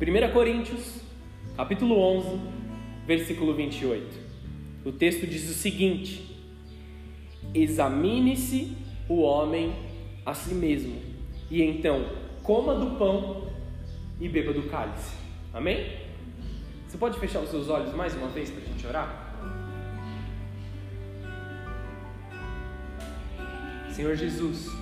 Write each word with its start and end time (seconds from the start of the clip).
1 0.00 0.32
Coríntios, 0.32 1.00
capítulo 1.56 1.96
11, 1.96 2.40
versículo 3.06 3.54
28. 3.54 4.18
O 4.84 4.90
texto 4.90 5.26
diz 5.26 5.48
o 5.48 5.54
seguinte: 5.54 6.36
Examine-se 7.54 8.76
o 9.08 9.20
homem 9.20 9.72
a 10.26 10.34
si 10.34 10.54
mesmo, 10.54 11.00
e 11.50 11.62
então 11.62 12.04
coma 12.42 12.74
do 12.74 12.98
pão 12.98 13.48
e 14.20 14.28
beba 14.28 14.52
do 14.52 14.64
cálice. 14.64 15.14
Amém? 15.54 15.98
Você 16.88 16.98
pode 16.98 17.18
fechar 17.18 17.40
os 17.40 17.50
seus 17.50 17.68
olhos 17.68 17.94
mais 17.94 18.14
uma 18.14 18.28
vez 18.28 18.50
para 18.50 18.62
a 18.62 18.66
gente 18.66 18.86
orar? 18.86 19.32
Senhor 23.90 24.16
Jesus, 24.16 24.81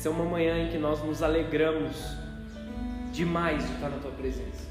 essa 0.00 0.08
é 0.08 0.12
uma 0.12 0.24
manhã 0.24 0.58
em 0.58 0.70
que 0.70 0.78
nós 0.78 1.04
nos 1.04 1.22
alegramos 1.22 1.94
demais 3.12 3.62
de 3.66 3.74
estar 3.74 3.90
na 3.90 3.98
tua 3.98 4.10
presença. 4.12 4.66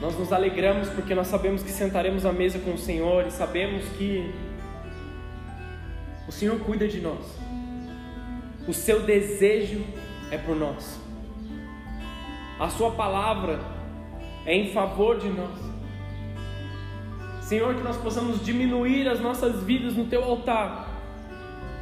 Nós 0.00 0.16
nos 0.16 0.32
alegramos 0.32 0.88
porque 0.90 1.12
nós 1.12 1.26
sabemos 1.26 1.64
que 1.64 1.72
sentaremos 1.72 2.24
à 2.24 2.30
mesa 2.32 2.60
com 2.60 2.74
o 2.74 2.78
Senhor 2.78 3.26
e 3.26 3.32
sabemos 3.32 3.84
que 3.98 4.32
o 6.28 6.30
Senhor 6.30 6.56
cuida 6.60 6.86
de 6.86 7.00
nós. 7.00 7.36
O 8.68 8.72
seu 8.72 9.02
desejo 9.02 9.84
é 10.30 10.38
por 10.38 10.54
nós. 10.54 11.00
A 12.60 12.68
sua 12.68 12.92
palavra 12.92 13.58
é 14.46 14.54
em 14.54 14.72
favor 14.72 15.18
de 15.18 15.28
nós. 15.30 15.58
Senhor, 17.40 17.74
que 17.74 17.82
nós 17.82 17.96
possamos 17.96 18.40
diminuir 18.44 19.08
as 19.08 19.18
nossas 19.18 19.64
vidas 19.64 19.96
no 19.96 20.04
teu 20.04 20.22
altar, 20.22 20.81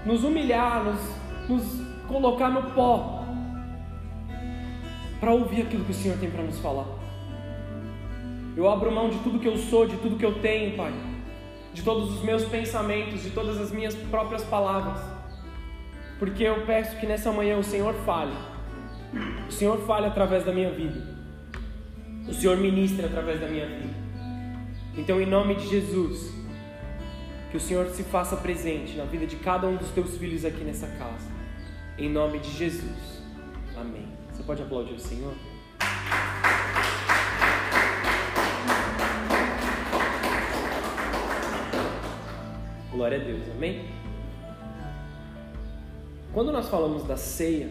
nos 0.05 0.25
humilhar, 0.25 0.85
nos, 0.85 1.01
nos 1.49 2.07
colocar 2.07 2.51
no 2.51 2.71
pó 2.73 3.25
para 5.21 5.33
ouvir 5.33 5.63
aquilo 5.63 5.85
que 5.85 5.91
o 5.91 5.95
Senhor 5.95 6.19
tem 6.19 6.31
para 6.31 6.43
nos 6.43 6.59
falar. 6.59 6.87
Eu 8.57 8.69
abro 8.69 8.91
mão 8.91 9.11
de 9.11 9.19
tudo 9.19 9.39
que 9.39 9.47
eu 9.47 9.57
sou, 9.57 9.87
de 9.87 9.97
tudo 9.99 10.17
que 10.17 10.25
eu 10.25 10.41
tenho, 10.41 10.77
Pai, 10.77 10.93
de 11.73 11.83
todos 11.83 12.13
os 12.15 12.23
meus 12.23 12.45
pensamentos, 12.45 13.23
de 13.23 13.31
todas 13.31 13.61
as 13.61 13.71
minhas 13.71 13.95
próprias 13.95 14.43
palavras, 14.45 15.01
porque 16.19 16.43
eu 16.43 16.67
peço 16.67 16.99
que 16.99 17.07
nessa 17.07 17.31
manhã 17.31 17.59
o 17.59 17.65
Senhor 17.65 17.95
fale, 18.07 18.35
o 19.49 19.53
Senhor 19.53 19.79
fale 19.87 20.07
através 20.07 20.45
da 20.45 20.53
minha 20.53 20.71
vida, 20.71 21.01
o 22.27 22.33
Senhor 22.33 22.57
ministre 22.57 23.07
através 23.07 23.41
da 23.41 23.47
minha 23.47 23.67
vida. 23.67 23.95
Então, 24.97 25.21
em 25.21 25.27
nome 25.27 25.55
de 25.55 25.69
Jesus, 25.69 26.40
que 27.51 27.57
o 27.57 27.61
Senhor 27.61 27.89
se 27.89 28.05
faça 28.05 28.37
presente 28.37 28.97
na 28.97 29.05
vida 29.05 29.27
de 29.27 29.37
cada 29.37 29.67
um 29.67 29.77
dos 29.77 29.91
teus 29.91 30.17
filhos 30.17 30.45
aqui 30.45 30.63
nessa 30.63 30.87
casa. 30.87 31.29
Em 31.99 32.09
nome 32.09 32.39
de 32.39 32.51
Jesus. 32.51 33.23
Amém. 33.77 34.07
Você 34.31 34.43
pode 34.45 34.63
aplaudir 34.63 34.95
o 34.95 35.01
Senhor? 35.01 35.35
Glória 42.93 43.21
a 43.21 43.25
Deus, 43.25 43.43
amém? 43.57 43.85
Quando 46.33 46.53
nós 46.53 46.69
falamos 46.69 47.03
da 47.03 47.17
ceia, 47.17 47.71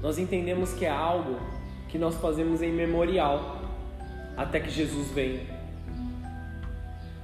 nós 0.00 0.18
entendemos 0.18 0.72
que 0.72 0.86
é 0.86 0.90
algo 0.90 1.38
que 1.88 1.98
nós 1.98 2.14
fazemos 2.14 2.62
em 2.62 2.72
memorial 2.72 3.60
até 4.34 4.60
que 4.60 4.70
Jesus 4.70 5.10
venha. 5.10 5.57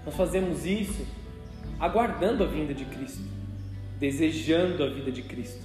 Nós 0.05 0.15
fazemos 0.15 0.67
isso 0.67 1.07
aguardando 1.81 2.45
a 2.45 2.47
vinda 2.47 2.75
de 2.75 2.85
Cristo, 2.85 3.23
desejando 3.99 4.83
a 4.85 4.89
vida 4.89 5.11
de 5.11 5.23
Cristo. 5.23 5.63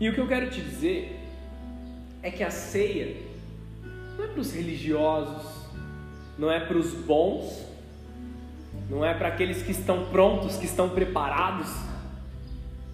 E 0.00 0.08
o 0.08 0.14
que 0.14 0.20
eu 0.20 0.26
quero 0.26 0.50
te 0.50 0.60
dizer 0.60 1.18
é 2.22 2.30
que 2.30 2.42
a 2.42 2.50
ceia 2.50 3.16
não 4.16 4.24
é 4.24 4.28
para 4.28 4.40
os 4.40 4.52
religiosos, 4.52 5.62
não 6.38 6.50
é 6.50 6.60
para 6.60 6.76
os 6.76 6.92
bons, 6.92 7.66
não 8.90 9.04
é 9.04 9.14
para 9.14 9.28
aqueles 9.28 9.62
que 9.62 9.72
estão 9.72 10.06
prontos, 10.06 10.56
que 10.56 10.66
estão 10.66 10.88
preparados, 10.88 11.70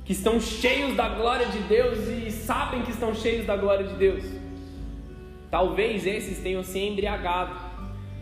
que 0.05 0.13
estão 0.13 0.41
cheios 0.41 0.97
da 0.97 1.09
glória 1.09 1.47
de 1.47 1.59
Deus 1.61 1.99
e 2.09 2.31
sabem 2.31 2.83
que 2.83 2.91
estão 2.91 3.15
cheios 3.15 3.47
da 3.47 3.57
glória 3.57 3.87
de 3.87 3.95
Deus. 3.95 4.25
Talvez 5.51 6.07
esses 6.07 6.39
tenham 6.39 6.63
se 6.63 6.79
embriagado 6.79 7.55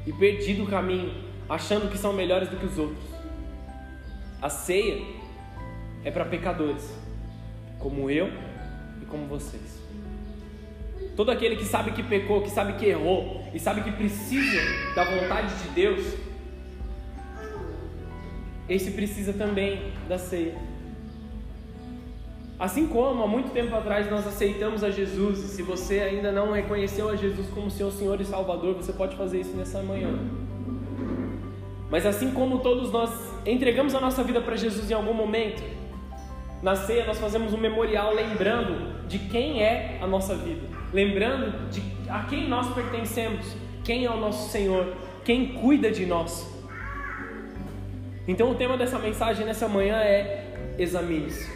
e 0.06 0.12
perdido 0.12 0.65
o 0.65 0.67
caminho, 0.67 1.25
achando 1.49 1.91
que 1.91 1.99
são 1.99 2.12
melhores 2.12 2.49
do 2.49 2.57
que 2.57 2.67
os 2.67 2.79
outros. 2.79 3.05
A 4.41 4.49
ceia 4.49 5.03
é 6.05 6.11
para 6.11 6.25
pecadores, 6.25 6.93
como 7.79 8.11
eu 8.11 8.29
e 9.03 9.05
como 9.07 9.27
vocês. 9.27 9.83
Todo 11.17 11.31
aquele 11.31 11.56
que 11.56 11.65
sabe 11.65 11.93
que 11.93 12.03
pecou, 12.03 12.43
que 12.43 12.51
sabe 12.51 12.75
que 12.75 12.87
errou 12.87 13.43
e 13.55 13.59
sabe 13.59 13.83
que 13.83 13.91
precisa 13.91 14.61
da 14.95 15.05
vontade 15.05 15.55
de 15.62 15.69
Deus, 15.71 16.15
esse 18.69 18.91
precisa 18.91 19.33
também 19.33 19.93
da 20.09 20.19
ceia. 20.19 20.55
Assim 22.59 22.87
como 22.87 23.23
há 23.23 23.27
muito 23.27 23.51
tempo 23.51 23.75
atrás 23.75 24.11
nós 24.11 24.27
aceitamos 24.27 24.83
a 24.83 24.91
Jesus, 24.91 25.41
e 25.41 25.49
se 25.49 25.62
você 25.62 26.01
ainda 26.01 26.33
não 26.33 26.53
reconheceu 26.53 27.09
a 27.09 27.17
Jesus 27.17 27.47
como 27.49 27.71
seu 27.71 27.91
Senhor 27.91 28.21
e 28.21 28.25
Salvador, 28.25 28.75
você 28.75 28.93
pode 28.93 29.15
fazer 29.17 29.41
isso 29.41 29.55
nessa 29.55 29.83
manhã. 29.83 30.19
Mas 31.91 32.05
assim 32.05 32.33
como 32.33 32.59
todos 32.59 32.91
nós 32.91 33.11
entregamos 33.45 33.95
a 33.95 34.01
nossa 34.01 34.23
vida 34.23 34.41
para 34.41 34.57
Jesus 34.57 34.91
em 34.91 34.95
algum 34.95 35.15
momento, 35.15 35.63
na 36.63 36.75
ceia 36.75 37.05
nós 37.05 37.19
fazemos 37.19 37.53
um 37.53 37.59
memorial 37.59 38.15
lembrando 38.15 39.07
de 39.07 39.19
quem 39.19 39.63
é 39.63 39.99
a 40.01 40.07
nossa 40.07 40.35
vida 40.35 40.77
lembrando 40.93 41.69
de 41.71 41.83
a 42.09 42.23
quem 42.25 42.49
nós 42.49 42.73
pertencemos, 42.73 43.57
quem 43.85 44.05
é 44.05 44.11
o 44.11 44.19
nosso 44.19 44.51
Senhor, 44.51 44.97
quem 45.25 45.55
cuida 45.55 45.91
de 45.91 46.07
nós. 46.07 46.51
Então 48.27 48.51
o 48.51 48.55
tema 48.55 48.77
dessa 48.77 48.99
mensagem 48.99 49.45
nessa 49.45 49.69
manhã 49.69 49.97
é 49.99 50.75
examine-se. 50.79 51.51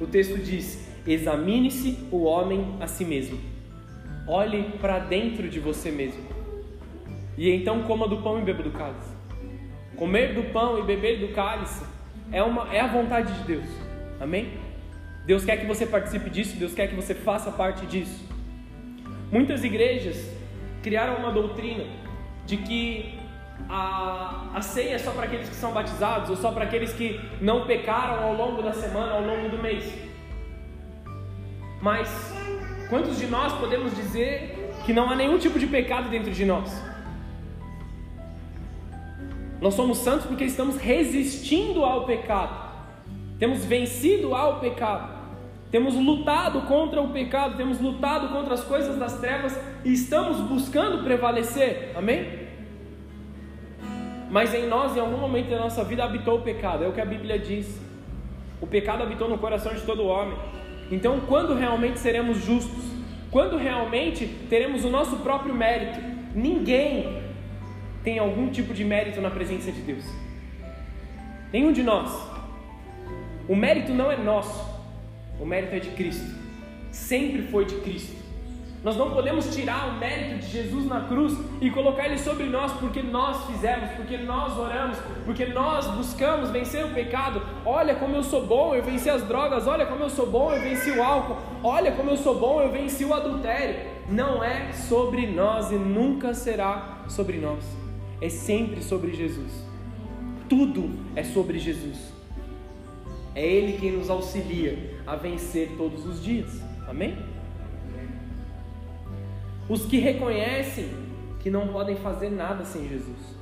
O 0.00 0.06
texto 0.06 0.38
diz: 0.38 0.88
examine-se 1.06 2.06
o 2.10 2.24
homem 2.24 2.76
a 2.80 2.86
si 2.86 3.04
mesmo. 3.04 3.38
Olhe 4.28 4.62
para 4.80 4.98
dentro 4.98 5.48
de 5.48 5.58
você 5.58 5.90
mesmo. 5.90 6.24
E 7.36 7.50
então 7.50 7.82
coma 7.82 8.08
do 8.08 8.18
pão 8.18 8.38
e 8.38 8.42
beba 8.42 8.62
do 8.62 8.70
cálice. 8.70 9.15
Comer 9.96 10.34
do 10.34 10.52
pão 10.52 10.78
e 10.78 10.82
beber 10.82 11.18
do 11.18 11.34
cálice 11.34 11.84
é, 12.30 12.42
uma, 12.42 12.74
é 12.74 12.80
a 12.80 12.86
vontade 12.86 13.32
de 13.32 13.44
Deus. 13.44 13.66
Amém? 14.20 14.58
Deus 15.24 15.44
quer 15.44 15.56
que 15.56 15.66
você 15.66 15.86
participe 15.86 16.30
disso, 16.30 16.56
Deus 16.56 16.74
quer 16.74 16.88
que 16.88 16.94
você 16.94 17.14
faça 17.14 17.50
parte 17.50 17.86
disso. 17.86 18.24
Muitas 19.30 19.64
igrejas 19.64 20.30
criaram 20.82 21.16
uma 21.16 21.32
doutrina 21.32 21.84
de 22.44 22.58
que 22.58 23.18
a, 23.68 24.50
a 24.54 24.60
ceia 24.60 24.94
é 24.94 24.98
só 24.98 25.10
para 25.10 25.24
aqueles 25.24 25.48
que 25.48 25.54
são 25.54 25.72
batizados 25.72 26.30
ou 26.30 26.36
só 26.36 26.52
para 26.52 26.64
aqueles 26.64 26.92
que 26.92 27.20
não 27.40 27.66
pecaram 27.66 28.22
ao 28.22 28.34
longo 28.34 28.62
da 28.62 28.72
semana, 28.72 29.14
ao 29.14 29.22
longo 29.22 29.48
do 29.48 29.58
mês. 29.58 29.92
Mas 31.80 32.32
quantos 32.88 33.18
de 33.18 33.26
nós 33.26 33.52
podemos 33.54 33.94
dizer 33.96 34.72
que 34.84 34.92
não 34.92 35.10
há 35.10 35.16
nenhum 35.16 35.38
tipo 35.38 35.58
de 35.58 35.66
pecado 35.66 36.08
dentro 36.08 36.30
de 36.30 36.44
nós? 36.44 36.95
Nós 39.60 39.74
somos 39.74 39.98
santos 39.98 40.26
porque 40.26 40.44
estamos 40.44 40.76
resistindo 40.76 41.84
ao 41.84 42.04
pecado, 42.04 42.54
temos 43.38 43.64
vencido 43.64 44.34
ao 44.34 44.60
pecado. 44.60 45.16
Temos 45.70 45.94
lutado 45.96 46.62
contra 46.62 47.02
o 47.02 47.08
pecado, 47.08 47.56
temos 47.56 47.80
lutado 47.80 48.28
contra 48.28 48.54
as 48.54 48.62
coisas 48.62 48.96
das 48.96 49.18
trevas 49.18 49.58
e 49.84 49.92
estamos 49.92 50.38
buscando 50.38 51.02
prevalecer. 51.02 51.92
Amém? 51.96 52.46
Mas 54.30 54.54
em 54.54 54.66
nós, 54.66 54.96
em 54.96 55.00
algum 55.00 55.18
momento 55.18 55.50
da 55.50 55.58
nossa 55.58 55.82
vida, 55.84 56.04
habitou 56.04 56.38
o 56.38 56.42
pecado. 56.42 56.84
É 56.84 56.88
o 56.88 56.92
que 56.92 57.00
a 57.00 57.04
Bíblia 57.04 57.38
diz. 57.38 57.80
O 58.60 58.66
pecado 58.66 59.02
habitou 59.02 59.28
no 59.28 59.38
coração 59.38 59.74
de 59.74 59.80
todo 59.82 60.06
homem. 60.06 60.38
Então, 60.90 61.20
quando 61.26 61.54
realmente 61.54 61.98
seremos 61.98 62.38
justos? 62.38 62.84
Quando 63.30 63.56
realmente 63.56 64.26
teremos 64.48 64.84
o 64.84 64.88
nosso 64.88 65.16
próprio 65.16 65.54
mérito? 65.54 66.00
Ninguém 66.34 67.25
tem 68.06 68.20
algum 68.20 68.48
tipo 68.50 68.72
de 68.72 68.84
mérito 68.84 69.20
na 69.20 69.30
presença 69.30 69.72
de 69.72 69.80
Deus. 69.80 70.04
Nenhum 71.52 71.72
de 71.72 71.82
nós. 71.82 72.08
O 73.48 73.56
mérito 73.56 73.92
não 73.92 74.12
é 74.12 74.16
nosso. 74.16 74.64
O 75.40 75.44
mérito 75.44 75.74
é 75.74 75.80
de 75.80 75.90
Cristo. 75.90 76.24
Sempre 76.92 77.42
foi 77.48 77.64
de 77.64 77.74
Cristo. 77.80 78.14
Nós 78.84 78.96
não 78.96 79.10
podemos 79.10 79.52
tirar 79.52 79.88
o 79.88 79.98
mérito 79.98 80.38
de 80.38 80.46
Jesus 80.52 80.86
na 80.86 81.00
cruz 81.00 81.36
e 81.60 81.68
colocar 81.68 82.06
ele 82.06 82.16
sobre 82.16 82.44
nós 82.44 82.70
porque 82.74 83.02
nós 83.02 83.44
fizemos, 83.46 83.90
porque 83.96 84.16
nós 84.18 84.56
oramos, 84.56 84.98
porque 85.24 85.46
nós 85.46 85.88
buscamos 85.88 86.50
vencer 86.50 86.84
o 86.84 86.94
pecado. 86.94 87.42
Olha 87.64 87.96
como 87.96 88.14
eu 88.14 88.22
sou 88.22 88.46
bom, 88.46 88.72
eu 88.72 88.84
venci 88.84 89.10
as 89.10 89.24
drogas. 89.24 89.66
Olha 89.66 89.84
como 89.84 90.04
eu 90.04 90.10
sou 90.10 90.30
bom, 90.30 90.52
eu 90.52 90.60
venci 90.60 90.92
o 90.92 91.02
álcool. 91.02 91.38
Olha 91.60 91.90
como 91.90 92.10
eu 92.10 92.16
sou 92.16 92.38
bom, 92.38 92.62
eu 92.62 92.70
venci 92.70 93.04
o 93.04 93.12
adultério. 93.12 93.80
Não 94.08 94.44
é 94.44 94.70
sobre 94.72 95.26
nós 95.26 95.72
e 95.72 95.74
nunca 95.74 96.32
será 96.34 97.02
sobre 97.08 97.38
nós. 97.38 97.85
É 98.20 98.28
sempre 98.28 98.82
sobre 98.82 99.12
Jesus. 99.14 99.52
Tudo 100.48 100.90
é 101.14 101.22
sobre 101.22 101.58
Jesus. 101.58 102.12
É 103.34 103.44
Ele 103.46 103.78
quem 103.78 103.92
nos 103.92 104.08
auxilia 104.08 104.94
a 105.06 105.16
vencer 105.16 105.72
todos 105.76 106.06
os 106.06 106.22
dias. 106.22 106.60
Amém? 106.88 107.16
Os 109.68 109.84
que 109.84 109.98
reconhecem 109.98 110.88
que 111.40 111.50
não 111.50 111.68
podem 111.68 111.96
fazer 111.96 112.30
nada 112.30 112.64
sem 112.64 112.88
Jesus. 112.88 113.36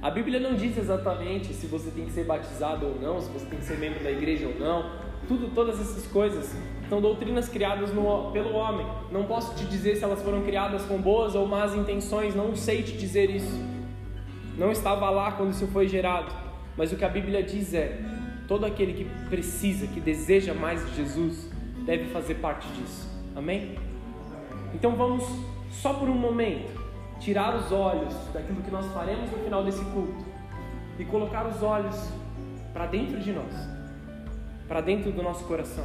A 0.00 0.10
Bíblia 0.10 0.40
não 0.40 0.54
diz 0.54 0.76
exatamente 0.76 1.54
se 1.54 1.66
você 1.66 1.90
tem 1.90 2.06
que 2.06 2.12
ser 2.12 2.24
batizado 2.24 2.86
ou 2.86 3.00
não, 3.00 3.20
se 3.20 3.30
você 3.30 3.46
tem 3.46 3.58
que 3.60 3.64
ser 3.64 3.78
membro 3.78 4.02
da 4.02 4.10
igreja 4.10 4.48
ou 4.48 4.58
não. 4.58 5.01
Tudo, 5.28 5.54
todas 5.54 5.80
essas 5.80 6.06
coisas 6.06 6.54
são 6.88 7.00
doutrinas 7.00 7.48
criadas 7.48 7.92
no, 7.92 8.30
pelo 8.32 8.54
homem. 8.54 8.86
Não 9.10 9.24
posso 9.24 9.54
te 9.54 9.64
dizer 9.64 9.96
se 9.96 10.04
elas 10.04 10.22
foram 10.22 10.42
criadas 10.42 10.82
com 10.84 10.98
boas 11.00 11.34
ou 11.34 11.46
más 11.46 11.74
intenções, 11.74 12.34
não 12.34 12.54
sei 12.54 12.82
te 12.82 12.96
dizer 12.96 13.30
isso. 13.30 13.60
Não 14.58 14.70
estava 14.70 15.08
lá 15.10 15.32
quando 15.32 15.52
isso 15.52 15.66
foi 15.68 15.88
gerado. 15.88 16.32
Mas 16.76 16.92
o 16.92 16.96
que 16.96 17.04
a 17.04 17.08
Bíblia 17.08 17.42
diz 17.42 17.72
é: 17.72 17.98
todo 18.46 18.64
aquele 18.64 18.92
que 18.92 19.04
precisa, 19.28 19.86
que 19.86 20.00
deseja 20.00 20.52
mais 20.52 20.84
de 20.86 20.96
Jesus, 20.96 21.50
deve 21.86 22.06
fazer 22.06 22.34
parte 22.36 22.68
disso. 22.68 23.08
Amém? 23.34 23.76
Então 24.74 24.94
vamos 24.94 25.24
só 25.70 25.94
por 25.94 26.08
um 26.08 26.14
momento 26.14 26.80
tirar 27.20 27.56
os 27.56 27.70
olhos 27.70 28.14
daquilo 28.32 28.60
que 28.62 28.70
nós 28.70 28.84
faremos 28.92 29.30
no 29.30 29.38
final 29.38 29.64
desse 29.64 29.84
culto 29.86 30.24
e 30.98 31.04
colocar 31.04 31.46
os 31.46 31.62
olhos 31.62 31.96
para 32.72 32.86
dentro 32.86 33.20
de 33.20 33.32
nós, 33.32 33.54
para 34.68 34.80
dentro 34.80 35.12
do 35.12 35.22
nosso 35.22 35.44
coração. 35.44 35.84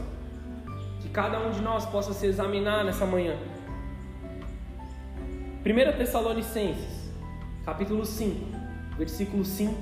Que 1.02 1.10
cada 1.10 1.40
um 1.40 1.52
de 1.52 1.62
nós 1.62 1.86
possa 1.86 2.14
se 2.14 2.26
examinar 2.26 2.84
nessa 2.84 3.06
manhã. 3.06 3.36
1 5.66 5.98
Tessalonicenses, 5.98 7.12
capítulo 7.66 8.06
5, 8.06 8.36
versículo 8.98 9.44
5 9.44 9.76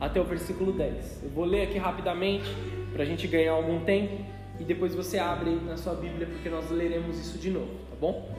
até 0.00 0.20
o 0.20 0.24
versículo 0.24 0.72
10. 0.72 1.24
Eu 1.24 1.30
vou 1.30 1.44
ler 1.44 1.62
aqui 1.62 1.78
rapidamente 1.78 2.48
para 2.92 3.02
a 3.02 3.06
gente 3.06 3.26
ganhar 3.26 3.52
algum 3.52 3.80
tempo 3.80 4.24
e 4.58 4.64
depois 4.64 4.94
você 4.94 5.18
abre 5.18 5.50
na 5.66 5.76
sua 5.76 5.94
Bíblia 5.94 6.26
porque 6.26 6.48
nós 6.48 6.70
leremos 6.70 7.18
isso 7.18 7.38
de 7.38 7.50
novo, 7.50 7.72
tá 7.90 7.96
bom? 8.00 8.34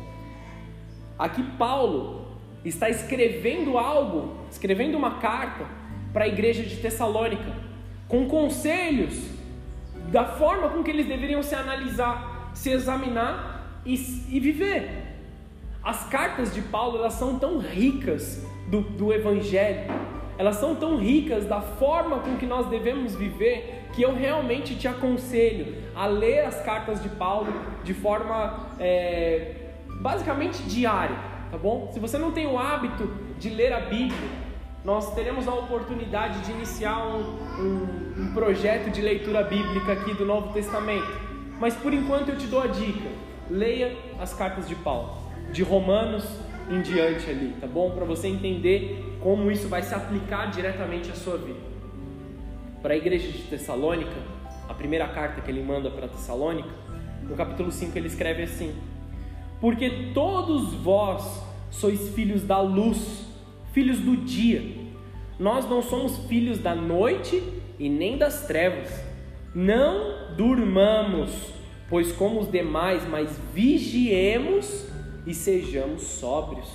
Aqui 1.17 1.43
Paulo 1.57 2.37
está 2.63 2.89
escrevendo 2.89 3.77
algo, 3.77 4.37
escrevendo 4.49 4.97
uma 4.97 5.19
carta 5.19 5.65
para 6.11 6.25
a 6.25 6.27
igreja 6.27 6.63
de 6.63 6.77
Tessalônica, 6.77 7.53
com 8.07 8.27
conselhos 8.27 9.38
da 10.09 10.25
forma 10.25 10.69
com 10.69 10.83
que 10.83 10.91
eles 10.91 11.07
deveriam 11.07 11.41
se 11.41 11.55
analisar, 11.55 12.51
se 12.53 12.69
examinar 12.69 13.81
e, 13.85 13.93
e 14.29 14.39
viver. 14.39 15.05
As 15.83 16.07
cartas 16.09 16.53
de 16.53 16.61
Paulo 16.61 16.97
elas 16.97 17.13
são 17.13 17.39
tão 17.39 17.59
ricas 17.59 18.45
do, 18.67 18.81
do 18.81 19.13
Evangelho, 19.13 19.91
elas 20.37 20.55
são 20.57 20.75
tão 20.75 20.97
ricas 20.97 21.45
da 21.45 21.61
forma 21.61 22.19
com 22.19 22.37
que 22.37 22.45
nós 22.45 22.67
devemos 22.67 23.15
viver, 23.15 23.87
que 23.93 24.01
eu 24.01 24.13
realmente 24.13 24.75
te 24.75 24.87
aconselho 24.87 25.75
a 25.95 26.05
ler 26.05 26.45
as 26.45 26.61
cartas 26.61 27.01
de 27.01 27.09
Paulo 27.09 27.51
de 27.83 27.93
forma 27.93 28.67
é, 28.79 29.55
basicamente 30.01 30.61
diária 30.63 31.29
tá 31.49 31.57
bom? 31.57 31.89
Se 31.91 31.99
você 31.99 32.17
não 32.17 32.31
tem 32.31 32.47
o 32.47 32.57
hábito 32.57 33.11
de 33.37 33.49
ler 33.49 33.73
a 33.73 33.79
Bíblia, 33.81 34.29
nós 34.89 35.13
teremos 35.13 35.47
a 35.47 35.53
oportunidade 35.53 36.39
de 36.39 36.51
iniciar 36.51 37.05
um, 37.05 37.21
um, 37.59 38.23
um 38.23 38.33
projeto 38.33 38.89
de 38.89 38.99
leitura 39.01 39.43
bíblica 39.43 39.93
aqui 39.93 40.15
do 40.15 40.25
Novo 40.25 40.51
Testamento. 40.51 41.05
Mas 41.59 41.75
por 41.75 41.93
enquanto 41.93 42.29
eu 42.29 42.35
te 42.35 42.47
dou 42.47 42.59
a 42.59 42.65
dica: 42.65 43.07
leia 43.51 43.95
as 44.19 44.33
cartas 44.33 44.67
de 44.67 44.73
Paulo, 44.73 45.15
de 45.51 45.61
Romanos 45.61 46.25
em 46.71 46.81
diante 46.81 47.29
ali, 47.29 47.53
tá 47.61 47.67
bom? 47.67 47.91
Para 47.91 48.03
você 48.03 48.29
entender 48.29 49.15
como 49.21 49.51
isso 49.51 49.67
vai 49.67 49.83
se 49.83 49.93
aplicar 49.93 50.47
diretamente 50.47 51.11
à 51.11 51.13
sua 51.13 51.37
vida. 51.37 51.59
Para 52.81 52.95
a 52.95 52.97
igreja 52.97 53.31
de 53.31 53.43
Tessalônica, 53.43 54.17
a 54.67 54.73
primeira 54.73 55.07
carta 55.07 55.39
que 55.39 55.51
ele 55.51 55.61
manda 55.61 55.91
para 55.91 56.07
Tessalônica, 56.07 56.69
no 57.21 57.35
capítulo 57.35 57.71
5 57.71 57.95
ele 57.95 58.07
escreve 58.07 58.41
assim: 58.41 58.73
porque 59.61 60.11
todos 60.15 60.73
vós 60.73 61.43
sois 61.69 62.09
filhos 62.15 62.41
da 62.41 62.59
luz, 62.59 63.27
filhos 63.71 63.99
do 63.99 64.17
dia. 64.17 64.78
Nós 65.39 65.67
não 65.69 65.81
somos 65.81 66.17
filhos 66.27 66.59
da 66.59 66.75
noite 66.75 67.41
e 67.79 67.89
nem 67.89 68.17
das 68.17 68.45
trevas. 68.45 68.89
Não 69.55 70.35
durmamos, 70.35 71.31
pois 71.89 72.11
como 72.11 72.41
os 72.41 72.51
demais, 72.51 73.07
mas 73.07 73.39
vigiemos 73.53 74.87
e 75.25 75.33
sejamos 75.33 76.03
sóbrios. 76.03 76.67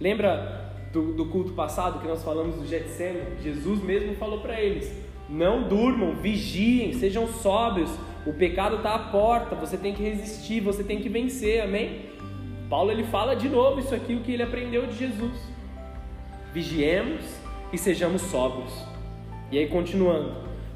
Lembra 0.00 0.72
do, 0.92 1.12
do 1.12 1.26
culto 1.26 1.52
passado 1.52 2.00
que 2.00 2.08
nós 2.08 2.22
falamos 2.22 2.56
do 2.56 2.66
Getsemane? 2.66 3.40
Jesus 3.42 3.82
mesmo 3.82 4.14
falou 4.16 4.40
para 4.40 4.60
eles: 4.60 4.92
não 5.28 5.68
durmam, 5.68 6.16
vigiem, 6.16 6.92
sejam 6.94 7.28
sóbrios 7.28 7.90
o 8.26 8.34
pecado 8.34 8.76
está 8.76 8.94
à 8.94 8.98
porta, 8.98 9.54
você 9.54 9.78
tem 9.78 9.94
que 9.94 10.02
resistir, 10.02 10.60
você 10.60 10.84
tem 10.84 11.00
que 11.00 11.08
vencer, 11.08 11.62
amém? 11.62 12.02
Paulo 12.68 12.90
ele 12.92 13.04
fala 13.04 13.34
de 13.34 13.48
novo 13.48 13.80
isso 13.80 13.94
aqui 13.94 14.14
o 14.14 14.20
que 14.20 14.32
ele 14.32 14.42
aprendeu 14.42 14.86
de 14.86 14.96
Jesus. 14.96 15.32
Vigiemos 16.52 17.24
e 17.72 17.78
sejamos 17.78 18.22
sóbrios. 18.22 18.72
E 19.50 19.58
aí 19.58 19.68
continuando, 19.68 20.32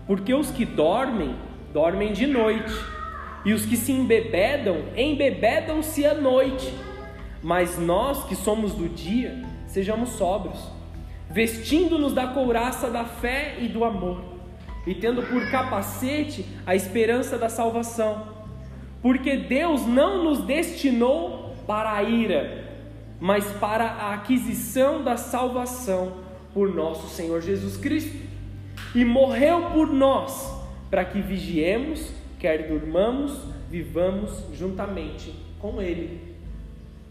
porque 0.06 0.34
os 0.34 0.50
que 0.50 0.64
dormem, 0.64 1.36
dormem 1.72 2.12
de 2.12 2.26
noite, 2.26 2.74
e 3.44 3.52
os 3.52 3.66
que 3.66 3.76
se 3.76 3.92
embebedam, 3.92 4.76
embebedam-se 4.96 6.06
à 6.06 6.14
noite. 6.14 6.72
Mas 7.42 7.78
nós 7.78 8.24
que 8.24 8.34
somos 8.34 8.72
do 8.72 8.88
dia, 8.88 9.44
sejamos 9.66 10.10
sóbrios, 10.10 10.58
vestindo-nos 11.30 12.14
da 12.14 12.28
couraça 12.28 12.90
da 12.90 13.04
fé 13.04 13.56
e 13.60 13.68
do 13.68 13.84
amor 13.84 14.34
e 14.86 14.94
tendo 14.94 15.22
por 15.22 15.50
capacete 15.50 16.44
a 16.66 16.74
esperança 16.74 17.38
da 17.38 17.48
salvação. 17.48 18.34
Porque 19.00 19.36
Deus 19.36 19.86
não 19.86 20.24
nos 20.24 20.40
destinou 20.40 21.54
para 21.66 21.92
a 21.92 22.02
ira, 22.02 22.64
mas 23.20 23.44
para 23.52 23.84
a 23.84 24.14
aquisição 24.14 25.02
da 25.02 25.16
salvação 25.16 26.23
por 26.54 26.72
nosso 26.72 27.08
Senhor 27.08 27.42
Jesus 27.42 27.76
Cristo. 27.76 28.16
E 28.94 29.04
morreu 29.04 29.70
por 29.72 29.92
nós, 29.92 30.50
para 30.88 31.04
que 31.04 31.20
vigiemos, 31.20 32.12
quer 32.38 32.68
durmamos, 32.68 33.36
vivamos 33.68 34.30
juntamente 34.54 35.34
com 35.58 35.82
Ele. 35.82 36.20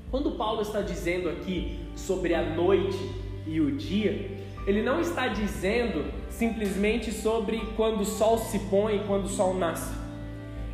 Quando 0.09 0.31
Paulo 0.31 0.61
está 0.61 0.79
dizendo 0.79 1.27
aqui 1.29 1.79
sobre 1.95 2.33
a 2.33 2.41
noite 2.41 2.97
e 3.45 3.59
o 3.59 3.75
dia, 3.75 4.31
ele 4.65 4.81
não 4.81 5.01
está 5.01 5.27
dizendo 5.27 6.05
simplesmente 6.29 7.11
sobre 7.11 7.59
quando 7.75 8.01
o 8.01 8.05
sol 8.05 8.37
se 8.37 8.59
põe 8.59 8.97
e 8.97 9.03
quando 9.07 9.25
o 9.25 9.29
sol 9.29 9.53
nasce. 9.53 9.93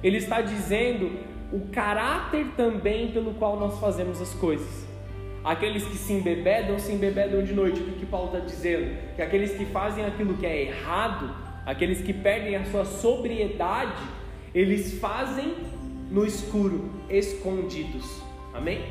Ele 0.04 0.18
está 0.18 0.42
dizendo 0.42 1.12
o 1.52 1.68
caráter 1.72 2.46
também 2.56 3.12
pelo 3.12 3.34
qual 3.34 3.60
nós 3.60 3.80
fazemos 3.80 4.22
as 4.22 4.34
coisas. 4.34 4.89
Aqueles 5.44 5.84
que 5.84 5.96
se 5.96 6.14
embebedam, 6.14 6.78
se 6.78 6.92
embebedam 6.92 7.44
de 7.44 7.54
noite. 7.54 7.80
O 7.80 7.86
que, 7.94 8.06
Paulo 8.06 8.28
está 8.28 8.40
dizendo? 8.40 8.98
Que 9.16 9.22
aqueles 9.22 9.52
que 9.52 9.66
fazem 9.66 10.06
aquilo 10.06 10.36
que 10.36 10.46
é 10.46 10.64
errado, 10.64 11.34
aqueles 11.66 12.02
que 12.02 12.14
perdem 12.14 12.56
a 12.56 12.66
sua 12.66 12.84
sobriedade, 12.86 14.04
eles 14.54 15.00
fazem 15.00 15.56
no 16.12 16.26
escuro, 16.26 16.90
escondidos. 17.10 18.22
Amém? 18.54 18.82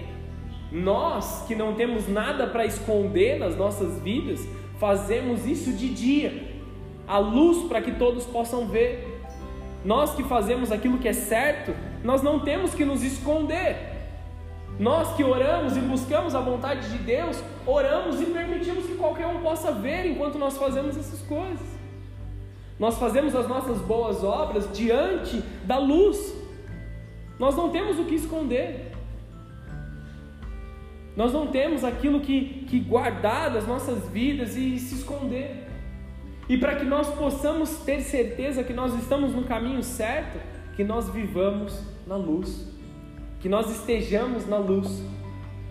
Nós 0.71 1.45
que 1.47 1.55
não 1.55 1.75
temos 1.75 2.09
nada 2.09 2.47
para 2.47 2.65
esconder 2.65 3.39
nas 3.39 3.57
nossas 3.57 4.01
vidas, 4.01 4.47
fazemos 4.79 5.47
isso 5.47 5.73
de 5.73 5.89
dia, 5.89 6.53
a 7.07 7.19
luz 7.19 7.67
para 7.69 7.81
que 7.81 7.93
todos 7.93 8.25
possam 8.25 8.67
ver. 8.67 9.07
Nós 9.85 10.15
que 10.15 10.23
fazemos 10.23 10.71
aquilo 10.71 10.99
que 10.99 11.09
é 11.09 11.13
certo, 11.13 11.75
nós 12.05 12.23
não 12.23 12.41
temos 12.41 12.75
que 12.75 12.85
nos 12.85 13.03
esconder. 13.03 13.88
Nós 14.79 15.17
que 15.17 15.25
oramos 15.25 15.77
e 15.77 15.81
buscamos 15.81 16.35
a 16.35 16.41
vontade 16.41 16.89
de 16.89 16.99
Deus, 16.99 17.43
oramos 17.67 18.21
e 18.21 18.27
permitimos 18.27 18.87
que 18.87 18.95
qualquer 18.95 19.27
um 19.27 19.41
possa 19.41 19.73
ver 19.73 20.07
enquanto 20.07 20.39
nós 20.39 20.57
fazemos 20.57 20.97
essas 20.97 21.21
coisas. 21.23 21.67
Nós 22.79 22.97
fazemos 22.97 23.35
as 23.35 23.49
nossas 23.49 23.79
boas 23.79 24.23
obras 24.23 24.69
diante 24.73 25.43
da 25.65 25.79
luz. 25.79 26.33
Nós 27.39 27.57
não 27.57 27.71
temos 27.71 27.99
o 27.99 28.05
que 28.05 28.15
esconder. 28.15 28.93
Nós 31.17 31.33
não 31.33 31.49
temos 31.49 31.83
aquilo 31.83 32.21
que, 32.21 32.65
que 32.69 32.79
guardar 32.79 33.51
das 33.51 33.67
nossas 33.67 34.09
vidas 34.09 34.57
e 34.57 34.79
se 34.79 34.95
esconder. 34.95 35.67
E 36.49 36.57
para 36.57 36.77
que 36.77 36.85
nós 36.85 37.09
possamos 37.09 37.79
ter 37.79 38.01
certeza 38.01 38.63
que 38.63 38.73
nós 38.73 38.95
estamos 38.95 39.35
no 39.35 39.43
caminho 39.43 39.83
certo, 39.83 40.39
que 40.77 40.85
nós 40.85 41.11
vivamos 41.11 41.83
na 42.07 42.15
luz, 42.15 42.78
que 43.41 43.49
nós 43.49 43.71
estejamos 43.71 44.47
na 44.47 44.57
luz. 44.57 45.03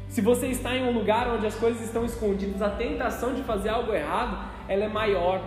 Se 0.07 0.21
você 0.21 0.47
está 0.47 0.75
em 0.75 0.87
um 0.87 0.93
lugar 0.93 1.27
onde 1.27 1.45
as 1.45 1.55
coisas 1.55 1.81
estão 1.81 2.05
escondidas, 2.05 2.61
a 2.61 2.69
tentação 2.69 3.33
de 3.33 3.43
fazer 3.43 3.69
algo 3.69 3.93
errado, 3.93 4.49
ela 4.67 4.85
é 4.85 4.87
maior. 4.87 5.41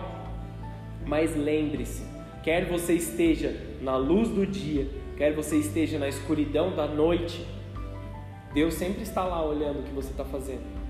Mas 1.05 1.35
lembre-se, 1.35 2.03
quer 2.43 2.65
você 2.65 2.93
esteja 2.93 3.55
na 3.81 3.95
luz 3.95 4.29
do 4.29 4.45
dia, 4.45 4.87
quer 5.17 5.33
você 5.33 5.57
esteja 5.57 5.97
na 5.97 6.07
escuridão 6.07 6.75
da 6.75 6.87
noite, 6.87 7.45
Deus 8.53 8.75
sempre 8.75 9.01
está 9.01 9.23
lá 9.23 9.43
olhando 9.43 9.79
o 9.79 9.83
que 9.83 9.91
você 9.91 10.11
está 10.11 10.25
fazendo. 10.25 10.81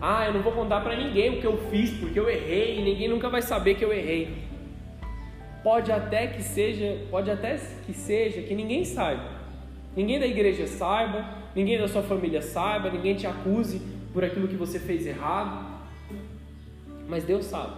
Ah, 0.00 0.26
eu 0.26 0.32
não 0.32 0.42
vou 0.42 0.52
contar 0.52 0.80
para 0.80 0.96
ninguém 0.96 1.36
o 1.36 1.40
que 1.40 1.46
eu 1.46 1.58
fiz 1.70 1.90
porque 1.90 2.18
eu 2.18 2.30
errei 2.30 2.78
e 2.78 2.82
ninguém 2.82 3.08
nunca 3.08 3.28
vai 3.28 3.42
saber 3.42 3.74
que 3.74 3.84
eu 3.84 3.92
errei. 3.92 4.46
pode 5.62 5.90
até 5.90 6.28
que 6.28 6.40
seja, 6.40 7.04
pode 7.10 7.30
até 7.30 7.58
que 7.84 7.92
seja 7.92 8.40
que 8.42 8.54
ninguém 8.54 8.84
saiba. 8.84 9.37
Ninguém 9.98 10.20
da 10.20 10.28
igreja 10.28 10.64
saiba, 10.68 11.24
ninguém 11.56 11.76
da 11.76 11.88
sua 11.88 12.04
família 12.04 12.40
saiba, 12.40 12.88
ninguém 12.88 13.16
te 13.16 13.26
acuse 13.26 13.82
por 14.12 14.22
aquilo 14.22 14.46
que 14.46 14.54
você 14.54 14.78
fez 14.78 15.04
errado. 15.04 15.66
Mas 17.08 17.24
Deus 17.24 17.46
sabe. 17.46 17.72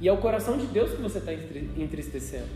E 0.00 0.06
é 0.06 0.12
o 0.12 0.18
coração 0.18 0.56
de 0.56 0.66
Deus 0.66 0.92
que 0.92 1.02
você 1.02 1.18
está 1.18 1.32
entristecendo. 1.32 2.46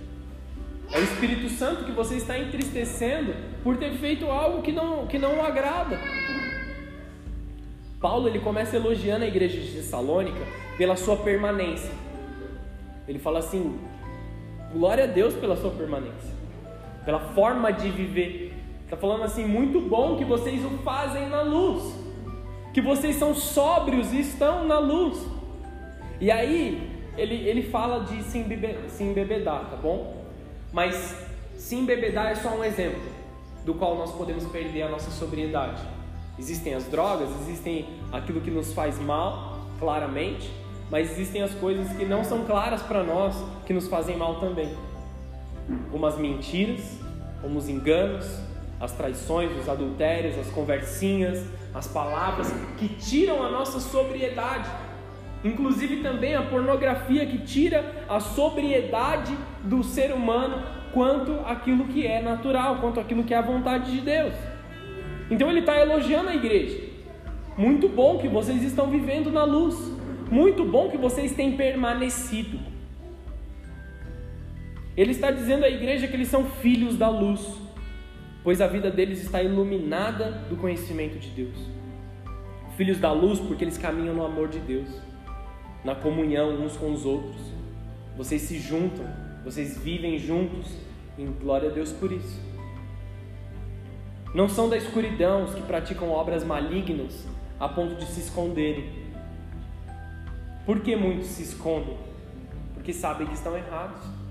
É 0.92 1.00
o 1.00 1.02
Espírito 1.02 1.48
Santo 1.48 1.82
que 1.84 1.90
você 1.90 2.14
está 2.14 2.38
entristecendo 2.38 3.34
por 3.64 3.76
ter 3.76 3.90
feito 3.94 4.26
algo 4.26 4.62
que 4.62 4.70
não, 4.70 5.04
que 5.08 5.18
não 5.18 5.38
o 5.38 5.42
agrada. 5.42 5.98
Paulo 8.00 8.28
ele 8.28 8.38
começa 8.38 8.76
elogiando 8.76 9.24
a 9.24 9.26
igreja 9.26 9.58
de 9.58 9.72
Tessalônica 9.72 10.46
pela 10.78 10.94
sua 10.94 11.16
permanência. 11.16 11.90
Ele 13.08 13.18
fala 13.18 13.40
assim: 13.40 13.80
glória 14.72 15.02
a 15.02 15.08
Deus 15.08 15.34
pela 15.34 15.56
sua 15.56 15.72
permanência, 15.72 16.31
pela 17.04 17.20
forma 17.20 17.72
de 17.72 17.90
viver. 17.90 18.54
Está 18.84 18.96
falando 18.96 19.24
assim: 19.24 19.44
muito 19.44 19.80
bom 19.80 20.16
que 20.16 20.24
vocês 20.24 20.64
o 20.64 20.78
fazem 20.78 21.28
na 21.28 21.42
luz, 21.42 21.94
que 22.72 22.80
vocês 22.80 23.16
são 23.16 23.34
sóbrios 23.34 24.12
e 24.12 24.20
estão 24.20 24.66
na 24.66 24.78
luz. 24.78 25.18
E 26.20 26.30
aí 26.30 26.90
ele, 27.16 27.34
ele 27.48 27.62
fala 27.62 28.04
de 28.04 28.22
se, 28.22 28.38
embebedar, 28.38 29.70
tá 29.70 29.76
bom? 29.76 30.24
Mas 30.72 31.16
se 31.56 31.76
embebedar 31.76 32.32
é 32.32 32.34
só 32.34 32.50
um 32.50 32.64
exemplo 32.64 33.02
do 33.64 33.74
qual 33.74 33.96
nós 33.96 34.12
podemos 34.12 34.44
perder 34.46 34.82
a 34.82 34.88
nossa 34.88 35.10
sobriedade. 35.10 35.82
Existem 36.38 36.74
as 36.74 36.84
drogas, 36.84 37.28
existem 37.42 37.86
aquilo 38.10 38.40
que 38.40 38.50
nos 38.50 38.72
faz 38.72 38.98
mal, 38.98 39.58
claramente, 39.78 40.50
mas 40.90 41.10
existem 41.12 41.42
as 41.42 41.52
coisas 41.54 41.88
que 41.96 42.04
não 42.04 42.24
são 42.24 42.44
claras 42.44 42.82
para 42.82 43.02
nós, 43.02 43.36
que 43.66 43.72
nos 43.72 43.88
fazem 43.88 44.16
mal 44.16 44.40
também. 44.40 44.74
Como 45.90 46.06
as 46.06 46.18
mentiras, 46.18 46.98
como 47.40 47.58
os 47.58 47.68
enganos, 47.68 48.26
as 48.80 48.92
traições, 48.92 49.56
os 49.56 49.68
adultérios, 49.68 50.36
as 50.38 50.48
conversinhas, 50.48 51.46
as 51.72 51.86
palavras 51.86 52.52
que 52.78 52.88
tiram 52.88 53.42
a 53.42 53.50
nossa 53.50 53.78
sobriedade. 53.78 54.68
Inclusive 55.44 56.02
também 56.02 56.34
a 56.34 56.42
pornografia 56.42 57.26
que 57.26 57.38
tira 57.38 58.04
a 58.08 58.20
sobriedade 58.20 59.36
do 59.62 59.82
ser 59.82 60.12
humano 60.12 60.62
quanto 60.92 61.32
aquilo 61.46 61.84
que 61.86 62.06
é 62.06 62.20
natural, 62.20 62.76
quanto 62.80 63.00
aquilo 63.00 63.24
que 63.24 63.34
é 63.34 63.38
a 63.38 63.42
vontade 63.42 63.90
de 63.92 64.00
Deus. 64.00 64.34
Então 65.30 65.48
ele 65.48 65.60
está 65.60 65.78
elogiando 65.78 66.28
a 66.28 66.34
igreja. 66.34 66.78
Muito 67.56 67.88
bom 67.88 68.18
que 68.18 68.28
vocês 68.28 68.62
estão 68.62 68.88
vivendo 68.88 69.30
na 69.30 69.44
luz. 69.44 69.76
Muito 70.30 70.64
bom 70.64 70.90
que 70.90 70.96
vocês 70.96 71.32
têm 71.32 71.56
permanecido. 71.56 72.71
Ele 74.96 75.12
está 75.12 75.30
dizendo 75.30 75.64
à 75.64 75.68
igreja 75.68 76.06
que 76.06 76.14
eles 76.14 76.28
são 76.28 76.44
filhos 76.44 76.96
da 76.96 77.08
luz, 77.08 77.40
pois 78.44 78.60
a 78.60 78.66
vida 78.66 78.90
deles 78.90 79.22
está 79.22 79.42
iluminada 79.42 80.32
do 80.48 80.56
conhecimento 80.56 81.18
de 81.18 81.28
Deus. 81.30 81.56
Filhos 82.76 82.98
da 82.98 83.12
luz 83.12 83.38
porque 83.38 83.64
eles 83.64 83.78
caminham 83.78 84.14
no 84.14 84.24
amor 84.24 84.48
de 84.48 84.58
Deus 84.58 84.88
na 85.84 85.94
comunhão 85.94 86.62
uns 86.62 86.76
com 86.76 86.92
os 86.92 87.04
outros. 87.04 87.40
Vocês 88.16 88.42
se 88.42 88.58
juntam, 88.58 89.04
vocês 89.44 89.78
vivem 89.78 90.18
juntos, 90.18 90.72
em 91.18 91.26
glória 91.32 91.70
a 91.70 91.72
Deus 91.72 91.92
por 91.92 92.12
isso. 92.12 92.40
Não 94.34 94.48
são 94.48 94.68
da 94.68 94.76
escuridão 94.76 95.44
os 95.44 95.54
que 95.54 95.62
praticam 95.62 96.10
obras 96.10 96.44
malignas 96.44 97.26
a 97.58 97.68
ponto 97.68 97.96
de 97.96 98.06
se 98.06 98.20
esconderem. 98.20 98.90
Por 100.64 100.80
que 100.80 100.94
muitos 100.96 101.26
se 101.26 101.42
escondem? 101.42 101.96
Porque 102.74 102.92
sabem 102.92 103.26
que 103.26 103.34
estão 103.34 103.56
errados. 103.56 104.21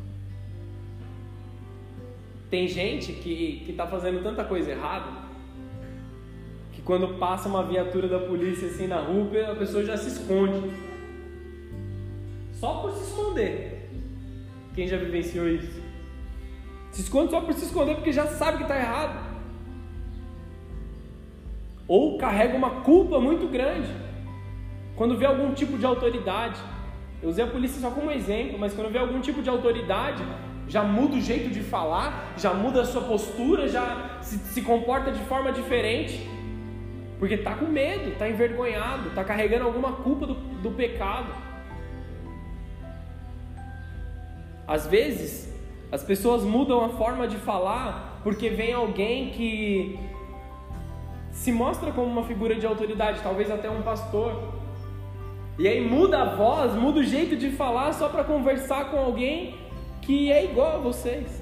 Tem 2.52 2.68
gente 2.68 3.14
que 3.14 3.66
está 3.70 3.88
fazendo 3.88 4.22
tanta 4.22 4.44
coisa 4.44 4.72
errada 4.72 5.10
que 6.74 6.82
quando 6.82 7.18
passa 7.18 7.48
uma 7.48 7.64
viatura 7.64 8.10
da 8.10 8.20
polícia 8.20 8.68
assim 8.68 8.88
na 8.88 9.00
rua, 9.00 9.54
a 9.54 9.56
pessoa 9.56 9.86
já 9.86 9.96
se 9.96 10.10
esconde 10.10 10.70
só 12.52 12.82
por 12.82 12.92
se 12.92 13.06
esconder. 13.06 13.90
Quem 14.76 14.86
já 14.86 14.98
vivenciou 14.98 15.48
isso? 15.48 15.82
Se 16.92 17.02
esconde 17.04 17.32
só 17.32 17.40
por 17.40 17.54
se 17.54 17.64
esconder 17.64 17.96
porque 17.96 18.12
já 18.12 18.28
sabe 18.28 18.58
que 18.58 18.64
está 18.64 18.78
errado. 18.78 19.32
Ou 21.88 22.18
carrega 22.18 22.58
uma 22.58 22.82
culpa 22.82 23.18
muito 23.18 23.48
grande 23.48 23.90
quando 24.98 25.18
vê 25.18 25.26
algum 25.26 25.54
tipo 25.54 25.78
de 25.78 25.86
autoridade. 25.86 26.60
Eu 27.24 27.30
usei 27.30 27.46
a 27.46 27.48
polícia 27.48 27.80
só 27.80 27.92
como 27.92 28.12
exemplo, 28.12 28.60
mas 28.60 28.74
quando 28.74 28.92
vê 28.92 29.00
algum 29.00 29.22
tipo 29.22 29.42
de 29.42 29.50
autoridade, 29.50 30.22
já 30.68 30.84
muda 30.84 31.16
o 31.16 31.22
jeito 31.22 31.50
de 31.50 31.62
falar, 31.62 32.34
já 32.38 32.54
muda 32.54 32.82
a 32.82 32.86
sua 32.86 33.02
postura, 33.02 33.68
já 33.68 34.20
se, 34.22 34.38
se 34.38 34.62
comporta 34.62 35.12
de 35.12 35.20
forma 35.26 35.52
diferente, 35.52 36.30
porque 37.20 37.36
está 37.36 37.54
com 37.56 37.66
medo, 37.66 38.10
está 38.10 38.30
envergonhado, 38.30 39.10
está 39.10 39.24
carregando 39.24 39.66
alguma 39.66 39.94
culpa 39.94 40.26
do, 40.26 40.34
do 40.34 40.72
pecado. 40.72 41.34
Às 44.68 44.88
vezes, 44.88 45.54
as 45.92 46.04
pessoas 46.04 46.44
mudam 46.44 46.86
a 46.86 46.90
forma 46.90 47.28
de 47.28 47.36
falar 47.38 48.22
porque 48.24 48.50
vem 48.50 48.72
alguém 48.72 49.32
que 49.32 50.00
se 51.32 51.52
mostra 51.52 51.92
como 51.92 52.08
uma 52.08 52.24
figura 52.24 52.56
de 52.56 52.66
autoridade, 52.66 53.20
talvez 53.22 53.50
até 53.52 53.70
um 53.70 53.82
pastor. 53.82 54.54
E 55.60 55.68
aí 55.68 55.82
muda 55.82 56.22
a 56.22 56.36
voz, 56.36 56.74
muda 56.74 57.00
o 57.00 57.04
jeito 57.04 57.36
de 57.36 57.52
falar 57.52 57.94
só 57.94 58.10
para 58.10 58.24
conversar 58.24 58.92
com 58.92 58.98
alguém 58.98 59.56
que 60.12 60.30
é 60.30 60.44
igual 60.44 60.76
a 60.76 60.78
vocês. 60.78 61.42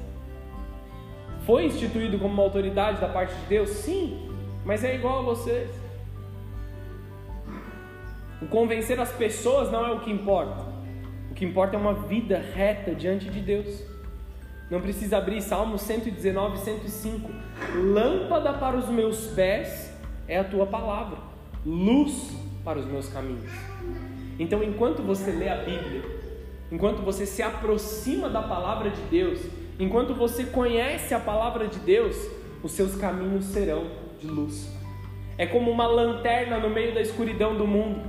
Foi 1.43 1.65
instituído 1.65 2.19
como 2.19 2.33
uma 2.35 2.43
autoridade 2.43 3.01
da 3.01 3.07
parte 3.09 3.33
de 3.33 3.45
Deus? 3.47 3.69
Sim, 3.69 4.29
mas 4.63 4.83
é 4.83 4.93
igual 4.93 5.19
a 5.19 5.21
vocês. 5.23 5.69
O 8.39 8.45
convencer 8.45 8.99
as 8.99 9.11
pessoas 9.11 9.71
não 9.71 9.85
é 9.85 9.91
o 9.91 10.01
que 10.01 10.11
importa 10.11 10.69
que 11.39 11.45
importa 11.45 11.77
é 11.77 11.79
uma 11.79 11.93
vida 11.93 12.37
reta 12.37 12.93
diante 12.93 13.29
de 13.29 13.39
Deus. 13.39 13.81
Não 14.69 14.81
precisa 14.81 15.17
abrir 15.17 15.41
Salmos 15.41 15.81
119, 15.83 16.57
105. 16.57 17.31
Lâmpada 17.77 18.51
para 18.51 18.75
os 18.75 18.89
meus 18.89 19.27
pés 19.27 19.97
é 20.27 20.37
a 20.37 20.43
tua 20.43 20.65
palavra, 20.65 21.17
luz 21.65 22.35
para 22.65 22.77
os 22.77 22.85
meus 22.85 23.07
caminhos. 23.07 23.49
Então, 24.37 24.61
enquanto 24.61 25.01
você 25.01 25.31
lê 25.31 25.47
a 25.47 25.55
Bíblia, 25.55 26.18
enquanto 26.71 27.01
você 27.01 27.25
se 27.25 27.41
aproxima 27.41 28.29
da 28.29 28.41
palavra 28.41 28.89
de 28.89 29.01
Deus, 29.03 29.39
enquanto 29.79 30.13
você 30.13 30.45
conhece 30.45 31.13
a 31.13 31.19
palavra 31.19 31.67
de 31.67 31.79
Deus, 31.79 32.15
os 32.63 32.71
seus 32.71 32.95
caminhos 32.95 33.45
serão 33.45 33.87
de 34.19 34.27
luz. 34.27 34.69
É 35.37 35.45
como 35.45 35.71
uma 35.71 35.87
lanterna 35.87 36.59
no 36.59 36.69
meio 36.69 36.93
da 36.93 37.01
escuridão 37.01 37.55
do 37.55 37.65
mundo. 37.65 38.01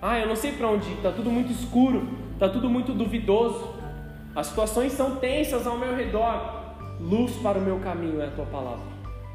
Ah, 0.00 0.18
eu 0.18 0.28
não 0.28 0.36
sei 0.36 0.52
para 0.52 0.68
onde 0.68 0.88
ir, 0.88 0.94
está 0.94 1.12
tudo 1.12 1.30
muito 1.30 1.52
escuro, 1.52 2.08
está 2.32 2.48
tudo 2.48 2.70
muito 2.70 2.92
duvidoso. 2.92 3.74
As 4.34 4.46
situações 4.46 4.92
são 4.92 5.16
tensas 5.16 5.66
ao 5.66 5.76
meu 5.76 5.94
redor. 5.94 6.60
Luz 7.00 7.32
para 7.36 7.58
o 7.58 7.60
meu 7.60 7.78
caminho 7.80 8.20
é 8.20 8.26
a 8.26 8.30
tua 8.30 8.46
palavra. 8.46 8.86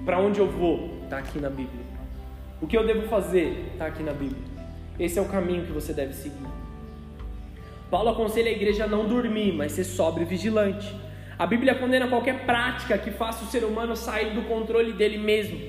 Para 0.04 0.20
onde 0.20 0.40
eu 0.40 0.48
vou? 0.48 1.02
Está 1.04 1.18
aqui 1.18 1.40
na 1.40 1.50
Bíblia. 1.50 1.84
O 2.62 2.68
que 2.68 2.78
eu 2.78 2.86
devo 2.86 3.08
fazer? 3.08 3.72
Está 3.74 3.88
aqui 3.88 4.02
na 4.02 4.14
Bíblia. 4.14 4.42
Esse 4.98 5.20
é 5.20 5.22
o 5.22 5.26
caminho 5.26 5.66
que 5.66 5.72
você 5.72 5.94
deve 5.94 6.14
seguir. 6.14 6.65
Paulo 7.90 8.10
aconselha 8.10 8.50
a 8.50 8.54
igreja 8.54 8.86
a 8.86 8.88
não 8.88 9.08
dormir, 9.08 9.54
mas 9.54 9.74
ser 9.74 9.84
sóbrio 9.84 10.26
e 10.26 10.30
vigilante. 10.30 10.94
A 11.38 11.46
Bíblia 11.46 11.76
condena 11.76 12.08
qualquer 12.08 12.46
prática 12.46 12.98
que 12.98 13.12
faça 13.12 13.44
o 13.44 13.48
ser 13.48 13.64
humano 13.64 13.96
sair 13.96 14.34
do 14.34 14.44
controle 14.44 14.94
dele 14.94 15.18
mesmo, 15.18 15.60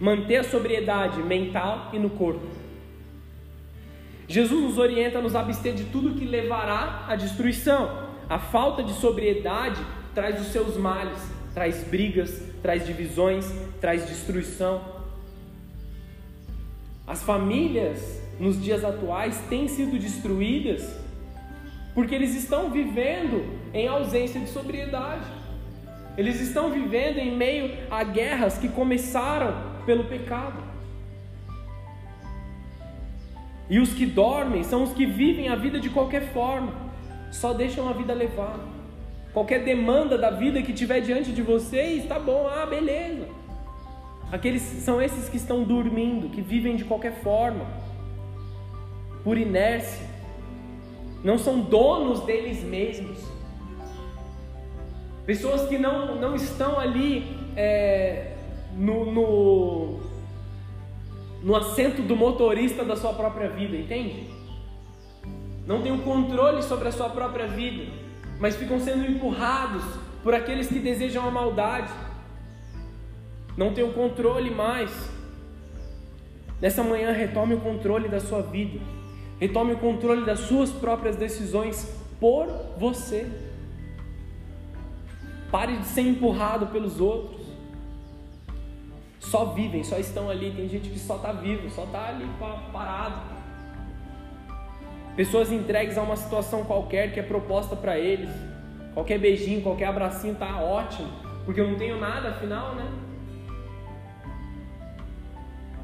manter 0.00 0.36
a 0.36 0.44
sobriedade 0.44 1.22
mental 1.22 1.90
e 1.92 1.98
no 1.98 2.10
corpo. 2.10 2.46
Jesus 4.26 4.62
nos 4.62 4.78
orienta 4.78 5.18
a 5.18 5.22
nos 5.22 5.34
abster 5.34 5.74
de 5.74 5.84
tudo 5.84 6.14
que 6.14 6.24
levará 6.24 7.04
à 7.08 7.14
destruição. 7.14 8.04
A 8.28 8.38
falta 8.38 8.82
de 8.82 8.92
sobriedade 8.94 9.80
traz 10.14 10.40
os 10.40 10.48
seus 10.48 10.76
males, 10.76 11.18
traz 11.52 11.84
brigas, 11.84 12.42
traz 12.62 12.86
divisões, 12.86 13.46
traz 13.80 14.08
destruição. 14.08 14.82
As 17.06 17.22
famílias 17.22 18.22
nos 18.40 18.60
dias 18.60 18.82
atuais 18.82 19.38
têm 19.48 19.68
sido 19.68 19.98
destruídas 19.98 21.03
porque 21.94 22.14
eles 22.14 22.34
estão 22.34 22.70
vivendo 22.70 23.44
em 23.72 23.86
ausência 23.86 24.40
de 24.40 24.48
sobriedade. 24.48 25.26
Eles 26.16 26.40
estão 26.40 26.70
vivendo 26.70 27.18
em 27.18 27.36
meio 27.36 27.76
a 27.90 28.02
guerras 28.02 28.58
que 28.58 28.68
começaram 28.68 29.54
pelo 29.86 30.04
pecado. 30.04 30.62
E 33.68 33.78
os 33.78 33.94
que 33.94 34.04
dormem 34.04 34.62
são 34.62 34.82
os 34.82 34.92
que 34.92 35.06
vivem 35.06 35.48
a 35.48 35.56
vida 35.56 35.80
de 35.80 35.88
qualquer 35.88 36.32
forma, 36.32 36.72
só 37.30 37.52
deixam 37.52 37.88
a 37.88 37.92
vida 37.92 38.12
levar. 38.12 38.58
Qualquer 39.32 39.64
demanda 39.64 40.18
da 40.18 40.30
vida 40.30 40.62
que 40.62 40.72
tiver 40.72 41.00
diante 41.00 41.32
de 41.32 41.42
vocês, 41.42 42.06
tá 42.06 42.18
bom, 42.18 42.46
ah, 42.46 42.66
beleza. 42.66 43.26
Aqueles 44.30 44.62
são 44.62 45.00
esses 45.00 45.28
que 45.28 45.36
estão 45.36 45.62
dormindo, 45.62 46.28
que 46.28 46.40
vivem 46.40 46.76
de 46.76 46.84
qualquer 46.84 47.14
forma, 47.22 47.66
por 49.22 49.38
inércia. 49.38 50.13
Não 51.24 51.38
são 51.38 51.60
donos 51.60 52.20
deles 52.20 52.62
mesmos. 52.62 53.18
Pessoas 55.24 55.66
que 55.66 55.78
não, 55.78 56.16
não 56.16 56.36
estão 56.36 56.78
ali 56.78 57.34
é, 57.56 58.36
no, 58.76 59.10
no, 59.10 60.00
no 61.42 61.56
assento 61.56 62.02
do 62.02 62.14
motorista 62.14 62.84
da 62.84 62.94
sua 62.94 63.14
própria 63.14 63.48
vida, 63.48 63.74
entende? 63.74 64.28
Não 65.66 65.80
tem 65.80 65.92
o 65.92 66.02
controle 66.02 66.62
sobre 66.62 66.88
a 66.88 66.92
sua 66.92 67.08
própria 67.08 67.46
vida, 67.46 67.90
mas 68.38 68.54
ficam 68.54 68.78
sendo 68.78 69.06
empurrados 69.06 69.82
por 70.22 70.34
aqueles 70.34 70.68
que 70.68 70.78
desejam 70.78 71.26
a 71.26 71.30
maldade. 71.30 71.90
Não 73.56 73.72
tem 73.72 73.82
o 73.82 73.94
controle 73.94 74.50
mais. 74.50 74.90
Nessa 76.60 76.82
manhã, 76.82 77.12
retome 77.12 77.54
o 77.54 77.60
controle 77.60 78.08
da 78.08 78.20
sua 78.20 78.42
vida. 78.42 78.78
Retome 79.40 79.72
o 79.74 79.78
controle 79.78 80.24
das 80.24 80.40
suas 80.40 80.70
próprias 80.70 81.16
decisões 81.16 81.92
por 82.20 82.46
você. 82.78 83.30
Pare 85.50 85.76
de 85.76 85.84
ser 85.86 86.02
empurrado 86.02 86.68
pelos 86.68 87.00
outros. 87.00 87.42
Só 89.20 89.46
vivem, 89.46 89.82
só 89.82 89.98
estão 89.98 90.30
ali. 90.30 90.52
Tem 90.52 90.68
gente 90.68 90.88
que 90.88 90.98
só 90.98 91.16
está 91.16 91.32
vivo, 91.32 91.68
só 91.70 91.84
está 91.84 92.08
ali 92.08 92.26
parado. 92.72 93.34
Pessoas 95.16 95.52
entregues 95.52 95.96
a 95.96 96.02
uma 96.02 96.16
situação 96.16 96.64
qualquer 96.64 97.12
que 97.12 97.20
é 97.20 97.22
proposta 97.22 97.76
para 97.76 97.98
eles. 97.98 98.30
Qualquer 98.94 99.18
beijinho, 99.18 99.60
qualquer 99.60 99.86
abracinho 99.86 100.36
tá 100.36 100.60
ótimo, 100.60 101.08
porque 101.44 101.60
eu 101.60 101.68
não 101.68 101.76
tenho 101.76 101.98
nada 101.98 102.30
afinal, 102.30 102.76
né? 102.76 102.88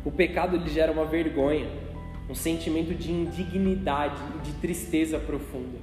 O 0.04 0.12
pecado 0.12 0.56
lhe 0.56 0.70
gera 0.70 0.92
uma 0.92 1.04
vergonha, 1.04 1.68
um 2.30 2.34
sentimento 2.34 2.94
de 2.94 3.10
indignidade 3.10 4.22
e 4.36 4.46
de 4.46 4.52
tristeza 4.60 5.18
profunda. 5.18 5.78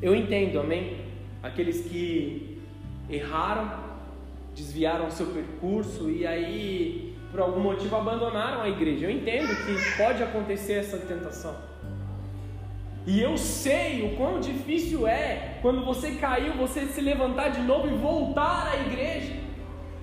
Eu 0.00 0.14
entendo, 0.14 0.58
amém? 0.58 0.96
Aqueles 1.42 1.82
que 1.82 2.58
erraram, 3.10 3.70
desviaram 4.54 5.10
seu 5.10 5.26
percurso 5.26 6.10
e 6.10 6.26
aí, 6.26 7.14
por 7.30 7.40
algum 7.40 7.60
motivo, 7.60 7.94
abandonaram 7.96 8.62
a 8.62 8.68
igreja. 8.70 9.06
Eu 9.06 9.10
entendo 9.10 9.48
que 9.48 9.96
pode 9.98 10.22
acontecer 10.22 10.74
essa 10.74 10.96
tentação. 10.96 11.54
E 13.06 13.20
eu 13.20 13.36
sei 13.36 14.06
o 14.06 14.16
quão 14.16 14.40
difícil 14.40 15.06
é 15.06 15.58
quando 15.60 15.84
você 15.84 16.12
caiu, 16.12 16.54
você 16.54 16.86
se 16.86 17.00
levantar 17.00 17.48
de 17.50 17.60
novo 17.60 17.88
e 17.88 17.98
voltar 17.98 18.72
à 18.72 18.80
igreja, 18.86 19.34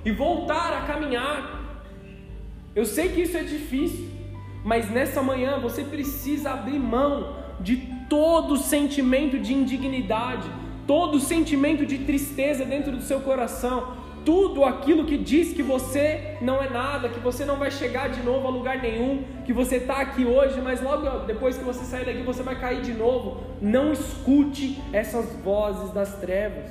e 0.05 0.11
voltar 0.11 0.73
a 0.73 0.81
caminhar. 0.81 1.83
Eu 2.75 2.85
sei 2.85 3.09
que 3.09 3.21
isso 3.21 3.35
é 3.35 3.43
difícil, 3.43 4.18
mas 4.63 4.89
nessa 4.89 5.21
manhã 5.21 5.59
você 5.59 5.83
precisa 5.83 6.51
abrir 6.51 6.79
mão 6.79 7.35
de 7.59 7.77
todo 8.09 8.57
sentimento 8.57 9.37
de 9.39 9.53
indignidade, 9.53 10.49
todo 10.87 11.19
sentimento 11.19 11.85
de 11.85 11.99
tristeza 11.99 12.65
dentro 12.65 12.91
do 12.91 13.01
seu 13.01 13.21
coração, 13.21 13.97
tudo 14.25 14.65
aquilo 14.65 15.05
que 15.05 15.17
diz 15.17 15.53
que 15.53 15.63
você 15.63 16.37
não 16.41 16.61
é 16.61 16.69
nada, 16.69 17.09
que 17.09 17.19
você 17.19 17.45
não 17.45 17.55
vai 17.55 17.71
chegar 17.71 18.09
de 18.09 18.21
novo 18.21 18.47
a 18.47 18.51
lugar 18.51 18.81
nenhum, 18.81 19.23
que 19.45 19.53
você 19.53 19.77
está 19.77 19.97
aqui 19.97 20.25
hoje, 20.25 20.59
mas 20.61 20.81
logo 20.81 21.25
depois 21.25 21.57
que 21.57 21.63
você 21.63 21.83
sair 21.83 22.05
daqui 22.05 22.21
você 22.21 22.43
vai 22.43 22.59
cair 22.59 22.81
de 22.81 22.93
novo. 22.93 23.41
Não 23.61 23.93
escute 23.93 24.81
essas 24.91 25.33
vozes 25.37 25.91
das 25.91 26.15
trevas. 26.15 26.69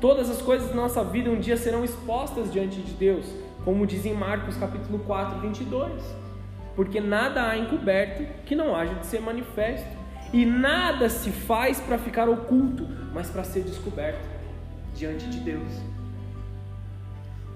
Todas 0.00 0.30
as 0.30 0.40
coisas 0.40 0.70
da 0.70 0.74
nossa 0.74 1.04
vida 1.04 1.28
um 1.28 1.38
dia 1.38 1.58
serão 1.58 1.84
expostas 1.84 2.50
diante 2.50 2.80
de 2.80 2.92
Deus, 2.92 3.26
como 3.64 3.86
diz 3.86 4.04
em 4.06 4.14
Marcos 4.14 4.56
capítulo 4.56 4.98
4, 5.00 5.40
22. 5.40 6.02
Porque 6.76 7.00
nada 7.00 7.48
há 7.48 7.58
encoberto 7.58 8.24
que 8.44 8.54
não 8.54 8.74
haja 8.74 8.94
de 8.94 9.06
ser 9.06 9.20
manifesto, 9.20 9.98
e 10.32 10.46
nada 10.46 11.08
se 11.08 11.30
faz 11.30 11.80
para 11.80 11.98
ficar 11.98 12.28
oculto, 12.28 12.86
mas 13.12 13.28
para 13.28 13.42
ser 13.42 13.62
descoberto 13.62 14.24
diante 14.94 15.26
de 15.26 15.40
Deus. 15.40 15.72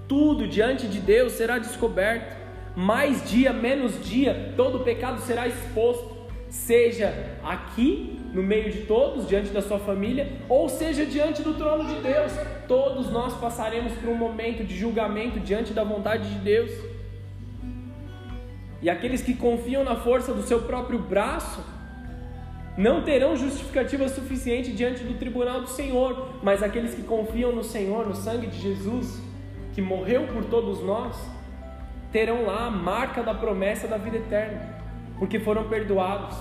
Tudo 0.07 0.47
diante 0.47 0.87
de 0.87 0.99
Deus 0.99 1.33
será 1.33 1.57
descoberto. 1.57 2.35
Mais 2.75 3.27
dia, 3.29 3.53
menos 3.53 4.03
dia, 4.03 4.53
todo 4.57 4.83
pecado 4.83 5.21
será 5.21 5.47
exposto, 5.47 6.14
seja 6.55 7.13
aqui 7.43 8.19
no 8.33 8.41
meio 8.41 8.71
de 8.71 8.81
todos, 8.81 9.27
diante 9.27 9.49
da 9.49 9.61
sua 9.61 9.77
família, 9.77 10.31
ou 10.49 10.67
seja 10.67 11.05
diante 11.05 11.43
do 11.43 11.53
trono 11.53 11.85
de 11.93 12.01
Deus. 12.01 12.31
Todos 12.67 13.11
nós 13.11 13.33
passaremos 13.39 13.93
por 13.93 14.09
um 14.09 14.15
momento 14.15 14.63
de 14.63 14.75
julgamento 14.75 15.39
diante 15.39 15.73
da 15.73 15.83
vontade 15.83 16.27
de 16.29 16.39
Deus. 16.39 16.71
E 18.81 18.89
aqueles 18.89 19.21
que 19.21 19.33
confiam 19.33 19.83
na 19.83 19.95
força 19.95 20.33
do 20.33 20.43
seu 20.43 20.61
próprio 20.61 20.99
braço 20.99 21.63
não 22.77 23.03
terão 23.03 23.35
justificativa 23.35 24.07
suficiente 24.09 24.71
diante 24.71 25.03
do 25.03 25.17
tribunal 25.17 25.61
do 25.61 25.69
Senhor, 25.69 26.39
mas 26.41 26.63
aqueles 26.63 26.93
que 26.93 27.03
confiam 27.03 27.53
no 27.53 27.63
Senhor, 27.63 28.05
no 28.07 28.15
sangue 28.15 28.47
de 28.47 28.59
Jesus, 28.59 29.21
que 29.73 29.81
morreu 29.81 30.27
por 30.27 30.43
todos 30.45 30.83
nós, 30.83 31.15
terão 32.11 32.45
lá 32.45 32.67
a 32.67 32.71
marca 32.71 33.21
da 33.23 33.33
promessa 33.33 33.87
da 33.87 33.97
vida 33.97 34.17
eterna, 34.17 34.74
porque 35.19 35.39
foram 35.39 35.65
perdoados 35.65 36.35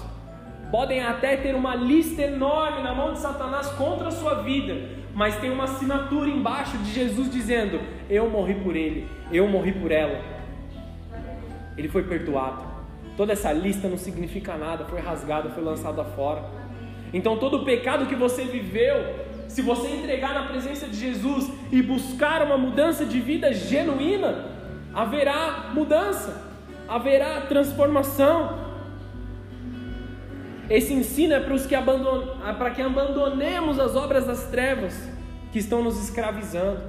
podem 0.75 1.05
até 1.05 1.37
ter 1.37 1.55
uma 1.55 1.77
lista 1.77 2.23
enorme 2.23 2.83
na 2.83 2.93
mão 2.93 3.13
de 3.13 3.21
Satanás 3.21 3.69
contra 3.69 4.09
a 4.09 4.11
sua 4.11 4.43
vida, 4.43 4.89
mas 5.15 5.37
tem 5.37 5.49
uma 5.49 5.65
assinatura 5.65 6.29
embaixo 6.29 6.77
de 6.79 6.93
Jesus 6.93 7.31
dizendo: 7.31 7.81
Eu 8.11 8.29
morri 8.29 8.55
por 8.55 8.75
ele, 8.75 9.07
eu 9.31 9.47
morri 9.47 9.71
por 9.71 9.93
ela. 9.93 10.21
Ele 11.79 11.89
foi 11.89 12.03
perdoado. 12.03 12.65
Toda 13.17 13.33
essa 13.33 13.53
lista 13.53 13.89
não 13.89 13.97
significa 13.97 14.57
nada, 14.57 14.85
foi 14.87 15.01
rasgada, 15.01 15.51
foi 15.51 15.63
lançada 15.63 16.03
fora. 16.03 16.43
Então, 17.13 17.37
todo 17.37 17.59
o 17.59 17.65
pecado 17.65 18.07
que 18.07 18.17
você 18.17 18.43
viveu, 18.43 18.97
se 19.47 19.63
você 19.63 19.87
entregar 19.87 20.35
na 20.35 20.49
presença 20.49 20.89
de 20.89 20.97
Jesus 20.97 21.53
e 21.71 21.81
buscar 21.81 22.43
uma 22.43 22.59
mudança 22.59 23.07
de 23.07 23.21
vida 23.21 23.53
genuína, 23.53 24.47
haverá 24.93 25.71
mudança, 25.73 26.44
haverá 26.89 27.41
transformação, 27.43 28.65
esse 30.69 30.93
ensino 30.93 31.35
é 31.35 31.41
para, 31.41 31.55
os 31.55 31.67
que 31.67 31.75
abandon... 31.75 32.37
para 32.59 32.71
que 32.71 32.81
abandonemos 32.81 33.79
as 33.79 33.95
obras 33.95 34.27
das 34.27 34.45
trevas 34.45 34.95
que 35.53 35.59
estão 35.59 35.83
nos 35.83 36.03
escravizando. 36.03 36.81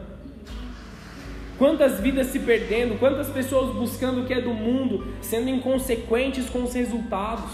Quantas 1.57 1.99
vidas 1.99 2.27
se 2.27 2.39
perdendo, 2.39 2.99
quantas 2.99 3.27
pessoas 3.29 3.73
buscando 3.75 4.21
o 4.21 4.25
que 4.25 4.33
é 4.33 4.41
do 4.41 4.53
mundo, 4.53 5.13
sendo 5.21 5.49
inconsequentes 5.49 6.49
com 6.49 6.63
os 6.63 6.73
resultados. 6.73 7.49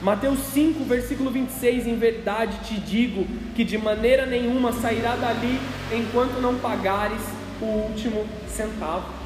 Mateus 0.00 0.38
5, 0.38 0.84
versículo 0.84 1.30
26: 1.30 1.86
Em 1.86 1.96
verdade 1.96 2.58
te 2.66 2.80
digo 2.80 3.26
que 3.54 3.64
de 3.64 3.76
maneira 3.76 4.26
nenhuma 4.26 4.72
sairá 4.72 5.14
dali 5.14 5.60
enquanto 5.92 6.40
não 6.40 6.58
pagares 6.58 7.22
o 7.60 7.64
último 7.64 8.26
centavo. 8.48 9.21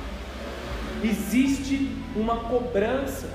Existe 1.03 1.91
uma 2.15 2.37
cobrança 2.37 3.29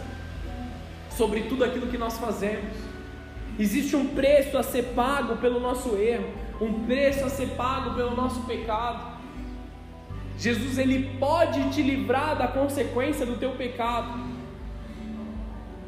sobre 1.15 1.41
tudo 1.41 1.63
aquilo 1.63 1.87
que 1.87 1.97
nós 1.97 2.17
fazemos. 2.17 2.75
Existe 3.59 3.95
um 3.95 4.07
preço 4.07 4.57
a 4.57 4.63
ser 4.63 4.93
pago 4.95 5.37
pelo 5.37 5.59
nosso 5.59 5.95
erro, 5.95 6.29
um 6.59 6.85
preço 6.85 7.25
a 7.25 7.29
ser 7.29 7.49
pago 7.49 7.93
pelo 7.95 8.15
nosso 8.15 8.41
pecado. 8.41 9.19
Jesus 10.37 10.77
ele 10.79 11.17
pode 11.19 11.69
te 11.69 11.83
livrar 11.83 12.35
da 12.35 12.47
consequência 12.47 13.25
do 13.25 13.35
teu 13.35 13.51
pecado. 13.51 14.19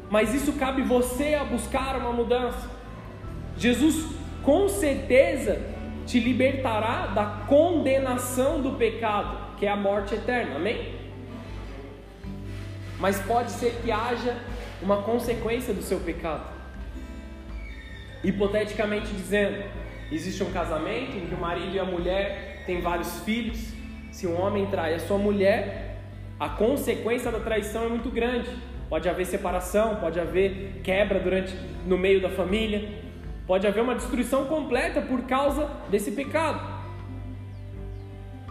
Mas 0.08 0.32
isso 0.32 0.52
cabe 0.52 0.82
você 0.82 1.34
a 1.34 1.42
buscar 1.42 1.96
uma 1.96 2.12
mudança. 2.12 2.70
Jesus 3.56 4.06
com 4.42 4.68
certeza 4.68 5.60
te 6.06 6.20
libertará 6.20 7.06
da 7.08 7.24
condenação 7.48 8.60
do 8.60 8.72
pecado, 8.72 9.56
que 9.56 9.66
é 9.66 9.70
a 9.70 9.76
morte 9.76 10.14
eterna. 10.14 10.56
Amém? 10.56 10.93
Mas 12.98 13.20
pode 13.20 13.50
ser 13.50 13.80
que 13.82 13.90
haja 13.90 14.36
uma 14.80 15.02
consequência 15.02 15.74
do 15.74 15.82
seu 15.82 16.00
pecado. 16.00 16.52
Hipoteticamente 18.22 19.12
dizendo, 19.12 19.64
existe 20.10 20.42
um 20.42 20.50
casamento 20.52 21.16
em 21.16 21.26
que 21.26 21.34
o 21.34 21.38
marido 21.38 21.74
e 21.74 21.78
a 21.78 21.84
mulher 21.84 22.62
têm 22.66 22.80
vários 22.80 23.20
filhos. 23.20 23.72
Se 24.10 24.26
um 24.26 24.40
homem 24.40 24.66
trai 24.66 24.94
a 24.94 25.00
sua 25.00 25.18
mulher, 25.18 25.98
a 26.38 26.48
consequência 26.48 27.30
da 27.30 27.40
traição 27.40 27.84
é 27.84 27.88
muito 27.88 28.10
grande. 28.10 28.48
Pode 28.88 29.08
haver 29.08 29.26
separação, 29.26 29.96
pode 29.96 30.20
haver 30.20 30.80
quebra 30.82 31.18
durante 31.18 31.54
no 31.86 31.98
meio 31.98 32.20
da 32.20 32.30
família, 32.30 32.88
pode 33.46 33.66
haver 33.66 33.82
uma 33.82 33.94
destruição 33.94 34.44
completa 34.44 35.00
por 35.00 35.22
causa 35.22 35.68
desse 35.90 36.12
pecado. 36.12 36.74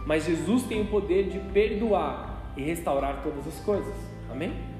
Mas 0.06 0.24
Jesus 0.26 0.64
tem 0.64 0.82
o 0.82 0.86
poder 0.86 1.28
de 1.28 1.38
perdoar 1.38 2.52
e 2.56 2.62
restaurar 2.62 3.22
todas 3.22 3.46
as 3.46 3.58
coisas. 3.60 4.13
Amém? 4.34 4.74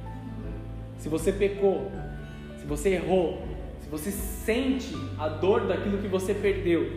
se 1.05 1.09
você 1.11 1.33
pecou, 1.33 1.93
se 2.57 2.65
você 2.65 2.95
errou, 2.95 3.47
se 3.81 3.89
você 3.89 4.11
sente 4.11 4.95
a 5.19 5.29
dor 5.29 5.67
daquilo 5.67 5.99
que 5.99 6.09
você 6.09 6.33
perdeu, 6.33 6.91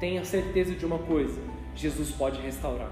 tenha 0.00 0.24
certeza 0.24 0.74
de 0.74 0.84
uma 0.84 0.98
coisa: 0.98 1.40
Jesus 1.74 2.10
pode 2.10 2.40
restaurar. 2.40 2.90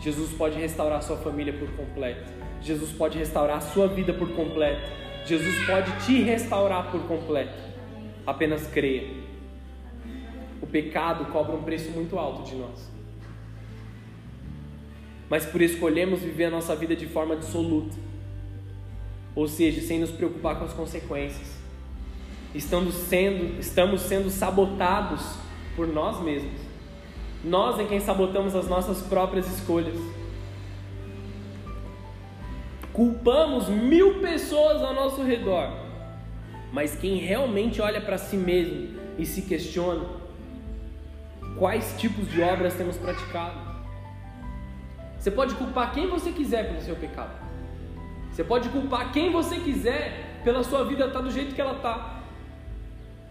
Jesus 0.00 0.32
pode 0.32 0.58
restaurar 0.58 1.02
sua 1.02 1.16
família 1.18 1.52
por 1.52 1.70
completo. 1.72 2.32
Jesus 2.60 2.92
pode 2.92 3.18
restaurar 3.18 3.58
a 3.58 3.60
sua 3.60 3.86
vida 3.88 4.12
por 4.12 4.30
completo. 4.32 4.90
Jesus 5.24 5.66
pode 5.66 5.92
te 6.06 6.22
restaurar 6.22 6.90
por 6.90 7.02
completo. 7.02 7.52
Apenas 8.26 8.66
creia. 8.66 9.08
O 10.60 10.66
pecado 10.66 11.26
cobra 11.26 11.54
um 11.54 11.62
preço 11.62 11.90
muito 11.90 12.18
alto 12.18 12.42
de 12.48 12.56
nós. 12.56 12.91
Mas 15.32 15.46
por 15.46 15.62
escolhermos 15.62 16.20
viver 16.20 16.44
a 16.44 16.50
nossa 16.50 16.76
vida 16.76 16.94
de 16.94 17.06
forma 17.06 17.32
absoluta, 17.32 17.96
ou 19.34 19.48
seja, 19.48 19.80
sem 19.80 19.98
nos 19.98 20.10
preocupar 20.10 20.58
com 20.58 20.66
as 20.66 20.74
consequências, 20.74 21.56
estamos 22.54 22.94
sendo, 22.94 23.58
estamos 23.58 24.02
sendo 24.02 24.28
sabotados 24.28 25.22
por 25.74 25.88
nós 25.88 26.20
mesmos. 26.20 26.60
Nós 27.42 27.80
é 27.80 27.84
quem 27.84 27.98
sabotamos 27.98 28.54
as 28.54 28.68
nossas 28.68 29.00
próprias 29.00 29.46
escolhas. 29.46 29.96
Culpamos 32.92 33.70
mil 33.70 34.20
pessoas 34.20 34.82
ao 34.82 34.92
nosso 34.92 35.22
redor, 35.22 35.72
mas 36.70 36.94
quem 36.94 37.16
realmente 37.16 37.80
olha 37.80 38.02
para 38.02 38.18
si 38.18 38.36
mesmo 38.36 39.00
e 39.16 39.24
se 39.24 39.40
questiona 39.40 40.04
quais 41.58 41.94
tipos 41.96 42.30
de 42.30 42.42
obras 42.42 42.74
temos 42.74 42.98
praticado. 42.98 43.61
Você 45.22 45.30
pode 45.30 45.54
culpar 45.54 45.94
quem 45.94 46.08
você 46.08 46.32
quiser 46.32 46.66
pelo 46.66 46.80
seu 46.80 46.96
pecado. 46.96 47.30
Você 48.32 48.42
pode 48.42 48.68
culpar 48.70 49.12
quem 49.12 49.30
você 49.30 49.54
quiser 49.60 50.40
pela 50.42 50.64
sua 50.64 50.84
vida 50.84 51.04
estar 51.04 51.20
tá 51.20 51.24
do 51.24 51.30
jeito 51.30 51.54
que 51.54 51.60
ela 51.60 51.76
está. 51.76 52.24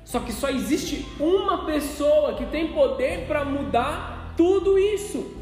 Só 0.06 0.22
que 0.22 0.32
só 0.32 0.50
existe 0.50 1.06
uma 1.20 1.66
pessoa 1.66 2.36
que 2.36 2.46
tem 2.46 2.72
poder 2.72 3.28
para 3.28 3.44
mudar 3.44 4.34
tudo 4.38 4.80
isso. 4.80 5.36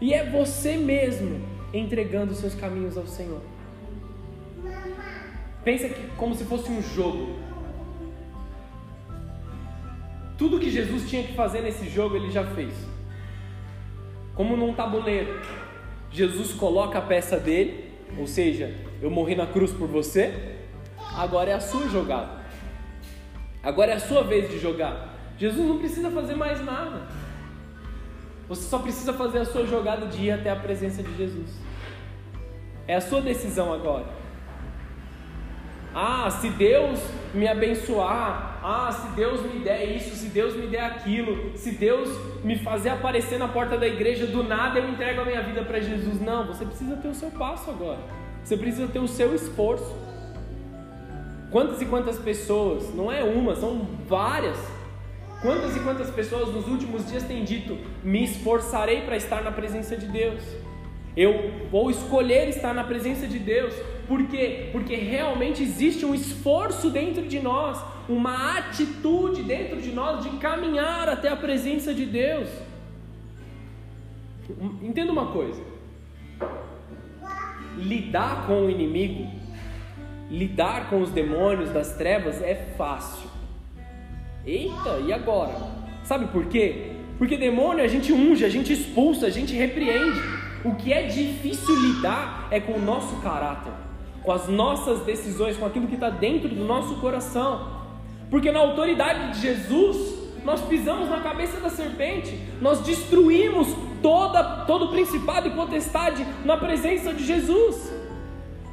E 0.00 0.14
é 0.14 0.30
você 0.30 0.76
mesmo 0.76 1.44
entregando 1.74 2.34
seus 2.34 2.54
caminhos 2.54 2.96
ao 2.96 3.08
Senhor. 3.08 3.42
Pensa 5.64 5.88
que 5.88 6.06
como 6.16 6.36
se 6.36 6.44
fosse 6.44 6.70
um 6.70 6.80
jogo. 6.80 7.34
Tudo 10.38 10.60
que 10.60 10.70
Jesus 10.70 11.10
tinha 11.10 11.24
que 11.24 11.34
fazer 11.34 11.62
nesse 11.62 11.88
jogo 11.88 12.14
ele 12.14 12.30
já 12.30 12.44
fez. 12.44 12.72
Como 14.36 14.56
num 14.56 14.72
tabuleiro. 14.72 15.40
Jesus 16.10 16.52
coloca 16.52 16.98
a 16.98 17.02
peça 17.02 17.38
dele, 17.38 17.92
ou 18.18 18.26
seja, 18.26 18.74
eu 19.00 19.10
morri 19.10 19.34
na 19.34 19.46
cruz 19.46 19.72
por 19.72 19.86
você, 19.86 20.56
agora 21.16 21.50
é 21.50 21.54
a 21.54 21.60
sua 21.60 21.88
jogada. 21.88 22.40
Agora 23.62 23.92
é 23.92 23.94
a 23.94 24.00
sua 24.00 24.22
vez 24.22 24.50
de 24.50 24.58
jogar. 24.58 25.14
Jesus 25.38 25.66
não 25.66 25.78
precisa 25.78 26.10
fazer 26.10 26.34
mais 26.34 26.64
nada. 26.64 27.08
Você 28.48 28.68
só 28.68 28.78
precisa 28.78 29.12
fazer 29.12 29.38
a 29.38 29.44
sua 29.44 29.66
jogada 29.66 30.06
de 30.06 30.24
ir 30.24 30.30
até 30.32 30.50
a 30.50 30.56
presença 30.56 31.02
de 31.02 31.16
Jesus. 31.16 31.50
É 32.88 32.96
a 32.96 33.00
sua 33.00 33.20
decisão 33.20 33.72
agora. 33.72 34.06
Ah, 35.94 36.28
se 36.30 36.50
Deus 36.50 37.00
me 37.32 37.46
abençoar, 37.46 38.49
ah, 38.62 38.92
se 38.92 39.16
Deus 39.16 39.40
me 39.42 39.60
der 39.60 39.84
isso, 39.96 40.14
se 40.14 40.26
Deus 40.28 40.54
me 40.54 40.66
der 40.66 40.84
aquilo, 40.84 41.56
se 41.56 41.72
Deus 41.72 42.08
me 42.44 42.58
fazer 42.58 42.90
aparecer 42.90 43.38
na 43.38 43.48
porta 43.48 43.76
da 43.78 43.86
igreja 43.86 44.26
do 44.26 44.42
nada, 44.42 44.78
eu 44.78 44.88
entrego 44.88 45.22
a 45.22 45.24
minha 45.24 45.42
vida 45.42 45.62
para 45.62 45.80
Jesus. 45.80 46.20
Não, 46.20 46.46
você 46.46 46.66
precisa 46.66 46.96
ter 46.96 47.08
o 47.08 47.14
seu 47.14 47.30
passo 47.30 47.70
agora. 47.70 48.00
Você 48.44 48.56
precisa 48.56 48.86
ter 48.86 48.98
o 48.98 49.08
seu 49.08 49.34
esforço. 49.34 49.96
Quantas 51.50 51.80
e 51.80 51.86
quantas 51.86 52.18
pessoas, 52.18 52.94
não 52.94 53.10
é 53.10 53.24
uma, 53.24 53.56
são 53.56 53.86
várias. 54.06 54.58
Quantas 55.40 55.74
e 55.74 55.80
quantas 55.80 56.10
pessoas 56.10 56.54
nos 56.54 56.68
últimos 56.68 57.08
dias 57.08 57.24
têm 57.24 57.44
dito: 57.44 57.78
"Me 58.04 58.22
esforçarei 58.24 59.02
para 59.02 59.16
estar 59.16 59.42
na 59.42 59.50
presença 59.50 59.96
de 59.96 60.06
Deus"? 60.06 60.42
Eu 61.16 61.50
vou 61.70 61.90
escolher 61.90 62.48
estar 62.48 62.72
na 62.74 62.84
presença 62.84 63.26
de 63.26 63.38
Deus. 63.38 63.74
Por 64.10 64.26
quê? 64.26 64.70
Porque 64.72 64.96
realmente 64.96 65.62
existe 65.62 66.04
um 66.04 66.12
esforço 66.12 66.90
dentro 66.90 67.28
de 67.28 67.38
nós, 67.38 67.80
uma 68.08 68.58
atitude 68.58 69.44
dentro 69.44 69.80
de 69.80 69.92
nós 69.92 70.24
de 70.24 70.30
caminhar 70.38 71.08
até 71.08 71.28
a 71.28 71.36
presença 71.36 71.94
de 71.94 72.06
Deus. 72.06 72.48
Entenda 74.82 75.12
uma 75.12 75.26
coisa: 75.26 75.62
lidar 77.78 78.48
com 78.48 78.66
o 78.66 78.70
inimigo, 78.70 79.30
lidar 80.28 80.90
com 80.90 81.02
os 81.02 81.10
demônios 81.10 81.70
das 81.70 81.94
trevas 81.96 82.42
é 82.42 82.56
fácil. 82.76 83.30
Eita, 84.44 84.98
e 85.06 85.12
agora? 85.12 85.54
Sabe 86.02 86.26
por 86.32 86.46
quê? 86.46 86.94
Porque 87.16 87.36
demônio 87.36 87.84
a 87.84 87.86
gente 87.86 88.12
unge, 88.12 88.44
a 88.44 88.48
gente 88.48 88.72
expulsa, 88.72 89.26
a 89.26 89.30
gente 89.30 89.54
repreende. 89.54 90.20
O 90.64 90.74
que 90.74 90.92
é 90.92 91.04
difícil 91.04 91.76
lidar 91.76 92.48
é 92.50 92.58
com 92.58 92.72
o 92.72 92.82
nosso 92.82 93.14
caráter, 93.20 93.72
com 94.22 94.32
as 94.32 94.48
nossas 94.48 95.00
decisões, 95.00 95.56
com 95.56 95.66
aquilo 95.66 95.86
que 95.86 95.94
está 95.94 96.10
dentro 96.10 96.48
do 96.48 96.64
nosso 96.64 96.96
coração. 96.96 97.80
Porque 98.30 98.50
na 98.50 98.60
autoridade 98.60 99.32
de 99.32 99.40
Jesus, 99.40 100.20
nós 100.44 100.60
pisamos 100.62 101.08
na 101.08 101.20
cabeça 101.20 101.60
da 101.60 101.68
serpente, 101.68 102.38
nós 102.60 102.80
destruímos 102.80 103.68
toda, 104.02 104.64
todo 104.66 104.86
o 104.86 104.88
principado 104.90 105.48
e 105.48 105.50
potestade 105.50 106.24
na 106.44 106.56
presença 106.56 107.12
de 107.12 107.24
Jesus. 107.24 108.00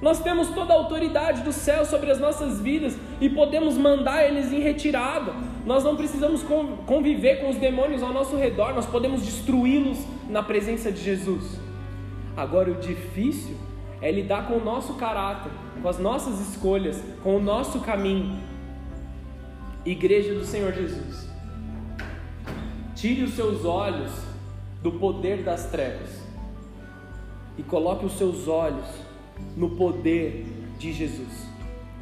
Nós 0.01 0.19
temos 0.19 0.49
toda 0.49 0.73
a 0.73 0.75
autoridade 0.75 1.41
do 1.41 1.51
céu 1.51 1.83
sobre 1.83 2.11
as 2.11 2.19
nossas 2.19 2.61
vidas 2.61 2.95
e 3.19 3.29
podemos 3.29 3.75
mandar 3.75 4.27
eles 4.27 4.53
em 4.53 4.59
retirada. 4.59 5.33
Nós 5.65 5.83
não 5.83 5.95
precisamos 5.95 6.43
conviver 6.85 7.41
com 7.41 7.49
os 7.49 7.57
demônios 7.57 8.03
ao 8.03 8.13
nosso 8.13 8.35
redor, 8.35 8.73
nós 8.73 8.85
podemos 8.85 9.23
destruí-los 9.23 9.97
na 10.29 10.43
presença 10.43 10.91
de 10.91 11.01
Jesus. 11.01 11.59
Agora, 12.35 12.69
o 12.69 12.75
difícil 12.75 13.55
é 14.01 14.11
lidar 14.11 14.47
com 14.47 14.55
o 14.55 14.63
nosso 14.63 14.95
caráter, 14.95 15.51
com 15.81 15.87
as 15.87 15.97
nossas 15.97 16.39
escolhas, 16.49 17.01
com 17.23 17.37
o 17.37 17.41
nosso 17.41 17.79
caminho. 17.81 18.39
Igreja 19.85 20.33
do 20.33 20.45
Senhor 20.45 20.73
Jesus, 20.73 21.29
tire 22.95 23.23
os 23.23 23.33
seus 23.33 23.63
olhos 23.63 24.11
do 24.83 24.91
poder 24.93 25.43
das 25.43 25.69
trevas 25.69 26.21
e 27.57 27.63
coloque 27.63 28.05
os 28.05 28.17
seus 28.17 28.47
olhos 28.47 28.87
no 29.55 29.71
poder 29.71 30.45
de 30.77 30.93
Jesus, 30.93 31.47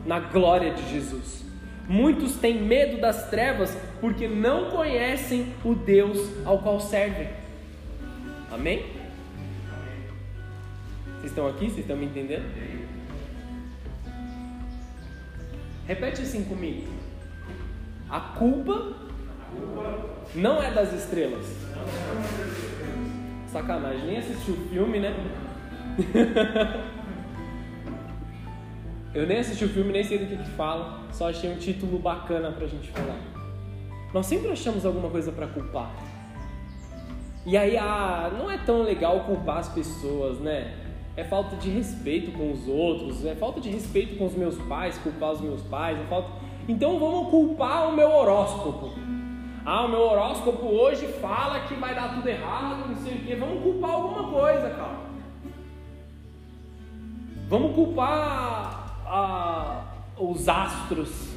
na 0.05 0.19
glória 0.19 0.73
de 0.73 0.89
Jesus. 0.89 1.45
Muitos 1.88 2.36
têm 2.36 2.62
medo 2.62 2.99
das 2.99 3.29
trevas 3.29 3.77
porque 4.01 4.27
não 4.27 4.71
conhecem 4.71 5.53
o 5.63 5.75
Deus 5.75 6.17
ao 6.43 6.58
qual 6.60 6.79
servem. 6.79 7.29
Amém? 8.51 8.94
Vocês 11.26 11.32
estão 11.32 11.48
aqui? 11.48 11.66
Vocês 11.66 11.80
estão 11.80 11.98
me 11.98 12.06
entendendo? 12.06 12.46
Repete 15.88 16.22
assim 16.22 16.44
comigo. 16.44 16.88
A 18.08 18.20
culpa 18.20 18.94
não 20.36 20.62
é 20.62 20.72
das 20.72 20.94
estrelas. 20.94 21.44
Sacanagem, 23.48 24.06
nem 24.06 24.18
assistiu 24.18 24.54
o 24.54 24.70
filme, 24.70 25.00
né? 25.00 25.16
Eu 29.12 29.26
nem 29.26 29.40
assisti 29.40 29.66
o 29.66 29.70
filme, 29.70 29.92
nem 29.94 30.04
sei 30.04 30.20
do 30.20 30.28
que, 30.28 30.38
que 30.38 30.50
fala, 30.52 31.08
só 31.12 31.30
achei 31.30 31.50
um 31.50 31.58
título 31.58 31.98
bacana 31.98 32.52
pra 32.52 32.68
gente 32.68 32.92
falar. 32.92 33.18
Nós 34.14 34.28
sempre 34.28 34.52
achamos 34.52 34.86
alguma 34.86 35.10
coisa 35.10 35.32
para 35.32 35.48
culpar. 35.48 35.92
E 37.48 37.58
aí, 37.58 37.78
ah, 37.78 38.32
não 38.38 38.52
é 38.52 38.60
tão 38.60 38.84
legal 38.84 39.22
culpar 39.22 39.58
as 39.58 39.70
pessoas, 39.70 40.40
né? 40.40 40.85
É 41.17 41.23
falta 41.23 41.56
de 41.56 41.69
respeito 41.69 42.32
com 42.38 42.51
os 42.51 42.67
outros, 42.67 43.25
é 43.25 43.36
falta 43.36 43.62
de 43.62 43.69
respeito 43.69 44.17
com 44.17 44.25
os 44.25 44.34
meus 44.34 44.58
pais, 44.63 44.97
culpar 44.97 45.32
os 45.32 45.41
meus 45.41 45.62
pais, 45.62 45.97
é 45.99 46.04
falta... 46.06 46.30
então 46.67 46.99
vamos 46.99 47.30
culpar 47.30 47.89
o 47.89 47.95
meu 47.95 48.10
horóscopo. 48.10 48.91
Ah, 49.65 49.86
o 49.86 49.89
meu 49.89 50.01
horóscopo 50.01 50.67
hoje 50.67 51.08
fala 51.08 51.62
que 51.62 51.73
vai 51.73 51.95
dar 51.95 52.13
tudo 52.13 52.28
errado, 52.28 52.88
não 52.88 52.95
sei 52.97 53.15
o 53.15 53.25
quê. 53.25 53.36
Vamos 53.36 53.63
culpar 53.63 53.89
alguma 53.89 54.30
coisa, 54.30 54.69
cara. 54.69 54.99
Vamos 57.49 57.73
culpar 57.73 58.86
os 60.19 60.47
astros. 60.47 61.36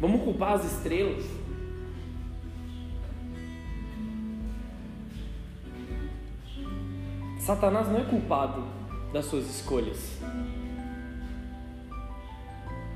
Vamos 0.00 0.22
culpar 0.22 0.54
as 0.54 0.64
estrelas. 0.64 1.24
Satanás 7.46 7.86
não 7.86 8.00
é 8.00 8.02
culpado 8.02 8.64
das 9.12 9.26
suas 9.26 9.48
escolhas. 9.48 10.18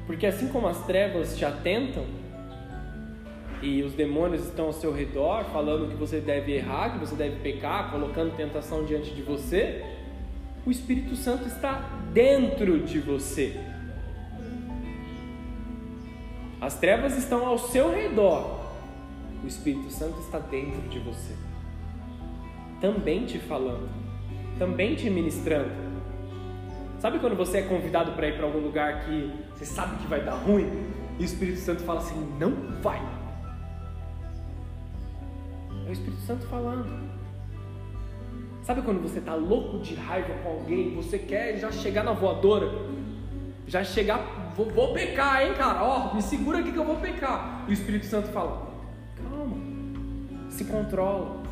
Porque 0.08 0.26
assim 0.26 0.48
como 0.48 0.66
as 0.66 0.84
trevas 0.86 1.38
te 1.38 1.44
atentam 1.44 2.04
e 3.62 3.80
os 3.84 3.92
demônios 3.92 4.44
estão 4.44 4.66
ao 4.66 4.72
seu 4.72 4.92
redor 4.92 5.44
falando 5.52 5.88
que 5.88 5.94
você 5.94 6.18
deve 6.18 6.50
errar, 6.52 6.94
que 6.94 6.98
você 6.98 7.14
deve 7.14 7.36
pecar, 7.36 7.92
colocando 7.92 8.36
tentação 8.36 8.84
diante 8.84 9.14
de 9.14 9.22
você, 9.22 9.84
o 10.66 10.70
Espírito 10.72 11.14
Santo 11.14 11.46
está 11.46 11.88
dentro 12.12 12.80
de 12.80 12.98
você. 12.98 13.54
As 16.60 16.76
trevas 16.76 17.16
estão 17.16 17.46
ao 17.46 17.56
seu 17.56 17.94
redor, 17.94 18.58
o 19.44 19.46
Espírito 19.46 19.90
Santo 19.90 20.18
está 20.18 20.40
dentro 20.40 20.88
de 20.88 20.98
você, 20.98 21.36
também 22.80 23.24
te 23.26 23.38
falando 23.38 24.09
também 24.60 24.94
te 24.94 25.08
ministrando. 25.08 25.70
Sabe 26.98 27.18
quando 27.18 27.34
você 27.34 27.58
é 27.58 27.62
convidado 27.62 28.12
para 28.12 28.28
ir 28.28 28.36
para 28.36 28.44
algum 28.44 28.58
lugar 28.58 29.06
que 29.06 29.32
você 29.54 29.64
sabe 29.64 29.96
que 29.96 30.06
vai 30.06 30.22
dar 30.22 30.34
ruim 30.34 30.68
e 31.18 31.22
o 31.22 31.24
Espírito 31.24 31.58
Santo 31.60 31.82
fala 31.82 32.00
assim: 32.00 32.36
não 32.38 32.52
vai. 32.82 33.00
É 35.86 35.88
o 35.88 35.92
Espírito 35.92 36.20
Santo 36.20 36.46
falando. 36.46 37.08
Sabe 38.62 38.82
quando 38.82 39.00
você 39.00 39.18
está 39.18 39.34
louco 39.34 39.78
de 39.78 39.94
raiva 39.94 40.34
com 40.42 40.50
alguém, 40.50 40.94
você 40.94 41.18
quer 41.18 41.56
já 41.56 41.72
chegar 41.72 42.04
na 42.04 42.12
voadora, 42.12 42.70
já 43.66 43.82
chegar, 43.82 44.52
vou, 44.54 44.68
vou 44.68 44.92
pecar, 44.92 45.42
hein, 45.42 45.54
cara? 45.54 45.82
Ó, 45.82 46.14
me 46.14 46.20
segura 46.20 46.58
aqui 46.58 46.70
que 46.70 46.78
eu 46.78 46.84
vou 46.84 46.96
pecar. 46.96 47.64
E 47.66 47.70
o 47.70 47.72
Espírito 47.72 48.04
Santo 48.04 48.28
fala: 48.28 48.70
calma, 49.16 49.56
se 50.50 50.66
controla, 50.66 51.42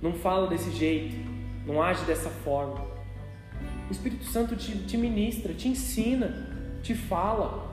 não 0.00 0.12
fala 0.12 0.46
desse 0.46 0.70
jeito, 0.70 1.31
não 1.66 1.82
age 1.82 2.04
dessa 2.04 2.28
forma. 2.28 2.84
O 3.88 3.92
Espírito 3.92 4.24
Santo 4.24 4.56
te, 4.56 4.76
te 4.78 4.96
ministra, 4.96 5.52
te 5.54 5.68
ensina, 5.68 6.48
te 6.82 6.94
fala. 6.94 7.70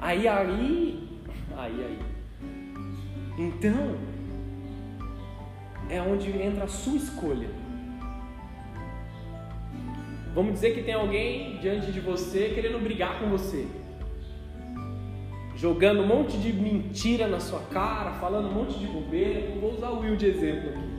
Aí, 0.00 0.26
aí, 0.26 1.08
aí, 1.56 1.84
aí. 1.84 1.98
Então, 3.38 3.96
é 5.88 6.00
onde 6.00 6.30
entra 6.30 6.64
a 6.64 6.68
sua 6.68 6.96
escolha. 6.96 7.48
Vamos 10.34 10.54
dizer 10.54 10.74
que 10.74 10.82
tem 10.82 10.94
alguém 10.94 11.58
diante 11.58 11.90
de 11.92 12.00
você 12.00 12.50
querendo 12.54 12.82
brigar 12.82 13.18
com 13.18 13.30
você, 13.30 13.66
jogando 15.56 16.02
um 16.02 16.06
monte 16.06 16.36
de 16.36 16.52
mentira 16.52 17.26
na 17.26 17.40
sua 17.40 17.60
cara, 17.60 18.12
falando 18.14 18.48
um 18.48 18.52
monte 18.52 18.78
de 18.78 18.86
bobeira. 18.86 19.58
Vou 19.58 19.72
usar 19.72 19.90
o 19.90 20.00
Will 20.00 20.16
de 20.16 20.26
exemplo 20.26 20.70
aqui. 20.70 20.95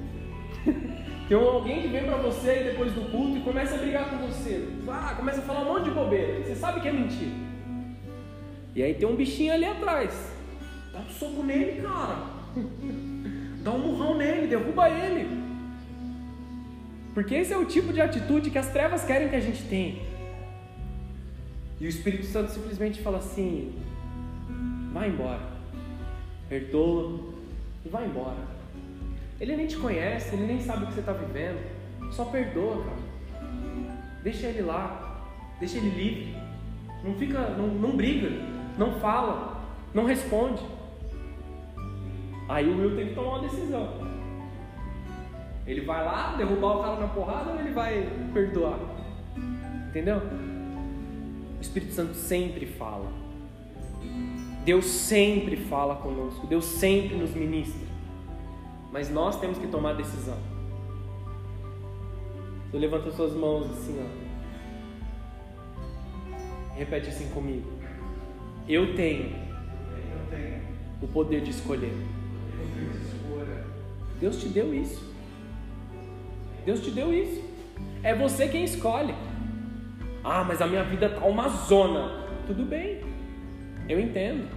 Tem 1.27 1.37
alguém 1.37 1.81
que 1.81 1.87
vem 1.89 2.05
para 2.05 2.17
você 2.17 2.63
depois 2.63 2.93
do 2.93 3.11
culto 3.11 3.37
e 3.37 3.41
começa 3.41 3.75
a 3.75 3.79
brigar 3.79 4.09
com 4.09 4.17
você. 4.27 4.65
Ah, 4.87 5.13
começa 5.15 5.39
a 5.39 5.43
falar 5.43 5.61
um 5.61 5.73
monte 5.73 5.85
de 5.85 5.91
bobeira. 5.91 6.43
Você 6.43 6.55
sabe 6.55 6.79
que 6.79 6.87
é 6.87 6.93
mentira. 6.93 7.31
E 8.73 8.81
aí 8.81 8.93
tem 8.93 9.07
um 9.07 9.15
bichinho 9.15 9.53
ali 9.53 9.65
atrás. 9.65 10.31
Dá 10.93 10.99
um 10.99 11.09
soco 11.09 11.43
nele, 11.43 11.81
cara. 11.81 12.17
Dá 13.61 13.71
um 13.71 13.79
murrão 13.79 14.15
nele, 14.17 14.47
derruba 14.47 14.89
ele. 14.89 15.27
Porque 17.13 17.35
esse 17.35 17.51
é 17.51 17.57
o 17.57 17.65
tipo 17.65 17.91
de 17.91 17.99
atitude 17.99 18.49
que 18.49 18.57
as 18.57 18.71
trevas 18.71 19.03
querem 19.03 19.27
que 19.27 19.35
a 19.35 19.39
gente 19.41 19.63
tenha. 19.63 19.99
E 21.79 21.85
o 21.85 21.89
Espírito 21.89 22.25
Santo 22.25 22.51
simplesmente 22.51 23.01
fala 23.01 23.17
assim: 23.17 23.73
vai 24.93 25.09
embora, 25.09 25.41
perdoa 26.47 27.19
e 27.85 27.89
vai 27.89 28.05
embora. 28.05 28.56
Ele 29.39 29.55
nem 29.55 29.67
te 29.67 29.77
conhece, 29.77 30.35
ele 30.35 30.47
nem 30.47 30.59
sabe 30.61 30.83
o 30.83 30.87
que 30.87 30.93
você 30.93 30.99
está 30.99 31.13
vivendo. 31.13 31.59
Só 32.11 32.25
perdoa, 32.25 32.83
cara. 32.83 33.07
Deixa 34.23 34.47
ele 34.47 34.61
lá, 34.61 35.25
deixa 35.59 35.77
ele 35.77 35.89
livre. 35.89 36.35
Não 37.03 37.13
fica, 37.15 37.49
não, 37.51 37.67
não 37.67 37.95
briga, 37.95 38.29
não 38.77 38.99
fala, 38.99 39.61
não 39.93 40.05
responde. 40.05 40.61
Aí 42.49 42.67
o 42.67 42.77
Will 42.77 42.95
tem 42.95 43.09
que 43.09 43.15
tomar 43.15 43.39
uma 43.39 43.47
decisão. 43.47 44.07
Ele 45.65 45.81
vai 45.81 46.03
lá 46.03 46.35
derrubar 46.37 46.77
o 46.77 46.81
cara 46.81 46.95
na 46.95 47.07
porrada 47.07 47.51
ou 47.51 47.59
ele 47.59 47.71
vai 47.71 48.09
perdoar? 48.33 48.79
Entendeu? 49.89 50.21
O 51.57 51.61
Espírito 51.61 51.93
Santo 51.93 52.13
sempre 52.15 52.65
fala. 52.65 53.11
Deus 54.63 54.85
sempre 54.85 55.57
fala 55.57 55.95
conosco. 55.95 56.47
Deus 56.47 56.65
sempre 56.65 57.15
nos 57.15 57.31
ministra. 57.31 57.86
Mas 58.97 59.11
nós 59.11 59.39
temos 59.39 59.59
que 59.59 59.67
tomar 59.67 59.93
decisão. 59.93 60.39
Você 62.65 62.79
levanta 62.79 63.11
suas 63.11 63.31
mãos 63.31 63.69
assim, 63.69 63.95
ó. 64.01 64.05
Repete 66.75 67.09
assim 67.09 67.29
comigo. 67.29 67.69
Eu 68.67 68.95
tenho, 68.95 69.35
Eu 69.35 70.29
tenho 70.31 70.63
o 70.99 71.07
poder 71.09 71.41
de 71.41 71.51
escolher. 71.51 71.93
Deus 74.19 74.41
te 74.41 74.47
deu 74.47 74.73
isso. 74.73 75.13
Deus 76.65 76.81
te 76.83 76.89
deu 76.89 77.13
isso. 77.13 77.43
É 78.01 78.15
você 78.15 78.47
quem 78.47 78.63
escolhe. 78.63 79.13
Ah, 80.23 80.43
mas 80.43 80.59
a 80.59 80.65
minha 80.65 80.83
vida 80.83 81.07
tá 81.07 81.23
uma 81.23 81.49
zona. 81.49 82.25
Tudo 82.47 82.65
bem. 82.65 83.01
Eu 83.87 83.99
entendo. 83.99 84.56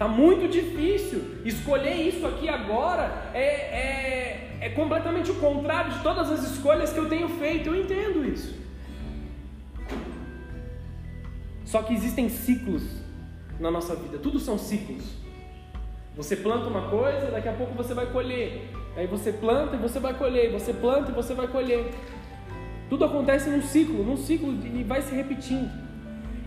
Tá 0.00 0.08
muito 0.08 0.48
difícil. 0.48 1.42
Escolher 1.44 1.94
isso 2.08 2.26
aqui 2.26 2.48
agora 2.48 3.30
é, 3.34 3.44
é, 3.44 4.58
é 4.62 4.68
completamente 4.70 5.30
o 5.30 5.34
contrário 5.34 5.92
de 5.92 6.02
todas 6.02 6.32
as 6.32 6.42
escolhas 6.52 6.90
que 6.90 6.98
eu 6.98 7.06
tenho 7.06 7.28
feito. 7.28 7.68
Eu 7.68 7.76
entendo 7.76 8.24
isso. 8.24 8.58
Só 11.66 11.82
que 11.82 11.92
existem 11.92 12.30
ciclos 12.30 12.82
na 13.60 13.70
nossa 13.70 13.94
vida. 13.94 14.16
Tudo 14.16 14.38
são 14.38 14.56
ciclos. 14.56 15.04
Você 16.16 16.34
planta 16.34 16.66
uma 16.66 16.88
coisa, 16.88 17.30
daqui 17.30 17.50
a 17.50 17.52
pouco 17.52 17.74
você 17.74 17.92
vai 17.92 18.06
colher. 18.06 18.70
Aí 18.96 19.06
você 19.06 19.30
planta 19.30 19.76
e 19.76 19.78
você 19.78 20.00
vai 20.00 20.14
colher. 20.14 20.50
Você 20.50 20.72
planta 20.72 21.10
e 21.10 21.14
você 21.14 21.34
vai 21.34 21.46
colher. 21.46 21.90
Tudo 22.88 23.04
acontece 23.04 23.50
num 23.50 23.60
ciclo, 23.60 24.02
num 24.02 24.16
ciclo 24.16 24.50
e 24.64 24.82
vai 24.82 25.02
se 25.02 25.14
repetindo. 25.14 25.70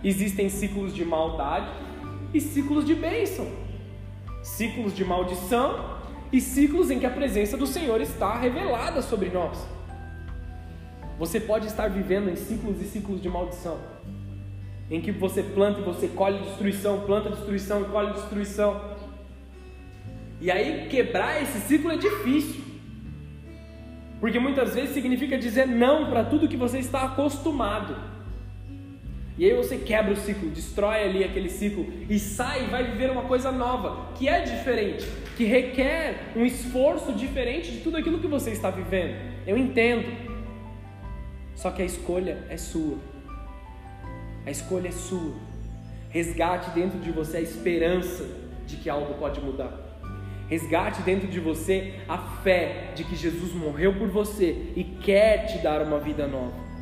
Existem 0.03 0.49
ciclos 0.49 0.91
de 0.91 1.05
maldade 1.05 1.92
e 2.33 2.41
ciclos 2.41 2.85
de 2.85 2.95
bênção, 2.95 3.47
ciclos 4.41 4.95
de 4.95 5.05
maldição 5.05 5.97
e 6.31 6.41
ciclos 6.41 6.89
em 6.89 6.99
que 6.99 7.05
a 7.05 7.11
presença 7.11 7.55
do 7.55 7.67
Senhor 7.67 8.01
está 8.01 8.37
revelada 8.37 9.01
sobre 9.01 9.29
nós. 9.29 9.65
Você 11.19 11.39
pode 11.39 11.67
estar 11.67 11.87
vivendo 11.87 12.29
em 12.29 12.35
ciclos 12.35 12.81
e 12.81 12.85
ciclos 12.85 13.21
de 13.21 13.29
maldição, 13.29 13.77
em 14.89 14.99
que 14.99 15.11
você 15.11 15.43
planta 15.43 15.79
e 15.79 15.83
você 15.83 16.07
colhe 16.07 16.39
destruição, 16.39 17.01
planta 17.01 17.29
destruição 17.29 17.81
e 17.81 17.85
colhe 17.85 18.13
destruição. 18.13 18.93
E 20.41 20.49
aí 20.49 20.87
quebrar 20.89 21.41
esse 21.41 21.59
ciclo 21.59 21.91
é 21.91 21.97
difícil. 21.97 22.63
Porque 24.19 24.39
muitas 24.39 24.73
vezes 24.73 24.93
significa 24.93 25.37
dizer 25.37 25.67
não 25.67 26.09
para 26.09 26.23
tudo 26.23 26.47
que 26.47 26.57
você 26.57 26.79
está 26.79 27.03
acostumado. 27.03 28.12
E 29.37 29.45
aí 29.45 29.55
você 29.55 29.77
quebra 29.77 30.13
o 30.13 30.15
ciclo, 30.15 30.49
destrói 30.51 31.03
ali 31.03 31.23
aquele 31.23 31.49
ciclo 31.49 31.87
e 32.07 32.19
sai 32.19 32.65
e 32.65 32.67
vai 32.67 32.83
viver 32.83 33.09
uma 33.09 33.23
coisa 33.23 33.51
nova, 33.51 34.13
que 34.13 34.27
é 34.27 34.41
diferente, 34.41 35.07
que 35.35 35.43
requer 35.43 36.33
um 36.35 36.45
esforço 36.45 37.13
diferente 37.13 37.71
de 37.71 37.77
tudo 37.79 37.97
aquilo 37.97 38.19
que 38.19 38.27
você 38.27 38.51
está 38.51 38.69
vivendo. 38.69 39.15
Eu 39.47 39.57
entendo. 39.57 40.05
Só 41.55 41.71
que 41.71 41.81
a 41.81 41.85
escolha 41.85 42.45
é 42.49 42.57
sua. 42.57 42.97
A 44.45 44.51
escolha 44.51 44.89
é 44.89 44.91
sua. 44.91 45.33
Resgate 46.09 46.69
dentro 46.71 46.99
de 46.99 47.11
você 47.11 47.37
a 47.37 47.41
esperança 47.41 48.23
de 48.67 48.75
que 48.77 48.89
algo 48.89 49.15
pode 49.15 49.41
mudar. 49.41 49.79
Resgate 50.47 51.01
dentro 51.01 51.27
de 51.27 51.39
você 51.39 51.95
a 52.07 52.17
fé 52.17 52.91
de 52.93 53.03
que 53.03 53.15
Jesus 53.15 53.51
morreu 53.53 53.97
por 53.97 54.09
você 54.09 54.71
e 54.75 54.83
quer 54.83 55.47
te 55.47 55.57
dar 55.57 55.81
uma 55.81 55.99
vida 55.99 56.27
nova. 56.27 56.72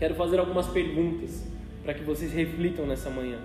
Quero 0.00 0.14
fazer 0.14 0.40
algumas 0.40 0.66
perguntas 0.66 1.46
para 1.84 1.92
que 1.92 2.02
vocês 2.02 2.32
reflitam 2.32 2.86
nessa 2.86 3.10
manhã. 3.10 3.38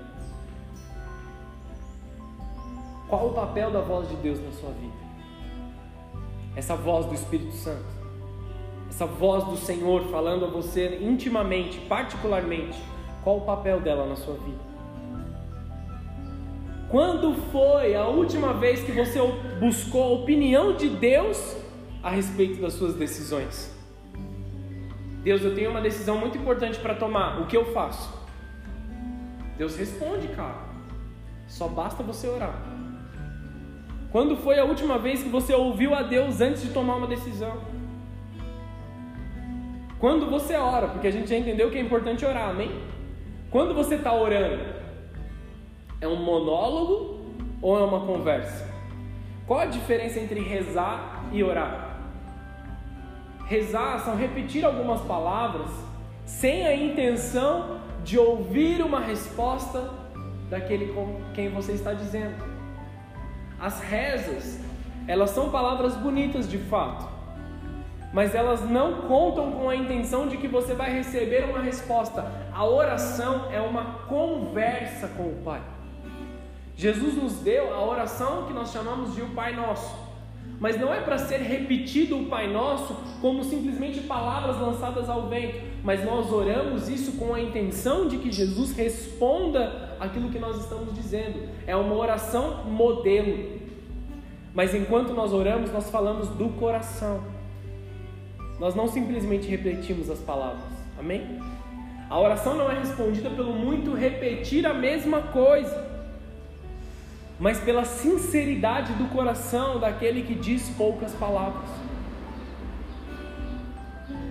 Qual 3.09 3.27
o 3.27 3.33
papel 3.33 3.71
da 3.71 3.81
voz 3.81 4.07
de 4.07 4.15
Deus 4.15 4.39
na 4.39 4.53
sua 4.53 4.71
vida? 4.71 4.93
Essa 6.55 6.77
voz 6.77 7.07
do 7.07 7.13
Espírito 7.13 7.51
Santo, 7.51 7.83
essa 8.87 9.05
voz 9.05 9.43
do 9.43 9.57
Senhor 9.57 10.05
falando 10.05 10.45
a 10.45 10.47
você 10.47 10.97
intimamente, 11.01 11.77
particularmente, 11.89 12.81
qual 13.21 13.39
o 13.39 13.41
papel 13.41 13.81
dela 13.81 14.07
na 14.07 14.15
sua 14.15 14.35
vida? 14.35 14.63
Quando 16.89 17.33
foi 17.51 17.95
a 17.95 18.07
última 18.07 18.53
vez 18.53 18.81
que 18.81 18.93
você 18.93 19.19
buscou 19.59 20.03
a 20.03 20.21
opinião 20.21 20.77
de 20.77 20.87
Deus 20.87 21.57
a 22.01 22.11
respeito 22.11 22.61
das 22.61 22.75
suas 22.75 22.95
decisões? 22.95 23.74
Deus, 25.25 25.43
eu 25.43 25.55
tenho 25.55 25.71
uma 25.71 25.81
decisão 25.81 26.19
muito 26.19 26.37
importante 26.37 26.77
para 26.77 26.93
tomar. 26.93 27.41
O 27.41 27.47
que 27.47 27.57
eu 27.57 27.65
faço? 27.73 28.13
Deus 29.57 29.75
responde, 29.75 30.27
cara. 30.27 30.59
Só 31.47 31.67
basta 31.67 32.03
você 32.03 32.27
orar. 32.27 32.53
Quando 34.11 34.37
foi 34.37 34.59
a 34.59 34.63
última 34.63 34.99
vez 34.99 35.23
que 35.23 35.29
você 35.29 35.51
ouviu 35.51 35.95
a 35.95 36.03
Deus 36.03 36.41
antes 36.41 36.61
de 36.61 36.69
tomar 36.69 36.97
uma 36.97 37.07
decisão? 37.07 37.57
Quando 39.97 40.29
você 40.29 40.55
ora, 40.55 40.89
porque 40.89 41.07
a 41.07 41.11
gente 41.11 41.27
já 41.27 41.37
entendeu 41.37 41.71
que 41.71 41.77
é 41.79 41.81
importante 41.81 42.23
orar, 42.23 42.49
amém? 42.49 42.69
Quando 43.49 43.73
você 43.73 43.95
está 43.95 44.13
orando, 44.13 44.63
é 46.01 46.07
um 46.07 46.17
monólogo 46.17 47.31
ou 47.63 47.79
é 47.79 47.83
uma 47.83 48.01
conversa? 48.05 48.71
Qual 49.47 49.59
a 49.59 49.65
diferença 49.65 50.19
entre 50.19 50.39
rezar 50.39 51.25
e 51.31 51.43
orar? 51.43 51.84
Rezar 53.45 53.99
são 53.99 54.15
repetir 54.15 54.65
algumas 54.65 55.01
palavras 55.01 55.69
sem 56.25 56.65
a 56.65 56.75
intenção 56.75 57.79
de 58.03 58.17
ouvir 58.17 58.81
uma 58.81 58.99
resposta 58.99 59.91
daquele 60.49 60.93
com 60.93 61.21
quem 61.33 61.49
você 61.49 61.73
está 61.73 61.93
dizendo. 61.93 62.35
As 63.59 63.79
rezas, 63.79 64.59
elas 65.07 65.29
são 65.29 65.49
palavras 65.49 65.95
bonitas 65.95 66.49
de 66.49 66.57
fato, 66.57 67.07
mas 68.11 68.33
elas 68.33 68.67
não 68.69 69.01
contam 69.03 69.51
com 69.51 69.69
a 69.69 69.75
intenção 69.75 70.27
de 70.27 70.37
que 70.37 70.47
você 70.47 70.73
vai 70.73 70.91
receber 70.91 71.45
uma 71.45 71.61
resposta. 71.61 72.25
A 72.53 72.65
oração 72.65 73.51
é 73.51 73.61
uma 73.61 74.05
conversa 74.07 75.07
com 75.09 75.23
o 75.23 75.41
Pai. 75.43 75.61
Jesus 76.75 77.15
nos 77.15 77.33
deu 77.39 77.73
a 77.73 77.85
oração 77.85 78.47
que 78.47 78.53
nós 78.53 78.71
chamamos 78.71 79.15
de 79.15 79.21
o 79.21 79.29
Pai 79.29 79.55
Nosso. 79.55 80.04
Mas 80.65 80.81
não 80.81 80.91
é 80.91 80.99
para 80.99 81.19
ser 81.19 81.41
repetido 81.41 82.17
o 82.17 82.25
Pai 82.25 82.51
Nosso 82.51 82.95
como 83.21 83.43
simplesmente 83.43 83.99
palavras 83.99 84.59
lançadas 84.59 85.07
ao 85.07 85.29
vento, 85.29 85.59
mas 85.83 86.03
nós 86.03 86.33
oramos 86.33 86.89
isso 86.89 87.19
com 87.19 87.35
a 87.35 87.39
intenção 87.39 88.07
de 88.07 88.17
que 88.17 88.31
Jesus 88.31 88.75
responda 88.75 89.95
aquilo 89.99 90.31
que 90.31 90.39
nós 90.39 90.57
estamos 90.57 90.91
dizendo. 90.95 91.47
É 91.67 91.75
uma 91.75 91.93
oração 91.93 92.65
modelo. 92.65 93.59
Mas 94.55 94.73
enquanto 94.73 95.13
nós 95.13 95.33
oramos, 95.33 95.71
nós 95.71 95.87
falamos 95.91 96.29
do 96.29 96.49
coração. 96.57 97.23
Nós 98.59 98.73
não 98.73 98.87
simplesmente 98.87 99.47
repetimos 99.47 100.09
as 100.09 100.17
palavras. 100.17 100.63
Amém? 100.97 101.39
A 102.09 102.19
oração 102.19 102.55
não 102.55 102.71
é 102.71 102.79
respondida 102.79 103.29
pelo 103.29 103.53
muito 103.53 103.93
repetir 103.93 104.65
a 104.65 104.73
mesma 104.73 105.21
coisa, 105.21 105.94
mas 107.39 107.59
pela 107.59 107.85
sinceridade 107.85 108.93
do 108.93 109.05
coração 109.09 109.79
daquele 109.79 110.23
que 110.23 110.33
diz 110.33 110.69
poucas 110.77 111.13
palavras. 111.13 111.69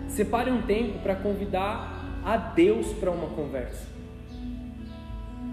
Separe 0.09 0.51
um 0.51 0.63
tempo 0.63 0.99
para 1.01 1.15
convidar 1.15 2.21
a 2.25 2.37
Deus 2.37 2.93
para 2.95 3.11
uma 3.11 3.29
conversa. 3.29 3.87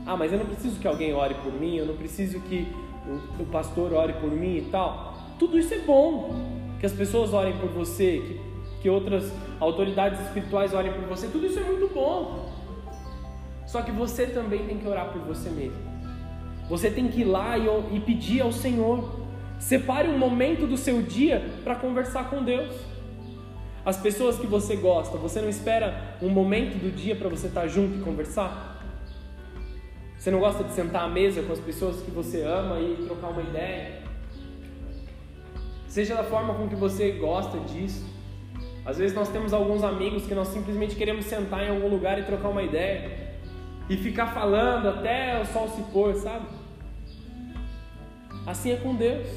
Ah, 0.06 0.16
mas 0.16 0.32
eu 0.32 0.40
não 0.40 0.46
preciso 0.46 0.80
que 0.80 0.88
alguém 0.88 1.14
ore 1.14 1.36
por 1.36 1.54
mim, 1.54 1.76
eu 1.76 1.86
não 1.86 1.96
preciso 1.96 2.40
que 2.42 2.68
o 3.40 3.46
pastor 3.46 3.94
ore 3.94 4.14
por 4.14 4.32
mim 4.32 4.58
e 4.58 4.68
tal. 4.72 5.16
Tudo 5.38 5.58
isso 5.58 5.74
é 5.74 5.80
bom. 5.80 6.60
Que 6.80 6.86
as 6.86 6.94
pessoas 6.94 7.32
orem 7.32 7.56
por 7.60 7.70
você, 7.70 8.24
que 8.26 8.52
que 8.82 8.90
outras 8.90 9.32
autoridades 9.60 10.20
espirituais 10.20 10.74
orem 10.74 10.92
por 10.92 11.04
você, 11.04 11.28
tudo 11.28 11.46
isso 11.46 11.60
é 11.60 11.64
muito 11.64 11.94
bom. 11.94 12.50
Só 13.68 13.82
que 13.84 13.92
você 13.92 14.26
também 14.26 14.66
tem 14.66 14.80
que 14.80 14.88
orar 14.88 15.14
por 15.14 15.22
você 15.22 15.50
mesmo. 15.50 15.90
Você 16.72 16.90
tem 16.90 17.10
que 17.10 17.20
ir 17.20 17.26
lá 17.26 17.58
e, 17.58 17.68
e 17.98 18.00
pedir 18.00 18.40
ao 18.40 18.54
Senhor. 18.54 19.20
Separe 19.60 20.08
um 20.08 20.18
momento 20.18 20.66
do 20.66 20.78
seu 20.78 21.02
dia 21.02 21.44
para 21.66 21.76
conversar 21.76 22.30
com 22.30 22.42
Deus. 22.42 22.74
As 23.86 23.98
pessoas 23.98 24.38
que 24.40 24.48
você 24.48 24.78
gosta, 24.78 25.18
você 25.18 25.42
não 25.42 25.50
espera 25.50 26.16
um 26.22 26.30
momento 26.30 26.80
do 26.80 26.90
dia 26.90 27.14
para 27.14 27.28
você 27.28 27.48
estar 27.48 27.68
junto 27.68 27.98
e 27.98 28.02
conversar? 28.02 28.82
Você 30.18 30.32
não 30.32 30.40
gosta 30.40 30.64
de 30.64 30.72
sentar 30.72 31.04
à 31.04 31.10
mesa 31.10 31.44
com 31.44 31.52
as 31.52 31.60
pessoas 31.60 32.02
que 32.02 32.10
você 32.10 32.42
ama 32.44 32.80
e 32.80 33.04
trocar 33.06 33.32
uma 33.32 33.42
ideia? 33.42 34.04
Seja 35.90 36.16
da 36.16 36.24
forma 36.24 36.54
com 36.54 36.70
que 36.70 36.76
você 36.76 37.12
gosta 37.12 37.60
disso. 37.60 38.06
Às 38.86 38.98
vezes 38.98 39.14
nós 39.14 39.28
temos 39.28 39.52
alguns 39.52 39.84
amigos 39.84 40.26
que 40.26 40.34
nós 40.34 40.48
simplesmente 40.48 40.96
queremos 40.96 41.26
sentar 41.26 41.66
em 41.66 41.70
algum 41.70 41.90
lugar 41.90 42.18
e 42.18 42.24
trocar 42.24 42.48
uma 42.48 42.64
ideia 42.64 43.12
e 43.90 43.98
ficar 43.98 44.28
falando 44.28 44.88
até 44.88 45.42
o 45.42 45.46
sol 45.46 45.68
se 45.68 45.82
pôr, 45.92 46.16
sabe? 46.16 46.61
Assim 48.45 48.71
é 48.71 48.77
com 48.77 48.95
Deus. 48.95 49.27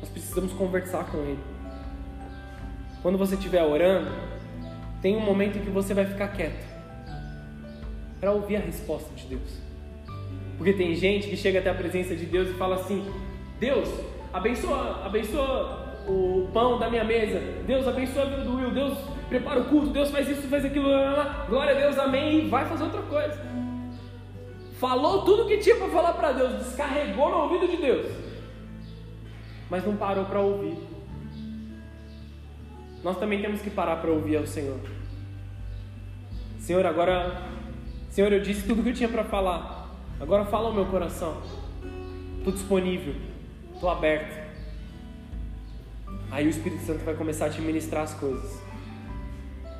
Nós 0.00 0.08
precisamos 0.08 0.52
conversar 0.52 1.04
com 1.10 1.18
Ele. 1.18 1.38
Quando 3.02 3.16
você 3.16 3.34
estiver 3.34 3.62
orando, 3.62 4.10
tem 5.00 5.16
um 5.16 5.20
momento 5.20 5.58
em 5.58 5.60
que 5.60 5.70
você 5.70 5.94
vai 5.94 6.04
ficar 6.04 6.28
quieto 6.28 6.66
para 8.20 8.32
ouvir 8.32 8.56
a 8.56 8.60
resposta 8.60 9.14
de 9.14 9.26
Deus. 9.26 9.58
Porque 10.56 10.72
tem 10.72 10.94
gente 10.94 11.28
que 11.28 11.36
chega 11.36 11.60
até 11.60 11.70
a 11.70 11.74
presença 11.74 12.16
de 12.16 12.26
Deus 12.26 12.50
e 12.50 12.54
fala 12.54 12.76
assim: 12.76 13.08
Deus, 13.60 13.88
abençoa, 14.32 15.06
abençoa 15.06 15.88
o 16.08 16.48
pão 16.52 16.78
da 16.78 16.90
minha 16.90 17.04
mesa. 17.04 17.40
Deus 17.66 17.86
abençoa 17.86 18.22
a 18.22 18.26
vida 18.26 18.42
do 18.42 18.56
Will. 18.56 18.72
Deus 18.72 18.98
prepara 19.28 19.60
o 19.60 19.64
culto. 19.66 19.90
Deus 19.90 20.10
faz 20.10 20.28
isso, 20.28 20.48
faz 20.48 20.64
aquilo. 20.64 20.88
Glória 21.48 21.76
a 21.76 21.78
Deus, 21.78 21.98
amém. 21.98 22.46
E 22.46 22.48
vai 22.48 22.64
fazer 22.66 22.82
outra 22.84 23.02
coisa. 23.02 23.38
Falou 24.78 25.24
tudo 25.24 25.46
que 25.46 25.58
tinha 25.58 25.76
para 25.76 25.88
falar 25.88 26.12
para 26.14 26.32
Deus. 26.32 26.64
Descarregou 26.64 27.30
no 27.30 27.36
ouvido 27.38 27.68
de 27.68 27.76
Deus. 27.76 28.06
Mas 29.68 29.84
não 29.84 29.96
parou 29.96 30.24
para 30.24 30.40
ouvir. 30.40 30.78
Nós 33.02 33.18
também 33.18 33.40
temos 33.40 33.60
que 33.60 33.70
parar 33.70 33.96
para 33.96 34.10
ouvir 34.10 34.36
ao 34.36 34.46
Senhor. 34.46 34.78
Senhor, 36.58 36.84
agora. 36.86 37.42
Senhor, 38.10 38.32
eu 38.32 38.40
disse 38.40 38.66
tudo 38.66 38.82
que 38.82 38.90
eu 38.90 38.94
tinha 38.94 39.08
para 39.08 39.24
falar. 39.24 39.88
Agora 40.20 40.44
fala 40.44 40.70
o 40.70 40.74
meu 40.74 40.86
coração. 40.86 41.36
Estou 42.38 42.52
disponível. 42.52 43.14
Estou 43.74 43.90
aberto. 43.90 44.48
Aí 46.30 46.46
o 46.46 46.50
Espírito 46.50 46.82
Santo 46.82 47.04
vai 47.04 47.14
começar 47.14 47.46
a 47.46 47.50
te 47.50 47.60
ministrar 47.60 48.02
as 48.02 48.12
coisas, 48.14 48.62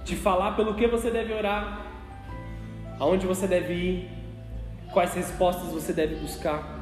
te 0.04 0.16
falar 0.16 0.56
pelo 0.56 0.74
que 0.74 0.86
você 0.86 1.10
deve 1.10 1.32
orar, 1.34 1.86
aonde 2.98 3.26
você 3.26 3.46
deve 3.46 3.74
ir, 3.74 4.17
quais 4.92 5.14
respostas 5.14 5.72
você 5.72 5.92
deve 5.92 6.16
buscar. 6.16 6.78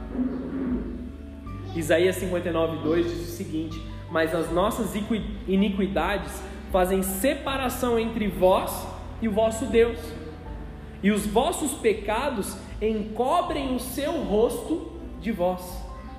Isaías 1.74 2.16
59, 2.16 2.78
2 2.78 3.06
diz 3.06 3.28
o 3.28 3.32
seguinte: 3.32 3.82
Mas 4.10 4.34
as 4.34 4.50
nossas 4.50 4.94
iniquidades 5.46 6.42
fazem 6.72 7.02
separação 7.02 7.98
entre 7.98 8.28
vós 8.28 8.86
e 9.20 9.28
o 9.28 9.32
vosso 9.32 9.66
Deus, 9.66 9.98
e 11.02 11.10
os 11.10 11.26
vossos 11.26 11.72
pecados 11.72 12.56
encobrem 12.80 13.74
o 13.74 13.78
seu 13.78 14.12
rosto 14.22 14.92
de 15.20 15.32
vós, 15.32 15.62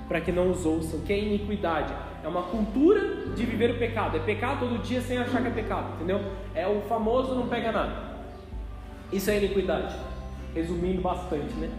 para 0.08 0.20
que 0.20 0.32
não 0.32 0.50
os 0.50 0.64
ouçam. 0.64 1.00
Que 1.00 1.12
é 1.12 1.18
iniquidade? 1.18 1.92
É 2.22 2.28
uma 2.28 2.42
cultura 2.42 3.32
de 3.34 3.44
viver 3.44 3.70
o 3.70 3.78
pecado. 3.78 4.16
É 4.16 4.20
pecar 4.20 4.58
todo 4.58 4.82
dia 4.82 5.00
sem 5.00 5.18
achar 5.18 5.40
que 5.40 5.48
é 5.48 5.50
pecado, 5.50 5.94
entendeu? 5.96 6.20
É 6.54 6.66
o 6.66 6.80
famoso 6.82 7.34
não 7.34 7.46
pega 7.46 7.72
nada. 7.72 8.08
Isso 9.12 9.30
é 9.30 9.38
iniquidade. 9.38 9.94
Resumindo 10.54 11.00
bastante, 11.02 11.54
né? 11.54 11.70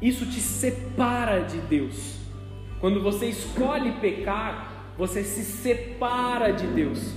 Isso 0.00 0.26
te 0.26 0.40
separa 0.40 1.40
de 1.40 1.58
Deus. 1.58 2.16
Quando 2.80 3.02
você 3.02 3.26
escolhe 3.26 3.92
pecar, 3.92 4.72
você 4.96 5.24
se 5.24 5.42
separa 5.42 6.52
de 6.52 6.66
Deus. 6.66 7.14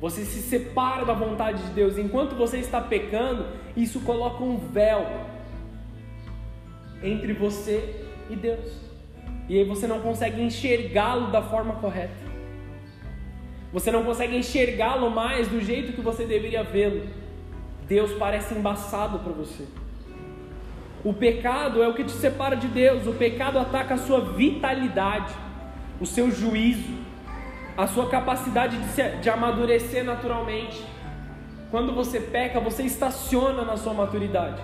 Você 0.00 0.24
se 0.24 0.40
separa 0.40 1.04
da 1.04 1.12
vontade 1.12 1.62
de 1.62 1.70
Deus. 1.70 1.96
Enquanto 1.98 2.34
você 2.34 2.58
está 2.58 2.80
pecando, 2.80 3.46
isso 3.76 4.00
coloca 4.00 4.42
um 4.42 4.56
véu 4.56 5.06
entre 7.02 7.32
você 7.32 8.06
e 8.28 8.36
Deus. 8.36 8.92
E 9.48 9.58
aí 9.58 9.64
você 9.64 9.86
não 9.86 10.00
consegue 10.00 10.42
enxergá-lo 10.42 11.30
da 11.30 11.42
forma 11.42 11.74
correta. 11.74 12.21
Você 13.72 13.90
não 13.90 14.04
consegue 14.04 14.36
enxergá-lo 14.36 15.10
mais 15.10 15.48
do 15.48 15.60
jeito 15.60 15.92
que 15.92 16.00
você 16.02 16.24
deveria 16.24 16.62
vê-lo. 16.62 17.06
Deus 17.88 18.12
parece 18.12 18.54
embaçado 18.54 19.18
para 19.20 19.32
você. 19.32 19.64
O 21.02 21.12
pecado 21.12 21.82
é 21.82 21.88
o 21.88 21.94
que 21.94 22.04
te 22.04 22.12
separa 22.12 22.54
de 22.54 22.68
Deus. 22.68 23.06
O 23.06 23.14
pecado 23.14 23.58
ataca 23.58 23.94
a 23.94 23.98
sua 23.98 24.20
vitalidade, 24.20 25.34
o 26.00 26.06
seu 26.06 26.30
juízo, 26.30 26.92
a 27.76 27.86
sua 27.86 28.08
capacidade 28.08 28.76
de, 28.76 28.88
se, 28.88 29.02
de 29.16 29.30
amadurecer 29.30 30.04
naturalmente. 30.04 30.84
Quando 31.70 31.94
você 31.94 32.20
peca, 32.20 32.60
você 32.60 32.82
estaciona 32.82 33.64
na 33.64 33.76
sua 33.78 33.94
maturidade. 33.94 34.62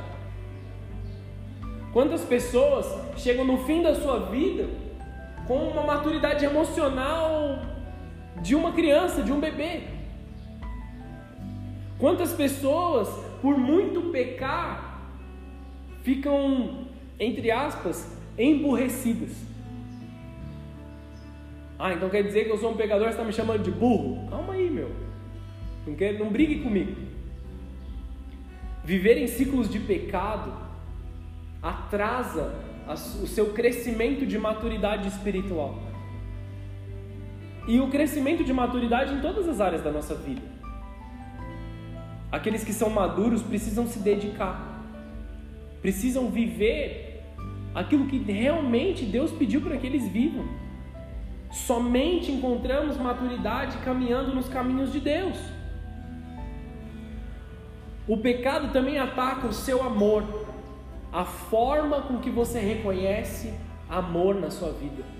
Quantas 1.93 2.23
pessoas 2.23 2.87
chegam 3.17 3.47
no 3.47 3.65
fim 3.65 3.83
da 3.83 3.95
sua 3.95 4.21
vida 4.27 4.69
com 5.47 5.57
uma 5.57 5.83
maturidade 5.83 6.45
emocional 6.45 7.59
de 8.43 8.55
uma 8.55 8.73
criança, 8.73 9.23
de 9.23 9.33
um 9.33 9.41
bebê? 9.41 9.83
Quantas 11.99 12.33
pessoas, 12.33 13.09
por 13.43 13.59
muito 13.59 14.11
pecar, 14.11 15.03
ficam, 16.03 16.87
entre 17.19 17.51
aspas, 17.51 18.17
emburrecidas? 18.39 19.35
Ah, 21.79 21.93
então 21.93 22.09
quer 22.09 22.23
dizer 22.23 22.45
que 22.45 22.51
eu 22.51 22.59
sou 22.59 22.73
um 22.73 22.77
pecador, 22.77 23.07
você 23.07 23.11
está 23.11 23.25
me 23.25 23.33
chamando 23.33 23.63
de 23.63 23.71
burro? 23.71 24.29
Calma 24.29 24.55
aí, 24.55 24.69
meu. 24.69 24.91
Não, 25.87 25.95
quer, 25.95 26.19
não 26.19 26.29
brigue 26.29 26.61
comigo. 26.61 26.95
Viver 28.85 29.19
em 29.19 29.27
ciclos 29.27 29.69
de 29.69 29.79
pecado 29.81 30.53
atrasa 31.63 32.55
o 33.23 33.27
seu 33.27 33.53
crescimento 33.53 34.25
de 34.25 34.39
maturidade 34.39 35.09
espiritual. 35.09 35.88
E 37.69 37.79
o 37.81 37.89
crescimento 37.89 38.43
de 38.43 38.53
maturidade 38.53 39.13
em 39.13 39.21
todas 39.21 39.47
as 39.47 39.61
áreas 39.61 39.83
da 39.85 39.93
nossa 39.93 40.15
vida. 40.15 40.41
Aqueles 42.33 42.65
que 42.65 42.73
são 42.73 42.89
maduros 42.89 43.43
precisam 43.43 43.87
se 43.87 43.99
dedicar, 43.99 44.83
precisam 45.83 46.31
viver 46.31 47.23
aquilo 47.75 48.07
que 48.07 48.19
realmente 48.19 49.05
Deus 49.05 49.31
pediu 49.31 49.61
para 49.61 49.77
que 49.77 49.87
eles 49.87 50.09
vivam. 50.09 50.47
Somente 51.53 52.33
encontramos 52.33 52.97
maturidade 52.97 53.77
caminhando 53.79 54.35
nos 54.35 54.49
caminhos 54.49 54.91
de 54.91 55.01
Deus. 55.01 55.37
O 58.07 58.17
pecado 58.17 58.73
também 58.73 58.99
ataca 58.99 59.47
o 59.47 59.53
seu 59.53 59.83
amor 59.83 60.25
a 61.13 61.27
forma 61.27 62.01
com 62.01 62.19
que 62.19 62.31
você 62.31 62.59
reconhece 62.61 63.53
amor 63.89 64.35
na 64.35 64.51
sua 64.51 64.73
vida. 64.73 65.18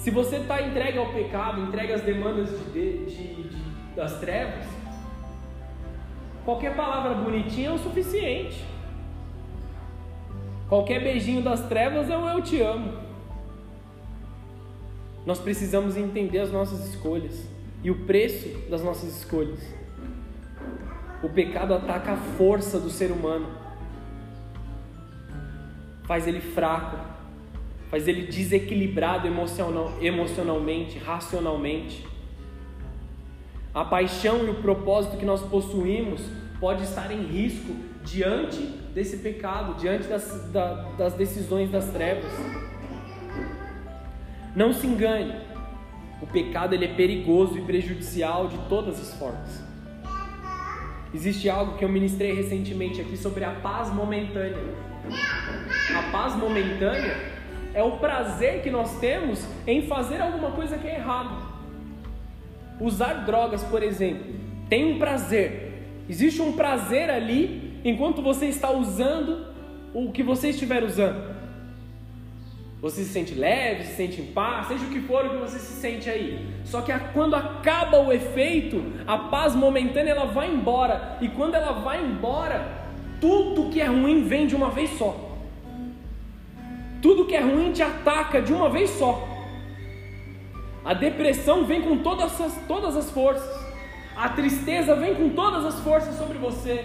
Se 0.00 0.10
você 0.10 0.36
está 0.36 0.62
entregue 0.62 0.96
ao 0.96 1.12
pecado, 1.12 1.60
entregue 1.60 1.92
às 1.92 2.00
demandas 2.00 2.48
de, 2.72 3.04
de, 3.04 3.48
de, 3.48 3.94
das 3.94 4.18
trevas, 4.18 4.64
qualquer 6.42 6.74
palavra 6.74 7.14
bonitinha 7.16 7.68
é 7.68 7.72
o 7.72 7.78
suficiente. 7.78 8.64
Qualquer 10.70 11.02
beijinho 11.02 11.42
das 11.42 11.68
trevas 11.68 12.08
é 12.08 12.16
o 12.16 12.26
eu 12.26 12.40
te 12.40 12.62
amo. 12.62 12.94
Nós 15.26 15.38
precisamos 15.38 15.98
entender 15.98 16.38
as 16.38 16.50
nossas 16.50 16.88
escolhas 16.88 17.46
e 17.82 17.90
o 17.90 18.06
preço 18.06 18.48
das 18.70 18.82
nossas 18.82 19.18
escolhas. 19.18 19.60
O 21.22 21.28
pecado 21.28 21.74
ataca 21.74 22.12
a 22.12 22.16
força 22.16 22.80
do 22.80 22.88
ser 22.88 23.10
humano, 23.10 23.48
faz 26.04 26.26
ele 26.26 26.40
fraco, 26.40 27.09
faz 27.90 28.06
ele 28.06 28.22
desequilibrado 28.22 29.26
emocional, 29.26 29.92
emocionalmente, 30.00 30.98
racionalmente. 30.98 32.06
A 33.74 33.84
paixão 33.84 34.44
e 34.46 34.50
o 34.50 34.54
propósito 34.54 35.16
que 35.16 35.24
nós 35.24 35.42
possuímos 35.42 36.22
pode 36.60 36.84
estar 36.84 37.10
em 37.10 37.24
risco 37.24 37.74
diante 38.04 38.58
desse 38.94 39.18
pecado, 39.18 39.74
diante 39.74 40.06
das, 40.06 40.50
da, 40.52 40.74
das 40.96 41.14
decisões 41.14 41.70
das 41.70 41.90
trevas. 41.90 42.30
Não 44.54 44.72
se 44.72 44.86
engane, 44.86 45.34
o 46.22 46.26
pecado 46.26 46.74
ele 46.74 46.84
é 46.84 46.94
perigoso 46.94 47.58
e 47.58 47.62
prejudicial 47.62 48.46
de 48.46 48.58
todas 48.68 49.00
as 49.00 49.14
formas. 49.14 49.62
Existe 51.12 51.48
algo 51.48 51.76
que 51.76 51.84
eu 51.84 51.88
ministrei 51.88 52.32
recentemente 52.34 53.00
aqui 53.00 53.16
sobre 53.16 53.44
a 53.44 53.50
paz 53.50 53.92
momentânea. 53.92 54.58
A 55.96 56.12
paz 56.12 56.36
momentânea 56.36 57.39
é 57.74 57.82
o 57.82 57.92
prazer 57.92 58.62
que 58.62 58.70
nós 58.70 58.98
temos 58.98 59.46
em 59.66 59.82
fazer 59.82 60.20
alguma 60.20 60.50
coisa 60.52 60.76
que 60.76 60.86
é 60.86 60.96
errado. 60.96 61.36
Usar 62.80 63.24
drogas, 63.24 63.62
por 63.64 63.82
exemplo, 63.82 64.34
tem 64.68 64.94
um 64.94 64.98
prazer. 64.98 65.84
Existe 66.08 66.40
um 66.40 66.52
prazer 66.52 67.10
ali 67.10 67.80
enquanto 67.84 68.22
você 68.22 68.46
está 68.46 68.70
usando 68.70 69.46
o 69.94 70.10
que 70.10 70.22
você 70.22 70.50
estiver 70.50 70.82
usando. 70.82 71.30
Você 72.80 73.04
se 73.04 73.10
sente 73.10 73.34
leve, 73.34 73.84
se 73.84 73.94
sente 73.94 74.22
em 74.22 74.26
paz, 74.26 74.68
seja 74.68 74.86
o 74.86 74.88
que 74.88 75.00
for 75.00 75.26
o 75.26 75.30
que 75.30 75.36
você 75.36 75.58
se 75.58 75.80
sente 75.80 76.08
aí. 76.08 76.48
Só 76.64 76.80
que 76.80 76.92
quando 77.12 77.36
acaba 77.36 77.98
o 77.98 78.10
efeito, 78.10 78.82
a 79.06 79.18
paz 79.18 79.54
momentânea 79.54 80.12
ela 80.12 80.24
vai 80.24 80.50
embora. 80.50 81.18
E 81.20 81.28
quando 81.28 81.54
ela 81.54 81.72
vai 81.72 82.02
embora, 82.02 82.66
tudo 83.20 83.68
que 83.70 83.82
é 83.82 83.86
ruim 83.86 84.24
vem 84.24 84.46
de 84.46 84.56
uma 84.56 84.70
vez 84.70 84.90
só. 84.96 85.29
Tudo 87.02 87.24
que 87.24 87.34
é 87.34 87.40
ruim 87.40 87.72
te 87.72 87.82
ataca 87.82 88.42
de 88.42 88.52
uma 88.52 88.68
vez 88.68 88.90
só. 88.90 89.26
A 90.84 90.94
depressão 90.94 91.64
vem 91.64 91.82
com 91.82 91.98
todas 91.98 92.40
as, 92.40 92.56
todas 92.66 92.96
as 92.96 93.10
forças. 93.10 93.48
A 94.16 94.28
tristeza 94.28 94.94
vem 94.94 95.14
com 95.14 95.30
todas 95.30 95.64
as 95.64 95.80
forças 95.80 96.14
sobre 96.16 96.38
você. 96.38 96.84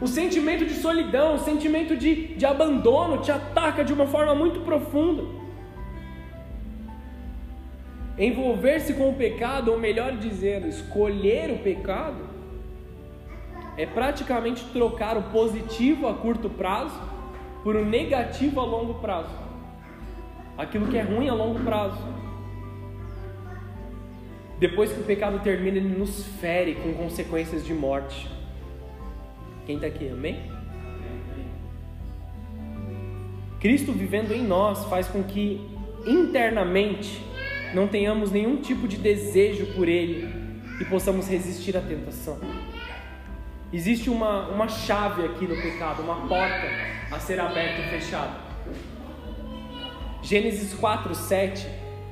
O 0.00 0.06
sentimento 0.06 0.64
de 0.64 0.74
solidão, 0.74 1.34
o 1.34 1.38
sentimento 1.38 1.96
de, 1.96 2.34
de 2.34 2.44
abandono 2.44 3.18
te 3.18 3.30
ataca 3.30 3.84
de 3.84 3.92
uma 3.92 4.06
forma 4.06 4.34
muito 4.34 4.60
profunda. 4.60 5.24
Envolver-se 8.18 8.94
com 8.94 9.10
o 9.10 9.14
pecado, 9.14 9.70
ou 9.70 9.78
melhor 9.78 10.16
dizendo, 10.16 10.66
escolher 10.66 11.50
o 11.50 11.58
pecado, 11.58 12.36
é 13.76 13.86
praticamente 13.86 14.64
trocar 14.72 15.16
o 15.16 15.24
positivo 15.24 16.08
a 16.08 16.14
curto 16.14 16.48
prazo 16.48 16.98
por 17.62 17.76
um 17.76 17.84
negativo 17.84 18.60
a 18.60 18.64
longo 18.64 18.94
prazo. 18.94 19.34
Aquilo 20.56 20.86
que 20.88 20.96
é 20.96 21.02
ruim 21.02 21.28
a 21.28 21.34
longo 21.34 21.60
prazo. 21.60 22.02
Depois 24.58 24.92
que 24.92 25.00
o 25.00 25.04
pecado 25.04 25.40
termina, 25.40 25.76
ele 25.76 25.98
nos 25.98 26.24
fere 26.40 26.76
com 26.76 26.94
consequências 26.94 27.64
de 27.64 27.74
morte. 27.74 28.26
Quem 29.66 29.76
está 29.76 29.86
aqui, 29.86 30.08
amém? 30.08 30.40
Cristo 33.60 33.92
vivendo 33.92 34.32
em 34.32 34.42
nós 34.42 34.84
faz 34.86 35.08
com 35.08 35.22
que 35.22 35.60
internamente 36.06 37.20
não 37.74 37.88
tenhamos 37.88 38.30
nenhum 38.30 38.56
tipo 38.56 38.86
de 38.86 38.96
desejo 38.96 39.66
por 39.74 39.88
Ele 39.88 40.28
e 40.80 40.84
possamos 40.84 41.28
resistir 41.28 41.76
à 41.76 41.80
tentação. 41.80 42.38
Existe 43.72 44.08
uma, 44.08 44.48
uma 44.48 44.68
chave 44.68 45.24
aqui 45.24 45.46
no 45.46 45.56
pecado, 45.56 46.02
uma 46.02 46.28
porta 46.28 46.68
a 47.10 47.18
ser 47.18 47.40
aberta 47.40 47.80
e 47.82 47.90
fechada. 47.90 48.46
Gênesis 50.22 50.74
4, 50.74 51.14
7, 51.14 51.66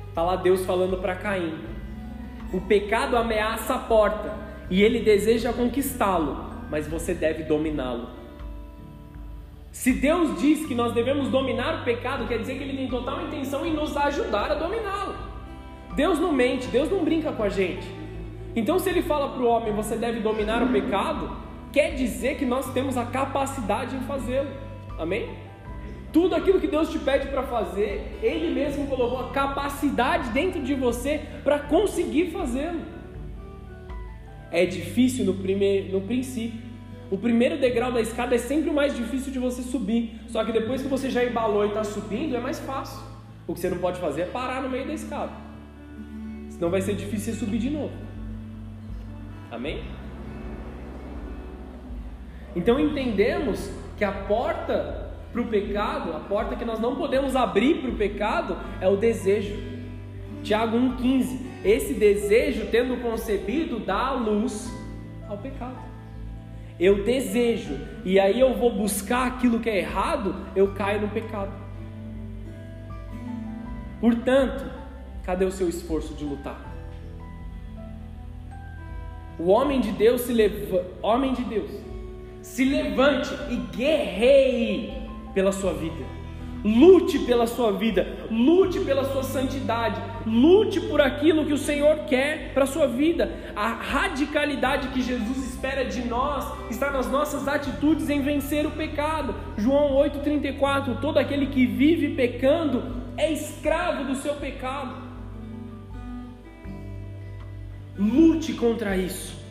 está 0.09 0.21
lá 0.21 0.35
Deus 0.35 0.65
falando 0.65 0.97
para 0.97 1.15
Caim: 1.15 1.57
O 2.53 2.61
pecado 2.61 3.17
ameaça 3.17 3.75
a 3.75 3.79
porta 3.79 4.33
e 4.69 4.81
ele 4.81 4.99
deseja 4.99 5.53
conquistá-lo, 5.53 6.49
mas 6.69 6.87
você 6.87 7.13
deve 7.13 7.43
dominá-lo. 7.43 8.09
Se 9.71 9.91
Deus 9.91 10.39
diz 10.39 10.65
que 10.65 10.73
nós 10.73 10.93
devemos 10.93 11.29
dominar 11.29 11.81
o 11.81 11.83
pecado, 11.83 12.27
quer 12.27 12.39
dizer 12.39 12.57
que 12.57 12.63
Ele 12.63 12.77
tem 12.77 12.87
total 12.87 13.21
intenção 13.21 13.65
em 13.65 13.73
nos 13.73 13.95
ajudar 13.97 14.49
a 14.49 14.55
dominá-lo. 14.55 15.13
Deus 15.93 16.17
não 16.17 16.31
mente, 16.31 16.67
Deus 16.67 16.89
não 16.89 17.03
brinca 17.03 17.33
com 17.33 17.43
a 17.43 17.49
gente. 17.49 17.85
Então, 18.55 18.79
se 18.79 18.89
Ele 18.89 19.01
fala 19.01 19.27
para 19.29 19.41
o 19.41 19.45
homem, 19.45 19.73
você 19.73 19.97
deve 19.97 20.21
dominar 20.21 20.63
o 20.63 20.69
pecado, 20.69 21.29
quer 21.75 21.93
dizer 21.93 22.37
que 22.37 22.45
nós 22.45 22.71
temos 22.71 22.95
a 22.95 23.05
capacidade 23.05 23.97
em 23.97 23.99
fazê-lo. 24.11 24.49
Amém? 24.97 25.27
Tudo 26.13 26.33
aquilo 26.33 26.61
que 26.61 26.67
Deus 26.67 26.89
te 26.89 26.97
pede 26.97 27.27
para 27.27 27.43
fazer, 27.43 28.17
Ele 28.23 28.49
mesmo 28.55 28.87
colocou 28.87 29.19
a 29.19 29.31
capacidade 29.31 30.29
dentro 30.29 30.63
de 30.63 30.73
você 30.73 31.21
para 31.43 31.59
conseguir 31.59 32.31
fazê-lo. 32.31 32.79
É 34.49 34.65
difícil 34.65 35.25
no, 35.25 35.33
primeiro, 35.33 35.91
no 35.91 35.99
princípio. 35.99 36.61
O 37.11 37.17
primeiro 37.17 37.59
degrau 37.59 37.91
da 37.91 37.99
escada 37.99 38.33
é 38.33 38.37
sempre 38.37 38.69
o 38.69 38.73
mais 38.73 38.95
difícil 38.95 39.33
de 39.33 39.37
você 39.37 39.61
subir. 39.61 40.21
Só 40.29 40.45
que 40.45 40.53
depois 40.53 40.81
que 40.81 40.87
você 40.87 41.09
já 41.09 41.25
embalou 41.25 41.65
e 41.65 41.67
está 41.67 41.83
subindo, 41.83 42.37
é 42.37 42.39
mais 42.39 42.57
fácil. 42.59 43.03
O 43.45 43.53
que 43.53 43.59
você 43.59 43.69
não 43.69 43.79
pode 43.79 43.99
fazer 43.99 44.21
é 44.21 44.25
parar 44.27 44.61
no 44.61 44.69
meio 44.69 44.87
da 44.87 44.93
escada. 44.93 45.33
Senão 46.51 46.69
vai 46.69 46.79
ser 46.79 46.95
difícil 46.95 47.33
subir 47.33 47.59
de 47.59 47.69
novo. 47.69 47.91
Amém? 49.51 49.83
Então 52.55 52.79
entendemos 52.79 53.69
que 53.97 54.03
a 54.03 54.11
porta 54.11 55.11
para 55.31 55.41
o 55.41 55.47
pecado, 55.47 56.13
a 56.15 56.19
porta 56.19 56.55
que 56.55 56.63
nós 56.63 56.79
não 56.79 56.95
podemos 56.95 57.35
abrir 57.35 57.81
para 57.81 57.89
o 57.89 57.95
pecado, 57.95 58.57
é 58.79 58.87
o 58.87 58.95
desejo. 58.95 59.53
Tiago 60.41 60.77
1,15: 60.77 61.39
Esse 61.63 61.93
desejo, 61.93 62.67
tendo 62.71 63.01
concebido, 63.01 63.79
dá 63.79 64.11
luz 64.11 64.71
ao 65.27 65.37
pecado. 65.37 65.77
Eu 66.79 67.03
desejo, 67.03 67.77
e 68.03 68.19
aí 68.19 68.39
eu 68.39 68.53
vou 68.53 68.71
buscar 68.71 69.27
aquilo 69.27 69.59
que 69.59 69.69
é 69.69 69.79
errado, 69.79 70.35
eu 70.55 70.73
caio 70.73 71.01
no 71.01 71.07
pecado. 71.09 71.51
Portanto, 73.99 74.65
cadê 75.23 75.45
o 75.45 75.51
seu 75.51 75.67
esforço 75.67 76.13
de 76.13 76.25
lutar? 76.25 76.59
O 79.39 79.49
homem 79.49 79.81
de 79.81 79.91
Deus 79.91 80.21
se 80.21 80.33
leva, 80.33 80.85
homem 81.01 81.33
de 81.33 81.43
Deus, 81.43 81.71
se 82.45 82.63
levante 82.63 83.33
e 83.49 83.55
guerreie 83.75 84.93
pela 85.33 85.51
sua 85.51 85.73
vida. 85.73 86.05
Lute 86.63 87.19
pela 87.19 87.45
sua 87.45 87.71
vida, 87.71 88.07
lute 88.31 88.79
pela 88.79 89.03
sua 89.03 89.23
santidade, 89.23 90.01
lute 90.25 90.79
por 90.79 90.99
aquilo 91.01 91.45
que 91.45 91.53
o 91.53 91.57
Senhor 91.57 92.05
quer 92.07 92.53
para 92.53 92.63
a 92.63 92.67
sua 92.67 92.87
vida. 92.87 93.31
A 93.55 93.67
radicalidade 93.67 94.87
que 94.87 95.01
Jesus 95.01 95.37
espera 95.37 95.85
de 95.85 96.03
nós 96.07 96.45
está 96.71 96.89
nas 96.89 97.09
nossas 97.11 97.47
atitudes 97.47 98.09
em 98.09 98.21
vencer 98.21 98.65
o 98.65 98.71
pecado. 98.71 99.35
João 99.57 99.91
8,34: 99.95 100.99
Todo 101.01 101.19
aquele 101.19 101.47
que 101.47 101.65
vive 101.65 102.15
pecando 102.15 102.83
é 103.17 103.31
escravo 103.31 104.05
do 104.05 104.15
seu 104.15 104.35
pecado. 104.35 104.95
Lute 107.97 108.53
contra 108.53 108.95
isso. 108.95 109.44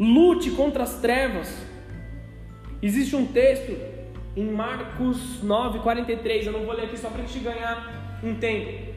Lute 0.00 0.52
contra 0.52 0.84
as 0.84 0.94
trevas. 0.94 1.54
Existe 2.80 3.14
um 3.14 3.26
texto 3.26 3.76
em 4.34 4.46
Marcos 4.46 5.42
9:43, 5.44 6.46
eu 6.46 6.52
não 6.52 6.64
vou 6.64 6.74
ler 6.74 6.84
aqui 6.84 6.96
só 6.96 7.10
para 7.10 7.20
gente 7.20 7.40
ganhar 7.40 8.18
um 8.24 8.34
tempo. 8.34 8.94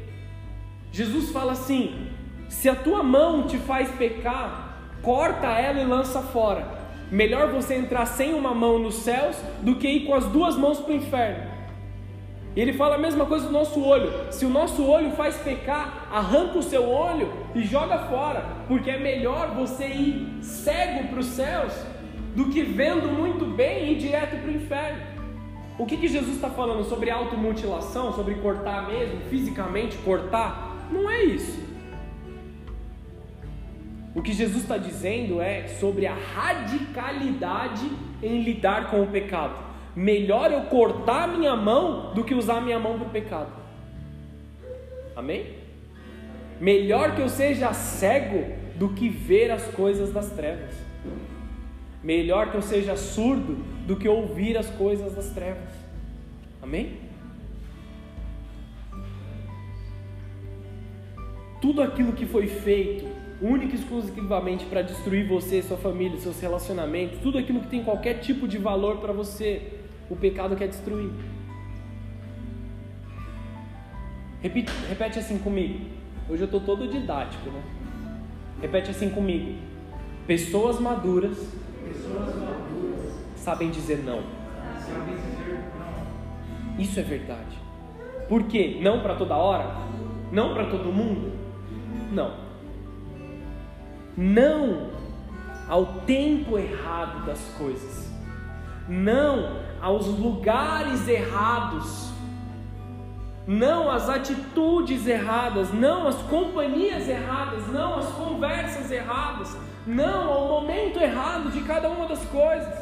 Jesus 0.94 1.30
fala 1.32 1.52
assim: 1.52 2.08
se 2.48 2.70
a 2.70 2.76
tua 2.76 3.04
mão 3.04 3.46
te 3.46 3.58
faz 3.58 3.92
pecar, 3.92 4.78
corta 5.02 5.48
ela 5.48 5.82
e 5.82 5.86
lança 5.86 6.22
fora. 6.22 6.66
Melhor 7.12 7.52
você 7.52 7.76
entrar 7.76 8.06
sem 8.06 8.34
uma 8.34 8.54
mão 8.54 8.80
nos 8.80 8.96
céus 8.96 9.36
do 9.62 9.76
que 9.76 9.88
ir 9.88 10.06
com 10.06 10.16
as 10.16 10.26
duas 10.28 10.56
mãos 10.56 10.80
para 10.80 10.94
o 10.94 10.96
inferno. 10.96 11.53
E 12.56 12.62
ele 12.62 12.74
fala 12.74 12.96
a 12.96 13.00
mesma 13.00 13.26
coisa 13.26 13.48
do 13.48 13.52
nosso 13.52 13.84
olho. 13.84 14.32
Se 14.32 14.46
o 14.46 14.50
nosso 14.50 14.86
olho 14.86 15.12
faz 15.12 15.38
pecar, 15.38 16.08
arranca 16.12 16.60
o 16.60 16.64
seu 16.64 16.88
olho 16.88 17.32
e 17.56 17.64
joga 17.64 17.98
fora, 18.00 18.46
porque 18.68 18.92
é 18.92 19.00
melhor 19.00 19.56
você 19.56 19.88
ir 19.88 20.44
cego 20.44 21.08
para 21.08 21.20
os 21.20 21.26
céus 21.26 21.74
do 22.36 22.50
que 22.50 22.62
vendo 22.62 23.08
muito 23.08 23.46
bem 23.46 23.86
e 23.86 23.92
ir 23.94 23.98
direto 23.98 24.38
para 24.40 24.52
o 24.52 24.56
inferno. 24.56 25.02
O 25.78 25.86
que, 25.88 25.98
que 25.98 26.08
Jesus 26.08 26.36
está 26.36 26.50
falando 26.50 26.84
sobre 26.84 27.10
automutilação, 27.10 28.14
sobre 28.14 28.36
cortar 28.36 28.88
mesmo, 28.88 29.22
fisicamente 29.22 29.98
cortar? 29.98 30.88
Não 30.92 31.10
é 31.10 31.24
isso. 31.24 31.64
O 34.14 34.22
que 34.22 34.32
Jesus 34.32 34.62
está 34.62 34.78
dizendo 34.78 35.42
é 35.42 35.68
sobre 35.68 36.06
a 36.06 36.14
radicalidade 36.14 37.90
em 38.22 38.44
lidar 38.44 38.92
com 38.92 39.02
o 39.02 39.08
pecado. 39.08 39.73
Melhor 39.96 40.52
eu 40.52 40.62
cortar 40.64 41.28
minha 41.28 41.56
mão 41.56 42.14
do 42.14 42.24
que 42.24 42.34
usar 42.34 42.62
minha 42.62 42.80
mão 42.80 42.98
para 42.98 43.08
o 43.08 43.12
pecado. 43.12 43.52
Amém? 45.16 45.56
Melhor 46.60 47.16
que 47.16 47.22
eu 47.22 47.30
seja 47.30 47.74
cego 47.74 48.54
do 48.76 48.90
que 48.90 49.10
ver 49.10 49.52
as 49.52 49.68
coisas 49.68 50.12
das 50.12 50.32
trevas. 50.32 50.74
Melhor 52.04 52.52
que 52.52 52.58
eu 52.58 52.62
seja 52.62 52.96
surdo 52.96 53.64
do 53.86 53.96
que 53.96 54.08
ouvir 54.10 54.58
as 54.58 54.70
coisas 54.70 55.14
das 55.14 55.30
trevas. 55.30 55.70
Amém? 56.62 56.98
Tudo 61.62 61.82
aquilo 61.82 62.12
que 62.12 62.26
foi 62.26 62.48
feito, 62.48 63.06
única 63.42 63.76
e 63.76 63.80
exclusivamente 63.80 64.66
para 64.66 64.82
destruir 64.82 65.28
você, 65.28 65.62
sua 65.62 65.78
família, 65.78 66.18
seus 66.20 66.40
relacionamentos, 66.40 67.20
tudo 67.20 67.38
aquilo 67.38 67.62
que 67.62 67.68
tem 67.68 67.84
qualquer 67.84 68.16
tipo 68.16 68.48
de 68.48 68.58
valor 68.58 68.98
para 68.98 69.14
você, 69.14 69.83
o 70.10 70.16
pecado 70.16 70.56
quer 70.56 70.68
destruir. 70.68 71.12
Repete, 74.42 74.72
repete 74.90 75.20
assim 75.20 75.38
comigo. 75.38 75.86
Hoje 76.30 76.44
eu 76.44 76.46
estou 76.46 76.62
todo 76.62 76.88
didático, 76.88 77.50
né? 77.50 77.62
Repete 78.62 78.92
assim 78.92 79.10
comigo. 79.10 79.58
Pessoas 80.28 80.80
maduras, 80.80 81.38
Pessoas 81.86 82.36
maduras 82.36 83.14
sabem 83.36 83.70
dizer 83.70 84.04
não. 84.04 84.22
Sabem 84.80 85.16
dizer 85.16 85.60
não. 85.78 86.80
Isso 86.82 87.00
é 87.00 87.04
verdade. 87.04 87.58
Por 88.28 88.44
quê? 88.44 88.80
Não 88.82 89.02
para 89.02 89.16
toda 89.16 89.36
hora? 89.36 89.76
Não 90.32 90.54
para 90.54 90.66
todo 90.66 90.92
mundo? 90.92 91.32
Não. 92.12 92.34
Não 94.16 94.92
ao 95.68 95.86
tempo 96.02 96.58
errado 96.58 97.26
das 97.26 97.40
coisas. 97.58 98.12
Não 98.88 99.60
aos 99.84 100.08
lugares 100.08 101.06
errados 101.10 102.14
não 103.46 103.92
as 103.92 104.10
atitudes 104.10 105.06
erradas, 105.06 105.74
não 105.74 106.08
as 106.08 106.16
companhias 106.24 107.10
erradas, 107.10 107.68
não 107.68 107.96
as 107.98 108.06
conversas 108.14 108.90
erradas, 108.90 109.58
não 109.86 110.32
ao 110.32 110.48
momento 110.48 110.98
errado 110.98 111.52
de 111.52 111.62
cada 111.62 111.90
uma 111.90 112.08
das 112.08 112.24
coisas. 112.26 112.74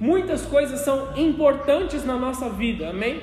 Muitas 0.00 0.46
coisas 0.46 0.80
são 0.80 1.14
importantes 1.16 2.02
na 2.04 2.16
nossa 2.16 2.48
vida, 2.48 2.88
amém? 2.88 3.22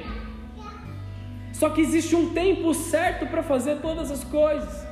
Só 1.52 1.70
que 1.70 1.82
existe 1.82 2.16
um 2.16 2.34
tempo 2.34 2.72
certo 2.74 3.26
para 3.26 3.42
fazer 3.42 3.78
todas 3.78 4.12
as 4.12 4.24
coisas. 4.24 4.86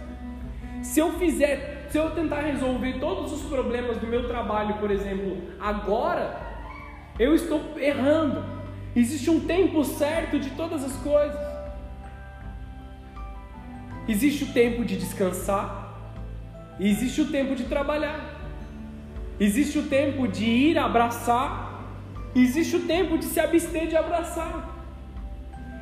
Se 0.82 1.00
eu 1.00 1.12
fizer, 1.14 1.88
se 1.92 2.00
eu 2.00 2.10
tentar 2.12 2.42
resolver 2.42 3.00
todos 3.00 3.32
os 3.32 3.42
problemas 3.44 3.98
do 3.98 4.08
meu 4.08 4.28
trabalho, 4.28 4.76
por 4.76 4.90
exemplo, 4.90 5.38
agora, 5.60 6.51
eu 7.22 7.36
estou 7.36 7.62
errando 7.80 8.62
Existe 8.96 9.30
um 9.30 9.40
tempo 9.40 9.84
certo 9.86 10.38
de 10.38 10.50
todas 10.52 10.84
as 10.84 10.96
coisas. 10.98 11.40
Existe 14.08 14.44
o 14.44 14.48
tempo 14.48 14.84
de 14.84 14.98
descansar, 14.98 15.96
existe 16.80 17.22
o 17.22 17.28
tempo 17.28 17.56
de 17.56 17.64
trabalhar. 17.66 18.40
Existe 19.40 19.80
o 19.80 19.84
tempo 19.84 20.28
de 20.28 20.46
ir 20.46 20.78
abraçar, 20.78 21.88
existe 22.36 22.76
o 22.76 22.82
tempo 22.82 23.18
de 23.18 23.26
se 23.26 23.40
abster 23.40 23.88
de 23.88 23.96
abraçar. 23.96 24.70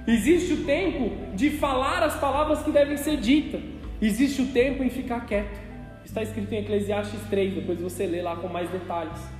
Existe 0.07 0.53
o 0.53 0.63
tempo 0.65 1.35
de 1.35 1.49
falar 1.49 2.03
as 2.03 2.15
palavras 2.15 2.61
que 2.61 2.71
devem 2.71 2.95
ser 2.95 3.17
ditas. 3.17 3.61
Existe 4.01 4.41
o 4.43 4.47
tempo 4.47 4.83
em 4.83 4.89
ficar 4.89 5.25
quieto. 5.25 5.59
Está 6.05 6.21
escrito 6.21 6.53
em 6.53 6.59
Eclesiastes 6.59 7.21
3, 7.29 7.55
depois 7.55 7.79
você 7.79 8.05
lê 8.05 8.21
lá 8.21 8.35
com 8.35 8.47
mais 8.47 8.69
detalhes. 8.69 9.38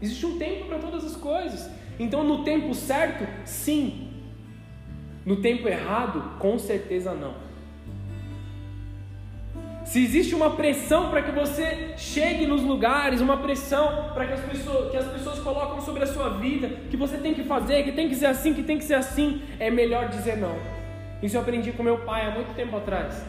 Existe 0.00 0.26
um 0.26 0.38
tempo 0.38 0.66
para 0.66 0.78
todas 0.78 1.04
as 1.04 1.16
coisas. 1.16 1.70
Então, 1.98 2.22
no 2.22 2.44
tempo 2.44 2.74
certo, 2.74 3.26
sim. 3.44 4.10
No 5.24 5.36
tempo 5.36 5.66
errado, 5.68 6.38
com 6.38 6.58
certeza 6.58 7.14
não. 7.14 7.46
Se 9.84 10.02
existe 10.02 10.34
uma 10.34 10.50
pressão 10.50 11.10
para 11.10 11.22
que 11.22 11.30
você 11.30 11.94
chegue 11.96 12.44
nos 12.44 12.60
lugares, 12.60 13.20
uma 13.20 13.36
pressão 13.36 14.10
para 14.12 14.26
que 14.26 14.32
as 14.32 14.40
pessoas, 14.40 14.90
que 14.90 14.96
as 14.96 15.06
pessoas 15.06 15.38
colocam 15.38 15.80
sobre 15.80 16.02
a 16.02 16.06
sua 16.06 16.30
vida, 16.30 16.68
que 16.90 16.96
você 16.96 17.16
tem 17.18 17.32
que 17.32 17.44
fazer, 17.44 17.84
que 17.84 17.92
tem 17.92 18.08
que 18.08 18.16
ser 18.16 18.26
assim, 18.26 18.52
que 18.52 18.64
tem 18.64 18.78
que 18.78 18.84
ser 18.84 18.94
assim, 18.94 19.40
é 19.60 19.70
melhor 19.70 20.08
dizer 20.08 20.36
não. 20.38 20.56
Isso 21.22 21.36
eu 21.36 21.40
aprendi 21.40 21.70
com 21.70 21.84
meu 21.84 21.98
pai 21.98 22.26
há 22.26 22.32
muito 22.32 22.52
tempo 22.54 22.76
atrás. 22.76 23.24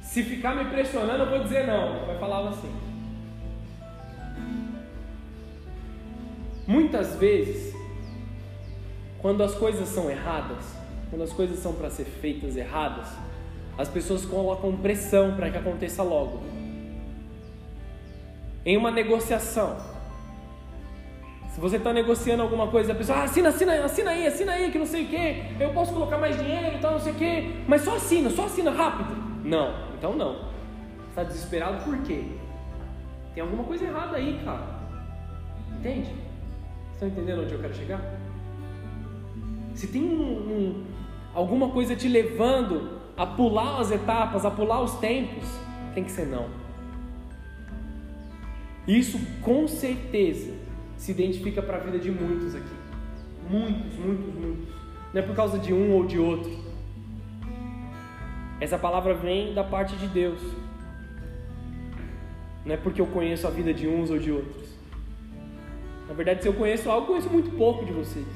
Se 0.00 0.22
ficar 0.22 0.54
me 0.54 0.64
pressionando, 0.66 1.24
eu 1.24 1.30
vou 1.30 1.40
dizer 1.40 1.66
não. 1.66 2.06
Vai 2.06 2.16
falar 2.18 2.48
assim. 2.48 2.87
Muitas 6.68 7.16
vezes, 7.16 7.74
quando 9.22 9.42
as 9.42 9.54
coisas 9.54 9.88
são 9.88 10.10
erradas, 10.10 10.76
quando 11.08 11.22
as 11.22 11.32
coisas 11.32 11.60
são 11.60 11.72
para 11.72 11.88
ser 11.88 12.04
feitas 12.04 12.58
erradas, 12.58 13.08
as 13.78 13.88
pessoas 13.88 14.26
colocam 14.26 14.76
pressão 14.76 15.34
para 15.34 15.50
que 15.50 15.56
aconteça 15.56 16.02
logo. 16.02 16.42
Em 18.66 18.76
uma 18.76 18.90
negociação, 18.90 19.78
se 21.54 21.58
você 21.58 21.78
está 21.78 21.90
negociando 21.90 22.42
alguma 22.42 22.68
coisa, 22.68 22.92
a 22.92 22.94
pessoa 22.94 23.20
ah, 23.20 23.22
assina, 23.22 23.48
assina, 23.48 23.86
assina 23.86 24.10
aí, 24.10 24.26
assina 24.26 24.52
aí, 24.52 24.70
que 24.70 24.78
não 24.78 24.84
sei 24.84 25.04
o 25.04 25.08
que, 25.08 25.44
eu 25.58 25.72
posso 25.72 25.94
colocar 25.94 26.18
mais 26.18 26.36
dinheiro 26.36 26.76
e 26.76 26.80
tal, 26.80 26.92
não 26.92 27.00
sei 27.00 27.12
o 27.12 27.16
que, 27.16 27.64
mas 27.66 27.80
só 27.80 27.96
assina, 27.96 28.28
só 28.28 28.44
assina 28.44 28.70
rápido. 28.70 29.16
Não, 29.42 29.74
então 29.96 30.14
não. 30.14 30.50
Está 31.08 31.22
desesperado 31.22 31.82
por 31.82 31.96
quê? 32.02 32.24
Tem 33.32 33.42
alguma 33.42 33.64
coisa 33.64 33.86
errada 33.86 34.18
aí, 34.18 34.38
cara. 34.44 34.66
Entende? 35.78 36.27
Estão 36.98 37.06
entendendo 37.06 37.42
onde 37.42 37.54
eu 37.54 37.60
quero 37.60 37.74
chegar? 37.76 38.02
Se 39.72 39.86
tem 39.86 40.02
um, 40.02 40.32
um, 40.32 40.84
alguma 41.32 41.68
coisa 41.68 41.94
te 41.94 42.08
levando 42.08 42.98
a 43.16 43.24
pular 43.24 43.78
as 43.78 43.92
etapas, 43.92 44.44
a 44.44 44.50
pular 44.50 44.82
os 44.82 44.96
tempos, 44.96 45.48
tem 45.94 46.02
que 46.02 46.10
ser 46.10 46.26
não. 46.26 46.48
Isso 48.84 49.16
com 49.42 49.68
certeza 49.68 50.52
se 50.96 51.12
identifica 51.12 51.62
para 51.62 51.76
a 51.76 51.80
vida 51.80 52.00
de 52.00 52.10
muitos 52.10 52.56
aqui. 52.56 52.66
Muitos, 53.48 53.96
muitos, 53.96 54.34
muitos. 54.34 54.74
Não 55.14 55.20
é 55.20 55.24
por 55.24 55.36
causa 55.36 55.56
de 55.56 55.72
um 55.72 55.92
ou 55.92 56.04
de 56.04 56.18
outro. 56.18 56.50
Essa 58.60 58.76
palavra 58.76 59.14
vem 59.14 59.54
da 59.54 59.62
parte 59.62 59.94
de 59.94 60.08
Deus. 60.08 60.40
Não 62.66 62.74
é 62.74 62.76
porque 62.76 63.00
eu 63.00 63.06
conheço 63.06 63.46
a 63.46 63.50
vida 63.50 63.72
de 63.72 63.86
uns 63.86 64.10
ou 64.10 64.18
de 64.18 64.32
outros. 64.32 64.57
Verdade, 66.18 66.42
se 66.42 66.48
eu 66.48 66.52
conheço 66.52 66.90
algo, 66.90 67.04
eu 67.04 67.06
conheço 67.06 67.30
muito 67.30 67.52
pouco 67.52 67.86
de 67.86 67.92
vocês. 67.92 68.26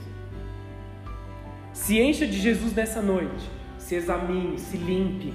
Se 1.72 1.98
encha 1.98 2.24
de 2.24 2.38
Jesus 2.38 2.72
nessa 2.72 3.02
noite. 3.02 3.50
Se 3.76 3.96
examine, 3.96 4.56
se 4.56 4.76
limpe. 4.76 5.34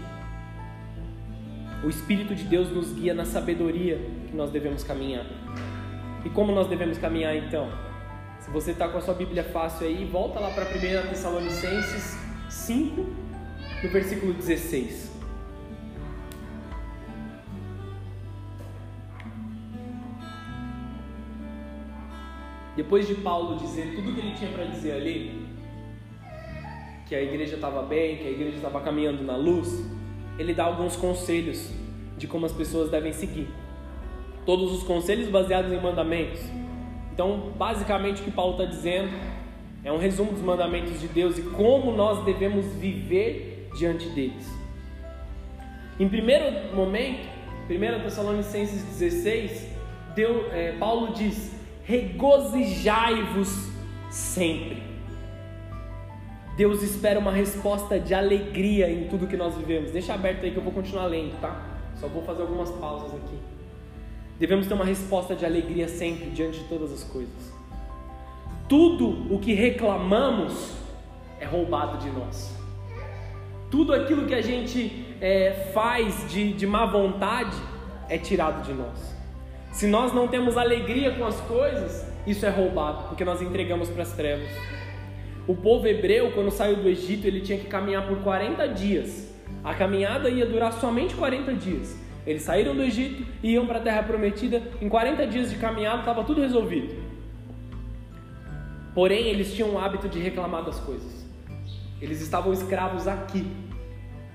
O 1.84 1.90
Espírito 1.90 2.34
de 2.34 2.46
Deus 2.46 2.70
nos 2.72 2.94
guia 2.94 3.14
na 3.14 3.26
sabedoria 3.26 4.00
que 4.30 4.34
nós 4.34 4.50
devemos 4.50 4.82
caminhar. 4.82 5.26
E 6.24 6.30
como 6.30 6.54
nós 6.54 6.70
devemos 6.70 6.98
caminhar 6.98 7.36
então? 7.36 7.70
Se 8.40 8.50
você 8.50 8.72
está 8.72 8.88
com 8.88 8.98
a 8.98 9.02
sua 9.02 9.14
Bíblia 9.14 9.44
fácil 9.44 9.86
aí, 9.86 10.06
volta 10.06 10.40
lá 10.40 10.50
para 10.52 10.64
1 10.64 11.10
Tessalonicenses 11.10 12.18
5, 12.50 13.06
no 13.84 13.90
versículo 13.90 14.34
16. 14.34 15.07
Depois 22.78 23.08
de 23.08 23.16
Paulo 23.16 23.58
dizer 23.58 23.96
tudo 23.96 24.12
o 24.12 24.14
que 24.14 24.20
ele 24.20 24.36
tinha 24.36 24.52
para 24.52 24.66
dizer 24.66 24.92
ali, 24.92 25.48
que 27.08 27.16
a 27.16 27.24
igreja 27.24 27.56
estava 27.56 27.82
bem, 27.82 28.18
que 28.18 28.28
a 28.28 28.30
igreja 28.30 28.58
estava 28.58 28.80
caminhando 28.82 29.24
na 29.24 29.36
luz, 29.36 29.84
ele 30.38 30.54
dá 30.54 30.66
alguns 30.66 30.96
conselhos 30.96 31.72
de 32.20 32.28
como 32.28 32.46
as 32.46 32.54
pessoas 32.54 32.92
devem 32.92 33.12
seguir. 33.12 33.48
Todos 34.46 34.72
os 34.72 34.84
conselhos 34.84 35.28
baseados 35.28 35.72
em 35.72 35.82
mandamentos. 35.82 36.40
Então, 37.12 37.52
basicamente, 37.58 38.22
o 38.22 38.26
que 38.26 38.32
Paulo 38.32 38.52
está 38.52 38.66
dizendo 38.66 39.12
é 39.84 39.92
um 39.92 39.98
resumo 39.98 40.32
dos 40.32 40.42
mandamentos 40.42 41.02
de 41.02 41.08
Deus 41.08 41.40
e 41.40 41.42
como 41.42 41.92
nós 41.92 42.24
devemos 42.26 42.68
viver 42.76 43.70
diante 43.76 44.08
deles. 44.10 44.48
Em 46.00 46.08
primeiro 46.08 46.76
momento, 46.76 47.28
1 47.68 48.04
Tessalonicenses 48.04 48.84
16, 48.84 49.68
Deus, 50.14 50.46
é, 50.54 50.74
Paulo 50.74 51.12
diz: 51.14 51.57
regozijai-vos 51.88 53.70
sempre. 54.12 54.84
Deus 56.58 56.84
espera 56.84 57.18
uma 57.20 57.32
resposta 57.32 58.00
de 58.00 58.14
alegria 58.14 58.92
em 58.92 59.08
tudo 59.08 59.26
que 59.26 59.38
nós 59.38 59.56
vivemos. 59.56 59.92
Deixa 59.92 60.14
aberto 60.14 60.44
aí 60.44 60.52
que 60.52 60.58
eu 60.58 60.64
vou 60.64 60.74
continuar 60.74 61.06
lendo, 61.06 61.40
tá? 61.40 61.64
Só 61.96 62.08
vou 62.08 62.24
fazer 62.24 62.42
algumas 62.42 62.70
pausas 62.72 63.14
aqui. 63.14 63.38
Devemos 64.38 64.68
ter 64.68 64.74
uma 64.74 64.86
resposta 64.86 65.36
de 65.36 65.46
alegria 65.46 65.88
sempre 65.88 66.30
diante 66.32 66.60
de 66.60 66.66
todas 66.66 66.92
as 66.92 67.04
coisas. 67.04 67.56
tudo 68.68 69.34
o 69.34 69.40
que 69.40 69.54
reclamamos 69.54 70.76
é 71.40 71.46
roubado 71.46 72.00
de 72.00 72.10
nós. 72.10 72.54
Tudo 73.72 73.94
aquilo 73.94 74.26
que 74.26 74.34
a 74.34 74.42
gente 74.42 75.16
é, 75.22 75.72
faz 75.74 76.30
de, 76.30 76.52
de 76.52 76.68
má 76.68 76.86
vontade 76.86 77.56
é 78.10 78.18
tirado 78.18 78.66
de 78.66 78.74
nós. 78.74 79.17
Se 79.78 79.86
nós 79.86 80.12
não 80.12 80.28
temos 80.28 80.58
alegria 80.58 81.12
com 81.12 81.24
as 81.24 81.40
coisas, 81.42 82.04
isso 82.26 82.44
é 82.48 82.50
roubado, 82.50 83.10
porque 83.10 83.24
nós 83.24 83.44
entregamos 83.44 83.88
para 83.90 84.02
as 84.02 84.12
trevas. 84.14 84.50
O 85.48 85.56
povo 85.56 85.86
hebreu, 85.86 86.32
quando 86.32 86.50
saiu 86.50 86.78
do 86.78 86.90
Egito, 86.90 87.28
ele 87.28 87.42
tinha 87.42 87.60
que 87.60 87.68
caminhar 87.68 88.08
por 88.08 88.18
40 88.24 88.70
dias. 88.70 89.32
A 89.64 89.76
caminhada 89.76 90.32
ia 90.32 90.48
durar 90.48 90.74
somente 90.74 91.14
40 91.14 91.54
dias. 91.54 91.96
Eles 92.26 92.42
saíram 92.42 92.76
do 92.76 92.82
Egito 92.82 93.24
e 93.44 93.52
iam 93.52 93.68
para 93.68 93.78
a 93.78 93.82
terra 93.84 94.02
prometida. 94.02 94.64
Em 94.82 94.90
40 94.90 95.28
dias 95.28 95.52
de 95.52 95.58
caminhada 95.58 96.00
estava 96.00 96.24
tudo 96.24 96.42
resolvido. 96.42 96.96
Porém, 98.96 99.28
eles 99.28 99.54
tinham 99.54 99.76
o 99.76 99.78
hábito 99.78 100.10
de 100.10 100.18
reclamar 100.18 100.66
das 100.66 100.80
coisas. 100.80 101.24
Eles 102.02 102.20
estavam 102.20 102.52
escravos 102.52 103.08
aqui. 103.08 103.46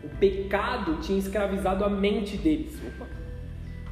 O 0.05 0.09
pecado 0.21 0.99
tinha 1.01 1.19
escravizado 1.19 1.85
a 1.85 1.91
mente 1.91 2.37
deles. 2.37 2.81
Opa. 2.95 3.22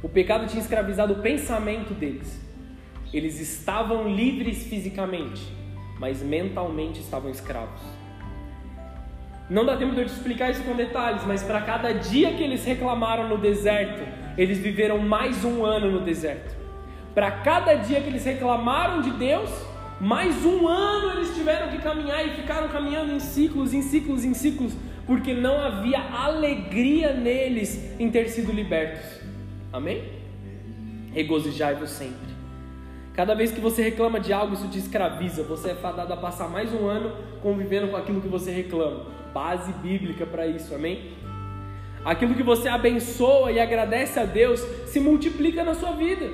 O 0.03 0.09
pecado 0.09 0.47
tinha 0.47 0.61
escravizado 0.61 1.13
o 1.13 1.21
pensamento 1.21 1.93
deles. 1.93 2.39
Eles 3.13 3.39
estavam 3.39 4.09
livres 4.09 4.63
fisicamente, 4.63 5.41
mas 5.99 6.23
mentalmente 6.23 6.99
estavam 6.99 7.29
escravos. 7.29 7.81
Não 9.47 9.65
dá 9.65 9.75
tempo 9.77 9.93
de 9.93 10.01
eu 10.01 10.05
te 10.05 10.13
explicar 10.13 10.49
isso 10.49 10.63
com 10.63 10.73
detalhes, 10.73 11.23
mas 11.27 11.43
para 11.43 11.61
cada 11.61 11.91
dia 11.93 12.33
que 12.33 12.41
eles 12.41 12.63
reclamaram 12.65 13.27
no 13.27 13.37
deserto, 13.37 14.01
eles 14.37 14.57
viveram 14.57 14.97
mais 14.97 15.43
um 15.43 15.63
ano 15.63 15.91
no 15.91 15.99
deserto. 15.99 16.55
Para 17.13 17.29
cada 17.29 17.75
dia 17.75 18.01
que 18.01 18.07
eles 18.07 18.23
reclamaram 18.23 19.01
de 19.01 19.11
Deus, 19.11 19.51
mais 19.99 20.43
um 20.45 20.67
ano 20.67 21.17
eles 21.17 21.35
tiveram 21.35 21.67
que 21.67 21.77
caminhar 21.79 22.25
e 22.25 22.31
ficaram 22.31 22.69
caminhando 22.69 23.11
em 23.11 23.19
ciclos, 23.19 23.73
em 23.73 23.81
ciclos, 23.81 24.23
em 24.23 24.33
ciclos, 24.33 24.73
porque 25.05 25.33
não 25.33 25.59
havia 25.59 25.99
alegria 25.99 27.13
neles 27.13 27.93
em 27.99 28.09
ter 28.09 28.29
sido 28.29 28.51
libertos. 28.51 29.20
Amém? 29.71 30.03
Regozijai-vos 31.13 31.89
sempre. 31.89 32.31
Cada 33.13 33.35
vez 33.35 33.51
que 33.51 33.59
você 33.59 33.83
reclama 33.83 34.19
de 34.19 34.31
algo, 34.31 34.53
isso 34.53 34.67
te 34.67 34.79
escraviza. 34.79 35.43
Você 35.43 35.71
é 35.71 35.75
fadado 35.75 36.13
a 36.13 36.17
passar 36.17 36.49
mais 36.49 36.73
um 36.73 36.87
ano 36.87 37.15
convivendo 37.41 37.89
com 37.89 37.97
aquilo 37.97 38.21
que 38.21 38.27
você 38.27 38.51
reclama. 38.51 39.05
Base 39.33 39.71
bíblica 39.73 40.25
para 40.25 40.47
isso, 40.47 40.73
amém? 40.73 41.11
Aquilo 42.03 42.33
que 42.33 42.43
você 42.43 42.67
abençoa 42.67 43.51
e 43.51 43.59
agradece 43.59 44.19
a 44.19 44.25
Deus 44.25 44.59
se 44.87 44.99
multiplica 44.99 45.63
na 45.63 45.73
sua 45.73 45.91
vida. 45.91 46.29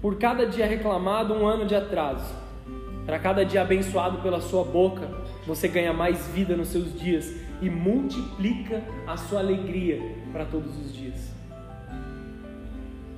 Por 0.00 0.16
cada 0.16 0.46
dia 0.46 0.66
reclamado, 0.66 1.34
um 1.34 1.46
ano 1.46 1.66
de 1.66 1.74
atraso. 1.74 2.32
Para 3.04 3.18
cada 3.18 3.44
dia 3.44 3.62
abençoado 3.62 4.18
pela 4.18 4.40
sua 4.40 4.64
boca, 4.64 5.08
você 5.46 5.66
ganha 5.66 5.92
mais 5.92 6.28
vida 6.28 6.56
nos 6.56 6.68
seus 6.68 6.98
dias 6.98 7.34
e 7.60 7.68
multiplica 7.68 8.82
a 9.06 9.16
sua 9.16 9.40
alegria 9.40 10.00
para 10.32 10.44
todos 10.44 10.76
os 10.78 10.94
dias. 10.94 11.32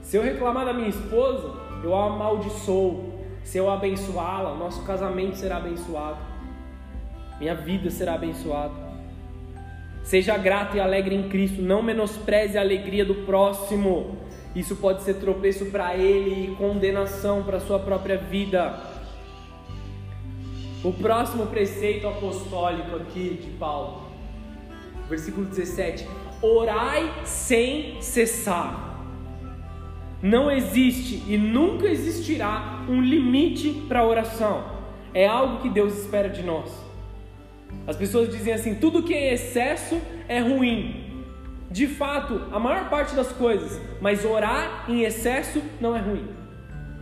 Se 0.02 0.16
eu 0.16 0.22
reclamar 0.22 0.64
da 0.64 0.72
minha 0.72 0.88
esposa, 0.88 1.54
eu 1.84 1.94
a 1.94 2.06
amaldiçoo. 2.06 3.20
Se 3.44 3.58
eu 3.58 3.70
abençoá-la, 3.70 4.54
nosso 4.54 4.84
casamento 4.84 5.36
será 5.36 5.56
abençoado. 5.56 6.18
Minha 7.38 7.54
vida 7.54 7.90
será 7.90 8.14
abençoada. 8.14 8.74
Seja 10.02 10.36
grato 10.36 10.76
e 10.76 10.80
alegre 10.80 11.14
em 11.14 11.28
Cristo, 11.28 11.62
não 11.62 11.82
menospreze 11.82 12.58
a 12.58 12.60
alegria 12.60 13.04
do 13.04 13.14
próximo. 13.26 14.18
Isso 14.54 14.74
pode 14.76 15.02
ser 15.02 15.14
tropeço 15.14 15.66
para 15.66 15.94
ele 15.94 16.52
e 16.52 16.56
condenação 16.56 17.44
para 17.44 17.60
sua 17.60 17.78
própria 17.78 18.16
vida. 18.16 18.80
O 20.82 20.92
próximo 20.92 21.46
preceito 21.46 22.08
apostólico 22.08 22.96
aqui 22.96 23.38
de 23.40 23.50
Paulo, 23.50 24.09
versículo 25.10 25.44
17: 25.44 26.08
Orai 26.40 27.12
sem 27.24 28.00
cessar. 28.00 28.88
Não 30.22 30.50
existe 30.50 31.22
e 31.26 31.36
nunca 31.36 31.86
existirá 31.88 32.84
um 32.88 33.02
limite 33.02 33.84
para 33.88 34.00
a 34.00 34.06
oração. 34.06 34.64
É 35.12 35.26
algo 35.26 35.60
que 35.60 35.68
Deus 35.68 35.98
espera 35.98 36.28
de 36.28 36.42
nós. 36.42 36.70
As 37.86 37.96
pessoas 37.96 38.30
dizem 38.30 38.54
assim: 38.54 38.74
tudo 38.76 39.02
que 39.02 39.12
é 39.12 39.34
excesso 39.34 40.00
é 40.28 40.38
ruim. 40.38 41.08
De 41.70 41.86
fato, 41.86 42.42
a 42.52 42.58
maior 42.58 42.88
parte 42.88 43.14
das 43.14 43.30
coisas, 43.32 43.80
mas 44.00 44.24
orar 44.24 44.86
em 44.88 45.02
excesso 45.02 45.62
não 45.80 45.96
é 45.96 46.00
ruim. 46.00 46.26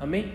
Amém? 0.00 0.34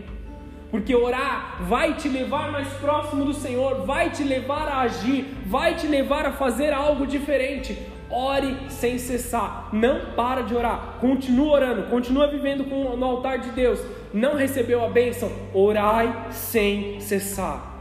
Porque 0.74 0.95
orar 0.95 1.59
vai 1.69 1.93
te 1.93 2.09
levar 2.09 2.51
mais 2.51 2.67
próximo 2.80 3.26
do 3.26 3.34
Senhor, 3.36 3.86
vai 3.86 4.09
te 4.09 4.24
levar 4.24 4.67
a 4.67 4.80
agir, 4.80 5.24
vai 5.45 5.76
te 5.76 5.86
levar 5.86 6.26
a 6.26 6.32
fazer 6.32 6.74
algo 6.74 7.05
diferente. 7.05 7.78
Ore 8.09 8.57
sem 8.69 8.97
cessar, 8.97 9.69
não 9.71 10.15
para 10.15 10.41
de 10.41 10.55
orar, 10.55 10.97
continua 10.99 11.53
orando, 11.53 11.84
continua 11.91 12.26
vivendo 12.26 12.63
com, 12.63 12.97
no 12.97 13.05
altar 13.05 13.38
de 13.38 13.51
Deus. 13.51 13.80
Não 14.11 14.36
recebeu 14.36 14.84
a 14.84 14.89
bênção? 14.89 15.32
Orai 15.53 16.32
sem 16.32 16.99
cessar. 16.99 17.71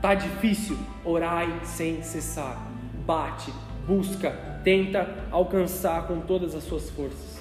Tá 0.00 0.14
difícil? 0.14 0.78
Orai 1.04 1.52
sem 1.64 2.02
cessar. 2.02 2.66
Bate, 3.04 3.52
busca, 3.86 4.30
tenta 4.64 5.06
alcançar 5.30 6.06
com 6.06 6.20
todas 6.20 6.54
as 6.54 6.64
suas 6.64 6.88
forças. 6.88 7.33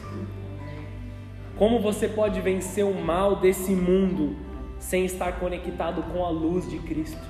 Como 1.58 1.80
você 1.80 2.08
pode 2.08 2.42
vencer 2.42 2.84
o 2.84 2.94
mal 2.96 3.36
desse 3.36 3.74
mundo 3.74 4.36
sem 4.80 5.06
estar 5.06 5.34
conectado 5.40 6.02
com 6.12 6.26
a 6.26 6.30
luz 6.30 6.68
de 6.68 6.80
Cristo? 6.80 7.22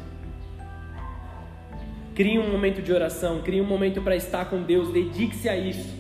Crie 2.16 2.40
um 2.40 2.50
momento 2.50 2.82
de 2.82 2.94
oração, 2.94 3.42
crie 3.42 3.60
um 3.60 3.66
momento 3.66 4.02
para 4.02 4.16
estar 4.16 4.46
com 4.46 4.62
Deus, 4.62 4.90
dedique-se 4.90 5.50
a 5.50 5.58
isso. 5.58 5.94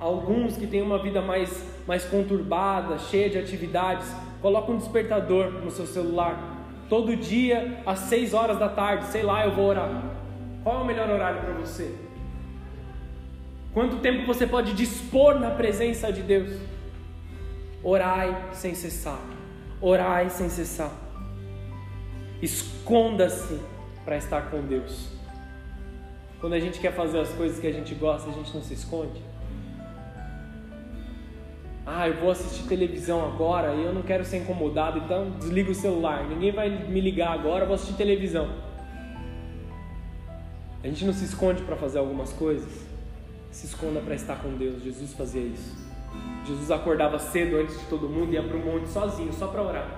Alguns 0.00 0.56
que 0.56 0.66
têm 0.66 0.82
uma 0.82 0.98
vida 0.98 1.22
mais, 1.22 1.64
mais 1.86 2.04
conturbada, 2.04 2.98
cheia 2.98 3.30
de 3.30 3.38
atividades, 3.38 4.12
coloque 4.42 4.72
um 4.72 4.76
despertador 4.76 5.52
no 5.52 5.70
seu 5.70 5.86
celular. 5.86 6.56
Todo 6.88 7.16
dia, 7.16 7.80
às 7.86 8.00
6 8.00 8.34
horas 8.34 8.58
da 8.58 8.68
tarde, 8.68 9.06
sei 9.06 9.22
lá, 9.22 9.44
eu 9.44 9.54
vou 9.54 9.66
orar. 9.66 10.02
Qual 10.64 10.80
é 10.80 10.82
o 10.82 10.84
melhor 10.84 11.08
horário 11.08 11.40
para 11.42 11.52
você? 11.52 12.05
Quanto 13.76 13.98
tempo 13.98 14.24
você 14.24 14.46
pode 14.46 14.72
dispor 14.72 15.38
na 15.38 15.50
presença 15.50 16.10
de 16.10 16.22
Deus? 16.22 16.58
Orai 17.82 18.48
sem 18.54 18.74
cessar. 18.74 19.20
Orai 19.82 20.30
sem 20.30 20.48
cessar. 20.48 20.90
Esconda-se 22.40 23.60
para 24.02 24.16
estar 24.16 24.50
com 24.50 24.62
Deus. 24.62 25.10
Quando 26.40 26.54
a 26.54 26.58
gente 26.58 26.80
quer 26.80 26.94
fazer 26.94 27.20
as 27.20 27.28
coisas 27.34 27.58
que 27.58 27.66
a 27.66 27.70
gente 27.70 27.94
gosta, 27.94 28.30
a 28.30 28.32
gente 28.32 28.54
não 28.54 28.62
se 28.62 28.72
esconde. 28.72 29.20
Ah, 31.84 32.08
eu 32.08 32.14
vou 32.14 32.30
assistir 32.30 32.66
televisão 32.66 33.26
agora 33.26 33.74
e 33.74 33.84
eu 33.84 33.92
não 33.92 34.00
quero 34.00 34.24
ser 34.24 34.38
incomodado, 34.38 35.00
então 35.00 35.32
desliga 35.32 35.70
o 35.70 35.74
celular. 35.74 36.26
Ninguém 36.26 36.50
vai 36.50 36.70
me 36.70 36.98
ligar 37.02 37.30
agora, 37.30 37.64
eu 37.64 37.66
vou 37.66 37.74
assistir 37.74 37.92
televisão. 37.92 38.48
A 40.82 40.86
gente 40.86 41.04
não 41.04 41.12
se 41.12 41.26
esconde 41.26 41.62
para 41.62 41.76
fazer 41.76 41.98
algumas 41.98 42.32
coisas, 42.32 42.85
se 43.56 43.64
esconda 43.64 44.00
para 44.00 44.14
estar 44.14 44.36
com 44.42 44.50
Deus. 44.50 44.82
Jesus 44.82 45.14
fazia 45.14 45.40
isso. 45.40 45.74
Jesus 46.46 46.70
acordava 46.70 47.18
cedo 47.18 47.56
antes 47.56 47.80
de 47.80 47.86
todo 47.86 48.06
mundo 48.06 48.30
e 48.30 48.34
ia 48.34 48.42
para 48.42 48.54
o 48.54 48.60
monte 48.60 48.86
sozinho, 48.90 49.32
só 49.32 49.46
para 49.46 49.62
orar, 49.62 49.88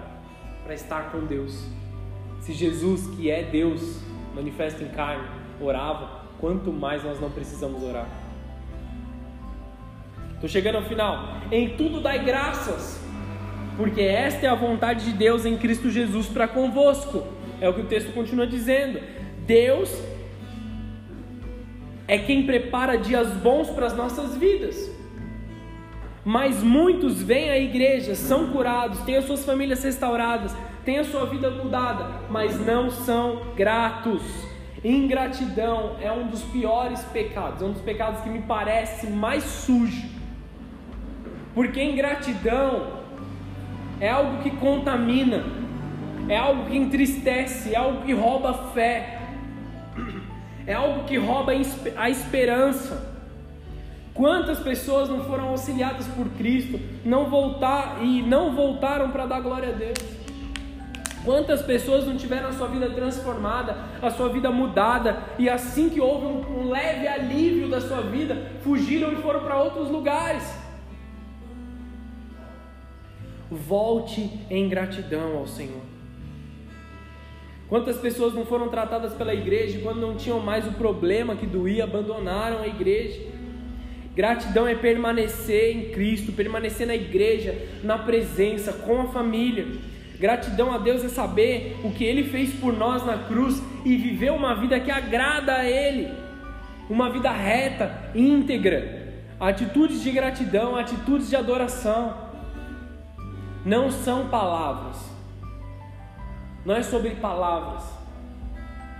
para 0.62 0.74
estar 0.74 1.10
com 1.10 1.26
Deus. 1.26 1.66
Se 2.40 2.52
Jesus, 2.52 3.08
que 3.16 3.28
é 3.28 3.42
Deus, 3.42 4.00
manifesto 4.32 4.84
em 4.84 4.88
carne, 4.88 5.26
orava, 5.60 6.22
quanto 6.40 6.72
mais 6.72 7.02
nós 7.02 7.20
não 7.20 7.32
precisamos 7.32 7.82
orar. 7.82 8.06
Estou 10.34 10.48
chegando 10.48 10.76
ao 10.76 10.84
final. 10.84 11.40
Em 11.50 11.76
tudo 11.76 12.00
dai 12.00 12.24
graças, 12.24 13.02
porque 13.76 14.02
esta 14.02 14.46
é 14.46 14.48
a 14.48 14.54
vontade 14.54 15.04
de 15.04 15.18
Deus 15.18 15.44
em 15.44 15.58
Cristo 15.58 15.90
Jesus 15.90 16.28
para 16.28 16.46
convosco. 16.46 17.26
É 17.60 17.68
o 17.68 17.74
que 17.74 17.80
o 17.80 17.86
texto 17.86 18.14
continua 18.14 18.46
dizendo. 18.46 19.00
Deus 19.44 19.90
é 22.08 22.16
quem 22.18 22.44
prepara 22.44 22.96
dias 22.96 23.28
bons 23.34 23.68
para 23.68 23.86
as 23.86 23.94
nossas 23.94 24.34
vidas. 24.34 24.90
Mas 26.24 26.62
muitos 26.62 27.22
vêm 27.22 27.50
à 27.50 27.58
igreja, 27.58 28.14
são 28.14 28.48
curados, 28.50 29.00
têm 29.00 29.16
as 29.16 29.26
suas 29.26 29.44
famílias 29.44 29.84
restauradas, 29.84 30.56
têm 30.84 30.98
a 30.98 31.04
sua 31.04 31.26
vida 31.26 31.50
mudada, 31.50 32.22
mas 32.30 32.58
não 32.64 32.90
são 32.90 33.42
gratos. 33.54 34.22
Ingratidão 34.82 35.96
é 36.00 36.10
um 36.10 36.28
dos 36.28 36.42
piores 36.42 37.02
pecados, 37.04 37.60
é 37.60 37.64
um 37.66 37.72
dos 37.72 37.82
pecados 37.82 38.22
que 38.22 38.30
me 38.30 38.40
parece 38.40 39.06
mais 39.08 39.44
sujo. 39.44 40.08
Porque 41.54 41.82
ingratidão 41.82 42.98
é 44.00 44.08
algo 44.08 44.42
que 44.42 44.50
contamina, 44.52 45.44
é 46.28 46.36
algo 46.36 46.66
que 46.66 46.76
entristece, 46.76 47.74
é 47.74 47.78
algo 47.78 48.02
que 48.02 48.12
rouba 48.12 48.54
fé 48.72 49.17
é 50.68 50.74
algo 50.74 51.04
que 51.04 51.16
rouba 51.16 51.52
a 51.96 52.10
esperança. 52.10 53.16
Quantas 54.12 54.58
pessoas 54.58 55.08
não 55.08 55.24
foram 55.24 55.48
auxiliadas 55.48 56.06
por 56.08 56.28
Cristo, 56.32 56.78
não 57.06 57.30
voltar 57.30 58.04
e 58.04 58.20
não 58.20 58.54
voltaram 58.54 59.10
para 59.10 59.24
dar 59.24 59.40
glória 59.40 59.70
a 59.70 59.72
Deus? 59.72 59.98
Quantas 61.24 61.62
pessoas 61.62 62.06
não 62.06 62.18
tiveram 62.18 62.50
a 62.50 62.52
sua 62.52 62.68
vida 62.68 62.90
transformada, 62.90 63.78
a 64.02 64.10
sua 64.10 64.28
vida 64.28 64.50
mudada, 64.50 65.22
e 65.38 65.48
assim 65.48 65.88
que 65.88 66.02
houve 66.02 66.26
um, 66.26 66.60
um 66.60 66.68
leve 66.68 67.08
alívio 67.08 67.70
da 67.70 67.80
sua 67.80 68.02
vida, 68.02 68.36
fugiram 68.60 69.10
e 69.12 69.16
foram 69.16 69.40
para 69.40 69.58
outros 69.58 69.90
lugares? 69.90 70.44
Volte 73.50 74.38
em 74.50 74.68
gratidão 74.68 75.38
ao 75.38 75.46
Senhor. 75.46 75.97
Quantas 77.68 77.98
pessoas 77.98 78.32
não 78.32 78.46
foram 78.46 78.68
tratadas 78.68 79.12
pela 79.12 79.34
igreja 79.34 79.78
quando 79.82 80.00
não 80.00 80.14
tinham 80.14 80.40
mais 80.40 80.66
o 80.66 80.72
problema 80.72 81.36
que 81.36 81.46
doía, 81.46 81.84
abandonaram 81.84 82.60
a 82.60 82.66
igreja? 82.66 83.20
Gratidão 84.16 84.66
é 84.66 84.74
permanecer 84.74 85.76
em 85.76 85.90
Cristo, 85.90 86.32
permanecer 86.32 86.86
na 86.86 86.94
igreja, 86.94 87.54
na 87.84 87.98
presença, 87.98 88.72
com 88.72 89.02
a 89.02 89.08
família. 89.08 89.66
Gratidão 90.18 90.72
a 90.72 90.78
Deus 90.78 91.04
é 91.04 91.08
saber 91.08 91.76
o 91.84 91.92
que 91.92 92.04
Ele 92.04 92.24
fez 92.24 92.52
por 92.54 92.72
nós 92.72 93.06
na 93.06 93.18
cruz 93.18 93.62
e 93.84 93.96
viver 93.96 94.32
uma 94.32 94.54
vida 94.54 94.80
que 94.80 94.90
agrada 94.90 95.54
a 95.54 95.68
Ele, 95.68 96.08
uma 96.90 97.10
vida 97.10 97.30
reta, 97.30 98.10
íntegra. 98.14 99.06
Atitudes 99.38 100.02
de 100.02 100.10
gratidão, 100.10 100.74
atitudes 100.74 101.28
de 101.28 101.36
adoração, 101.36 102.12
não 103.64 103.88
são 103.88 104.26
palavras, 104.26 104.96
não 106.68 106.76
é 106.76 106.82
sobre 106.82 107.12
palavras, 107.12 107.82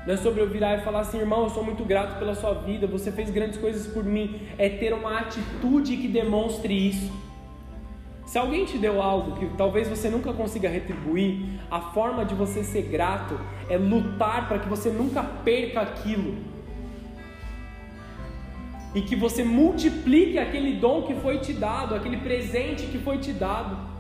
não 0.07 0.14
é 0.14 0.16
sobre 0.16 0.41
eu 0.41 0.49
virar 0.49 0.79
e 0.79 0.81
falar 0.81 1.01
assim, 1.01 1.19
irmão, 1.19 1.43
eu 1.43 1.51
sou 1.51 1.62
muito 1.62 1.85
grato 1.85 2.19
pela 2.19 2.35
sua 2.35 2.55
vida, 2.55 2.87
você 2.87 3.12
fez 3.12 3.29
grandes 3.29 3.61
coisas 3.61 3.87
por 3.87 4.03
mim, 4.03 4.41
é 4.57 4.71
ter 4.71 4.95
uma 4.95 5.19
atitude 5.19 5.99
que 5.99 6.09
demonstre 6.09 6.73
isso. 6.73 7.12
Se 8.25 8.39
alguém 8.39 8.64
te 8.64 8.79
deu 8.79 9.03
algo 9.03 9.37
que 9.37 9.47
talvez 9.59 9.87
você 9.87 10.09
nunca 10.09 10.33
consiga 10.33 10.66
retribuir, 10.71 11.61
a 11.71 11.79
forma 11.79 12.25
de 12.25 12.35
você 12.35 12.64
ser 12.64 12.85
grato 12.85 13.39
é 13.69 13.77
lutar 13.77 14.49
para 14.49 14.61
que 14.61 14.69
você 14.69 14.89
nunca 14.89 15.23
perca 15.23 15.83
aquilo. 15.83 16.39
E 18.95 19.03
que 19.03 19.14
você 19.14 19.45
multiplique 19.45 20.39
aquele 20.39 20.73
dom 20.79 21.03
que 21.03 21.14
foi 21.16 21.37
te 21.37 21.53
dado, 21.53 21.95
aquele 21.95 22.16
presente 22.16 22.87
que 22.87 22.97
foi 22.97 23.19
te 23.19 23.35
dado. 23.35 23.98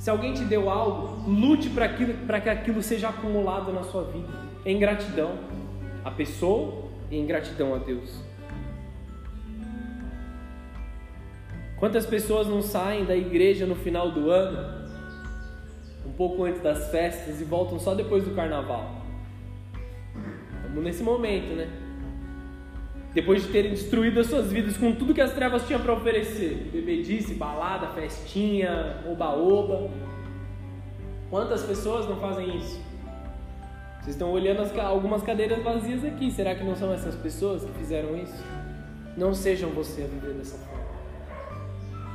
Se 0.00 0.08
alguém 0.08 0.32
te 0.32 0.44
deu 0.44 0.70
algo, 0.70 1.30
lute 1.30 1.68
para 1.68 2.40
que 2.40 2.48
aquilo 2.48 2.82
seja 2.82 3.10
acumulado 3.10 3.70
na 3.70 3.82
sua 3.82 4.04
vida, 4.04 4.32
em 4.64 4.78
gratidão 4.78 5.38
à 6.02 6.10
pessoa 6.10 6.88
e 7.10 7.18
em 7.18 7.26
gratidão 7.26 7.74
a 7.74 7.78
Deus. 7.78 8.10
Quantas 11.78 12.06
pessoas 12.06 12.46
não 12.46 12.62
saem 12.62 13.04
da 13.04 13.14
igreja 13.14 13.66
no 13.66 13.74
final 13.74 14.10
do 14.10 14.30
ano, 14.30 14.88
um 16.06 16.12
pouco 16.12 16.44
antes 16.44 16.62
das 16.62 16.90
festas, 16.90 17.38
e 17.38 17.44
voltam 17.44 17.78
só 17.78 17.94
depois 17.94 18.24
do 18.24 18.34
carnaval? 18.34 19.02
Estamos 20.62 20.82
nesse 20.82 21.02
momento, 21.02 21.54
né? 21.54 21.68
Depois 23.12 23.42
de 23.42 23.48
terem 23.48 23.72
destruído 23.72 24.20
as 24.20 24.28
suas 24.28 24.52
vidas 24.52 24.76
com 24.76 24.92
tudo 24.92 25.12
que 25.12 25.20
as 25.20 25.32
trevas 25.32 25.66
tinham 25.66 25.80
para 25.80 25.92
oferecer 25.92 26.70
bebedice, 26.72 27.34
balada, 27.34 27.88
festinha, 27.88 28.98
oba-oba. 29.10 29.90
Quantas 31.28 31.62
pessoas 31.62 32.08
não 32.08 32.16
fazem 32.16 32.56
isso? 32.56 32.80
Vocês 34.00 34.14
estão 34.14 34.30
olhando 34.30 34.62
as, 34.62 34.76
algumas 34.78 35.22
cadeiras 35.22 35.62
vazias 35.62 36.04
aqui. 36.04 36.30
Será 36.30 36.54
que 36.54 36.62
não 36.62 36.76
são 36.76 36.92
essas 36.92 37.16
pessoas 37.16 37.64
que 37.64 37.72
fizeram 37.72 38.16
isso? 38.16 38.44
Não 39.16 39.34
sejam 39.34 39.70
você 39.70 40.04
a 40.04 40.06
viver 40.06 40.34
dessa 40.34 40.56
forma. 40.58 40.80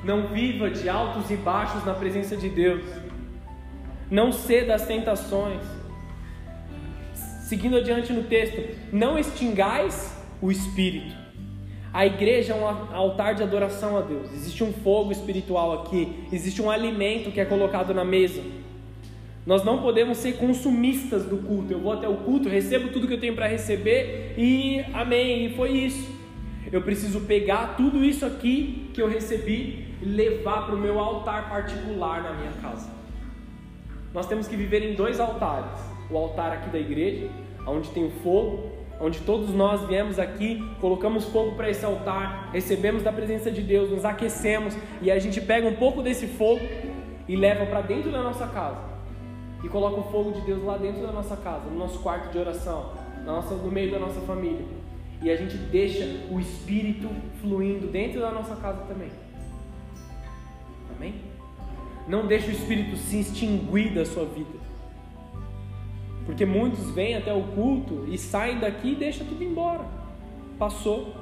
Não 0.04 0.28
viva 0.28 0.70
de 0.70 0.88
altos 0.88 1.30
e 1.30 1.36
baixos 1.36 1.84
na 1.84 1.94
presença 1.94 2.38
de 2.38 2.48
Deus. 2.48 2.86
Não 4.10 4.32
ceda 4.32 4.76
às 4.76 4.86
tentações. 4.86 5.62
Seguindo 7.14 7.76
adiante 7.76 8.14
no 8.14 8.24
texto, 8.24 8.62
não 8.92 9.20
extingais 9.20 10.15
o 10.42 10.52
espírito. 10.52 11.16
A 11.94 12.06
igreja 12.06 12.54
é 12.54 12.56
um 12.56 12.68
altar 12.94 13.36
de 13.36 13.44
adoração 13.44 13.96
a 13.96 14.02
Deus. 14.02 14.32
Existe 14.34 14.64
um 14.64 14.74
fogo 14.74 15.12
espiritual 15.12 15.82
aqui, 15.82 16.28
existe 16.32 16.62
um 16.62 16.70
alimento 16.70 17.32
que 17.32 17.40
é 17.40 17.46
colocado 17.46 17.94
na 17.94 18.04
mesa. 18.04 18.42
Nós 19.46 19.64
não 19.64 19.82
podemos 19.82 20.18
ser 20.18 20.34
consumistas 20.34 21.24
do 21.24 21.38
culto. 21.38 21.72
Eu 21.72 21.80
vou 21.80 21.94
até 21.94 22.08
o 22.08 22.18
culto, 22.18 22.50
recebo 22.50 22.90
tudo 22.90 23.08
que 23.08 23.14
eu 23.14 23.20
tenho 23.20 23.36
para 23.36 23.48
receber 23.48 24.34
e 24.38 24.84
amém, 24.94 25.46
e 25.46 25.56
foi 25.56 25.72
isso. 25.72 26.14
Eu 26.72 26.82
preciso 26.82 27.22
pegar 27.22 27.76
tudo 27.78 28.04
isso 28.04 28.26
aqui 28.26 28.90
que 28.94 29.02
eu 29.02 29.08
recebi 29.08 29.86
e 30.02 30.06
levar 30.06 30.66
para 30.66 30.76
o 30.76 30.78
meu 30.78 31.00
altar 31.00 31.48
particular 31.48 32.24
na 32.24 32.34
minha 32.34 32.52
casa. 32.54 32.90
Nós 34.14 34.28
temos 34.28 34.48
que 34.48 34.56
viver 34.56 34.84
em 34.84 34.96
dois 34.96 35.20
altares: 35.20 35.80
o 36.10 36.18
altar 36.18 36.52
aqui 36.52 36.70
da 36.72 36.80
igreja, 36.80 37.30
onde 37.68 37.90
tem 37.92 38.04
o 38.04 38.12
fogo, 38.24 38.72
onde 39.00 39.20
todos 39.20 39.50
nós 39.50 39.86
viemos 39.88 40.20
aqui, 40.20 40.64
colocamos 40.80 41.26
fogo 41.26 41.56
para 41.56 41.70
esse 41.70 41.86
altar, 41.86 42.50
recebemos 42.52 43.04
da 43.04 43.12
presença 43.12 43.52
de 43.52 43.62
Deus, 43.62 43.90
nos 43.90 44.06
aquecemos 44.06 44.76
e 45.02 45.12
a 45.12 45.20
gente 45.20 45.42
pega 45.42 45.68
um 45.68 45.76
pouco 45.76 46.02
desse 46.02 46.28
fogo 46.28 46.62
e 47.28 47.36
leva 47.36 47.66
para 47.66 47.82
dentro 47.82 48.12
da 48.12 48.24
nossa 48.24 48.48
casa. 48.48 48.96
E 49.64 49.70
coloca 49.70 50.00
o 50.00 50.04
fogo 50.12 50.32
de 50.32 50.42
Deus 50.42 50.64
lá 50.64 50.78
dentro 50.78 51.02
da 51.02 51.12
nossa 51.12 51.36
casa, 51.36 51.66
no 51.66 51.78
nosso 51.78 52.00
quarto 52.00 52.32
de 52.32 52.38
oração, 52.38 52.94
no 53.26 53.72
meio 53.72 53.92
da 53.92 54.00
nossa 54.00 54.22
família. 54.22 54.66
E 55.22 55.30
a 55.30 55.36
gente 55.36 55.58
deixa 55.58 56.06
o 56.30 56.40
Espírito 56.40 57.10
fluindo 57.42 57.88
dentro 57.88 58.20
da 58.20 58.32
nossa 58.32 58.56
casa 58.56 58.82
também. 58.82 59.10
Amém? 60.96 61.16
Não 62.08 62.28
deixe 62.28 62.50
o 62.50 62.52
Espírito 62.52 62.96
se 62.96 63.22
extinguir 63.22 63.94
da 63.94 64.06
sua 64.06 64.26
vida. 64.26 64.65
Porque 66.26 66.46
muitos 66.46 66.92
vêm 66.92 67.16
até 67.16 67.34
o 67.34 67.44
culto 67.44 68.06
e 68.08 68.18
saem 68.18 68.60
daqui 68.60 68.94
e 68.94 68.96
deixam 68.96 69.26
tudo 69.28 69.44
embora. 69.44 69.86
Passou. 70.58 71.14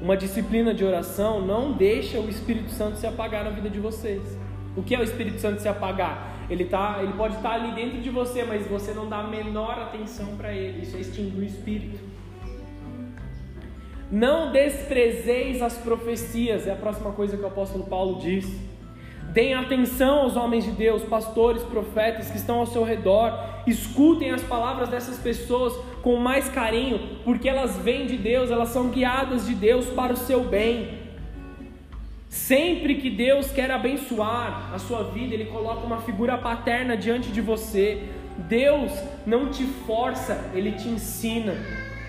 Uma 0.00 0.16
disciplina 0.16 0.72
de 0.74 0.84
oração 0.84 1.44
não 1.44 1.72
deixa 1.72 2.20
o 2.20 2.28
Espírito 2.28 2.70
Santo 2.70 2.98
se 2.98 3.06
apagar 3.06 3.44
na 3.44 3.50
vida 3.50 3.68
de 3.68 3.80
vocês. 3.80 4.22
O 4.76 4.82
que 4.82 4.94
é 4.94 5.00
o 5.00 5.02
Espírito 5.02 5.40
Santo 5.40 5.60
se 5.60 5.68
apagar? 5.68 6.36
Ele, 6.48 6.64
tá, 6.64 6.98
ele 7.02 7.12
pode 7.14 7.36
estar 7.36 7.52
ali 7.52 7.72
dentro 7.72 8.00
de 8.00 8.10
você, 8.10 8.44
mas 8.44 8.66
você 8.66 8.92
não 8.92 9.08
dá 9.08 9.18
a 9.18 9.26
menor 9.26 9.78
atenção 9.78 10.36
para 10.36 10.52
ele. 10.52 10.82
Isso 10.82 10.96
é 10.96 11.00
extinguir 11.00 11.40
o 11.40 11.44
Espírito. 11.44 11.98
Não 14.10 14.52
desprezeis 14.52 15.60
as 15.60 15.76
profecias, 15.76 16.66
é 16.66 16.72
a 16.72 16.76
próxima 16.76 17.12
coisa 17.12 17.36
que 17.36 17.42
o 17.42 17.46
apóstolo 17.46 17.84
Paulo 17.84 18.20
diz. 18.20 18.46
Deem 19.38 19.54
atenção 19.54 20.22
aos 20.22 20.36
homens 20.36 20.64
de 20.64 20.72
Deus, 20.72 21.04
pastores, 21.04 21.62
profetas 21.62 22.28
que 22.28 22.36
estão 22.36 22.58
ao 22.58 22.66
seu 22.66 22.82
redor. 22.82 23.38
Escutem 23.68 24.32
as 24.32 24.42
palavras 24.42 24.88
dessas 24.88 25.16
pessoas 25.16 25.72
com 26.02 26.16
mais 26.16 26.48
carinho, 26.48 27.20
porque 27.24 27.48
elas 27.48 27.76
vêm 27.76 28.04
de 28.04 28.16
Deus, 28.16 28.50
elas 28.50 28.70
são 28.70 28.88
guiadas 28.88 29.46
de 29.46 29.54
Deus 29.54 29.86
para 29.90 30.12
o 30.12 30.16
seu 30.16 30.42
bem. 30.42 30.88
Sempre 32.28 32.96
que 32.96 33.08
Deus 33.08 33.48
quer 33.52 33.70
abençoar 33.70 34.74
a 34.74 34.78
sua 34.80 35.04
vida, 35.04 35.34
Ele 35.34 35.44
coloca 35.44 35.86
uma 35.86 35.98
figura 35.98 36.36
paterna 36.36 36.96
diante 36.96 37.30
de 37.30 37.40
você. 37.40 38.08
Deus 38.48 38.90
não 39.24 39.50
te 39.52 39.62
força, 39.86 40.50
Ele 40.52 40.72
te 40.72 40.88
ensina, 40.88 41.54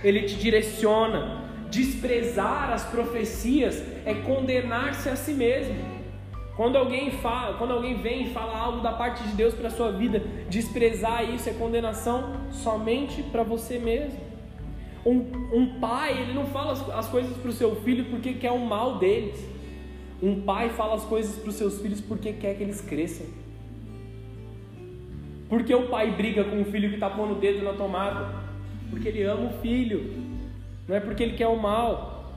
Ele 0.03 0.23
te 0.23 0.33
direciona. 0.33 1.43
Desprezar 1.69 2.71
as 2.71 2.85
profecias 2.85 3.83
é 4.03 4.15
condenar-se 4.15 5.07
a 5.09 5.15
si 5.15 5.33
mesmo. 5.33 5.98
Quando 6.59 6.75
alguém 6.75 7.09
fala, 7.09 7.57
quando 7.57 7.71
alguém 7.71 8.01
vem 8.01 8.23
e 8.23 8.33
fala 8.33 8.53
algo 8.53 8.81
da 8.81 8.91
parte 8.91 9.23
de 9.23 9.31
Deus 9.31 9.53
para 9.53 9.69
a 9.69 9.71
sua 9.71 9.93
vida, 9.93 10.21
desprezar 10.49 11.23
isso 11.33 11.49
é 11.49 11.53
condenação 11.53 12.33
somente 12.51 13.23
para 13.23 13.43
você 13.43 13.79
mesmo. 13.79 14.19
Um, 15.05 15.19
um, 15.53 15.79
pai, 15.79 16.21
ele 16.21 16.33
não 16.33 16.45
fala 16.47 16.73
as, 16.73 16.89
as 16.89 17.07
coisas 17.07 17.37
para 17.37 17.47
o 17.47 17.53
seu 17.53 17.77
filho 17.77 18.03
porque 18.09 18.33
quer 18.33 18.51
o 18.51 18.59
mal 18.59 18.99
deles. 18.99 19.39
Um 20.21 20.41
pai 20.41 20.67
fala 20.71 20.95
as 20.95 21.05
coisas 21.05 21.37
para 21.37 21.47
os 21.47 21.55
seus 21.55 21.79
filhos 21.79 22.01
porque 22.01 22.33
quer 22.33 22.57
que 22.57 22.63
eles 22.63 22.81
cresçam. 22.81 23.27
Por 25.47 25.63
que 25.63 25.73
o 25.73 25.87
pai 25.87 26.11
briga 26.11 26.43
com 26.43 26.61
o 26.61 26.65
filho 26.65 26.89
que 26.89 26.95
está 26.95 27.09
pondo 27.09 27.35
o 27.35 27.39
dedo 27.39 27.63
na 27.63 27.71
tomada? 27.71 28.35
Porque 28.89 29.07
ele 29.07 29.23
ama 29.23 29.45
o 29.45 29.61
filho 29.61 30.27
não 30.85 30.95
é 30.97 30.99
porque 30.99 31.23
ele 31.23 31.37
quer 31.37 31.47
o 31.47 31.55
mal. 31.55 32.33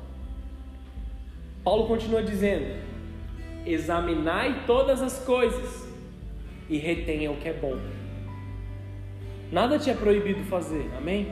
Paulo 1.64 1.88
continua 1.88 2.22
dizendo: 2.22 2.91
examinai 3.66 4.64
todas 4.66 5.02
as 5.02 5.18
coisas 5.18 5.86
e 6.68 6.78
retenha 6.78 7.30
o 7.30 7.36
que 7.36 7.48
é 7.48 7.52
bom. 7.52 7.76
Nada 9.50 9.78
te 9.78 9.90
é 9.90 9.94
proibido 9.94 10.42
fazer, 10.44 10.90
amém? 10.96 11.28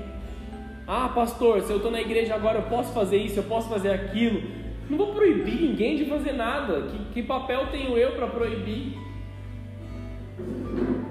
Ah, 0.86 1.08
pastor, 1.08 1.62
se 1.62 1.70
eu 1.70 1.76
estou 1.76 1.90
na 1.90 2.00
igreja 2.00 2.34
agora, 2.34 2.58
eu 2.58 2.64
posso 2.64 2.92
fazer 2.92 3.16
isso, 3.16 3.38
eu 3.38 3.44
posso 3.44 3.68
fazer 3.68 3.90
aquilo. 3.90 4.42
Não 4.90 4.98
vou 4.98 5.14
proibir 5.14 5.60
ninguém 5.60 5.96
de 5.96 6.04
fazer 6.04 6.32
nada. 6.32 6.82
Que, 6.82 6.98
que 7.14 7.22
papel 7.22 7.68
tenho 7.70 7.96
eu 7.96 8.12
para 8.12 8.26
proibir? 8.26 8.98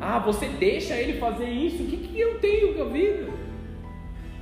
Ah, 0.01 0.20
você 0.20 0.47
deixa 0.47 0.95
ele 0.95 1.17
fazer 1.17 1.49
isso? 1.49 1.84
O 1.84 1.88
que, 1.88 1.97
que 1.97 2.20
eu 2.20 2.39
tenho 2.39 2.76
com 2.76 2.82
a 2.84 2.86
vida? 2.86 3.32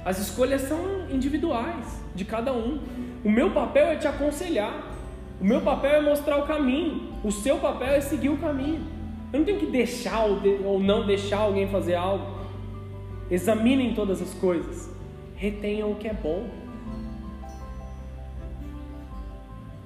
As 0.03 0.19
escolhas 0.19 0.61
são 0.61 1.07
individuais 1.09 2.01
de 2.15 2.25
cada 2.25 2.51
um. 2.51 2.79
O 3.23 3.29
meu 3.29 3.51
papel 3.51 3.87
é 3.87 3.95
te 3.95 4.07
aconselhar. 4.07 4.96
O 5.39 5.45
meu 5.45 5.61
papel 5.61 5.91
é 5.91 6.01
mostrar 6.01 6.37
o 6.37 6.47
caminho. 6.47 7.13
O 7.23 7.31
seu 7.31 7.57
papel 7.57 7.89
é 7.89 8.01
seguir 8.01 8.29
o 8.29 8.37
caminho. 8.37 8.81
Eu 9.31 9.39
não 9.39 9.45
tenho 9.45 9.59
que 9.59 9.67
deixar 9.67 10.25
ou 10.25 10.79
não 10.79 11.05
deixar 11.05 11.39
alguém 11.39 11.67
fazer 11.67 11.95
algo. 11.95 12.37
Examinem 13.29 13.93
todas 13.93 14.21
as 14.21 14.33
coisas. 14.33 14.89
Retenham 15.35 15.91
o 15.91 15.95
que 15.95 16.07
é 16.07 16.13
bom. 16.13 16.47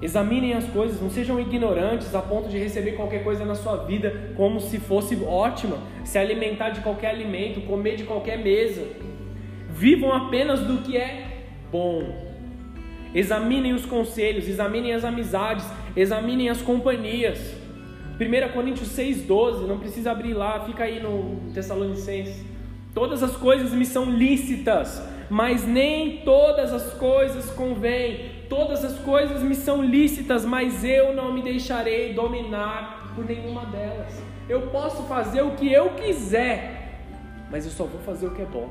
Examinem 0.02 0.54
as 0.54 0.66
coisas, 0.66 1.00
não 1.00 1.12
sejam 1.12 1.40
ignorantes 1.40 2.16
a 2.16 2.22
ponto 2.22 2.50
de 2.50 2.58
receber 2.58 2.94
qualquer 2.94 3.24
coisa 3.24 3.46
na 3.46 3.54
sua 3.54 3.78
vida 3.86 4.34
como 4.36 4.60
se 4.60 4.80
fosse 4.80 5.16
ótima, 5.24 5.78
se 6.04 6.18
alimentar 6.18 6.72
de 6.72 6.82
qualquer 6.82 7.10
alimento, 7.10 7.62
comer 7.68 7.98
de 7.98 8.04
qualquer 8.06 8.40
mesa. 8.40 8.88
Vivam 9.70 10.12
apenas 10.12 10.62
do 10.62 10.80
que 10.80 10.98
é 10.98 11.46
bom. 11.72 12.31
Examinem 13.14 13.74
os 13.74 13.86
conselhos, 13.86 14.48
examinem 14.48 14.94
as 14.94 15.04
amizades, 15.04 15.66
examinem 15.96 16.50
as 16.50 16.62
companhias. 16.62 17.40
1 18.20 18.54
Coríntios 18.54 18.90
6,12, 18.90 19.66
não 19.66 19.80
precisa 19.80 20.12
abrir 20.12 20.34
lá, 20.34 20.64
fica 20.66 20.84
aí 20.84 21.02
no 21.02 21.52
Tessalonicenses. 21.54 22.46
Todas 22.94 23.24
as 23.24 23.36
coisas 23.36 23.74
me 23.74 23.86
são 23.86 24.06
lícitas, 24.06 25.02
mas 25.30 25.66
nem 25.66 26.18
todas 26.18 26.74
as 26.74 26.94
coisas 26.94 27.50
convêm. 27.52 28.42
Todas 28.50 28.84
as 28.84 29.00
coisas 29.00 29.42
me 29.42 29.56
são 29.56 29.82
lícitas, 29.82 30.46
mas 30.46 30.84
eu 30.84 31.14
não 31.14 31.34
me 31.34 31.42
deixarei 31.42 32.14
dominar 32.14 33.14
por 33.16 33.26
nenhuma 33.26 33.66
delas. 33.66 34.22
Eu 34.48 34.64
posso 34.64 35.04
fazer 35.04 35.42
o 35.42 35.52
que 35.52 35.72
eu 35.72 35.92
quiser, 35.92 37.00
mas 37.50 37.66
eu 37.66 37.72
só 37.72 37.86
vou 37.86 38.02
fazer 38.02 38.28
o 38.28 38.32
que 38.32 38.42
é 38.42 38.46
bom. 38.46 38.70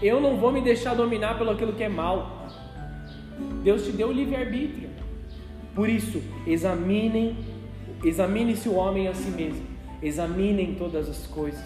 Eu 0.00 0.20
não 0.20 0.36
vou 0.36 0.52
me 0.52 0.60
deixar 0.60 0.94
dominar 0.94 1.36
pelo 1.36 1.50
aquilo 1.50 1.72
que 1.72 1.82
é 1.82 1.88
mal. 1.88 2.46
Deus 3.62 3.84
te 3.84 3.92
deu 3.92 4.08
o 4.08 4.12
livre-arbítrio. 4.12 4.90
Por 5.74 5.88
isso, 5.88 6.22
examinem, 6.46 7.36
examine-se 8.02 8.68
o 8.68 8.74
homem 8.74 9.08
a 9.08 9.14
si 9.14 9.30
mesmo. 9.30 9.64
Examinem 10.02 10.74
todas 10.74 11.08
as 11.08 11.26
coisas. 11.26 11.64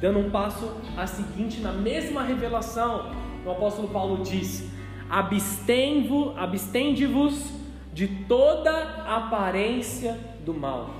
Dando 0.00 0.20
um 0.20 0.30
passo 0.30 0.72
a 0.96 1.06
seguinte 1.06 1.60
na 1.60 1.72
mesma 1.72 2.22
revelação, 2.22 3.12
o 3.44 3.50
apóstolo 3.50 3.88
Paulo 3.88 4.22
diz: 4.22 4.70
abstende-vos 5.10 7.52
de 7.92 8.06
toda 8.06 9.04
aparência 9.06 10.16
do 10.44 10.54
mal. 10.54 10.94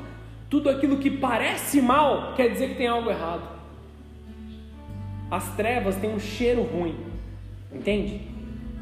Tudo 0.51 0.71
aquilo 0.71 0.97
que 0.97 1.11
parece 1.11 1.83
mal 1.83 2.33
quer 2.35 2.49
dizer 2.49 2.71
que 2.71 2.77
tem 2.77 2.87
algo 2.87 3.11
errado. 3.11 3.43
As 5.31 5.55
trevas 5.55 5.97
têm 5.97 6.15
um 6.15 6.19
cheiro 6.19 6.63
ruim, 6.63 6.97
entende? 7.71 8.23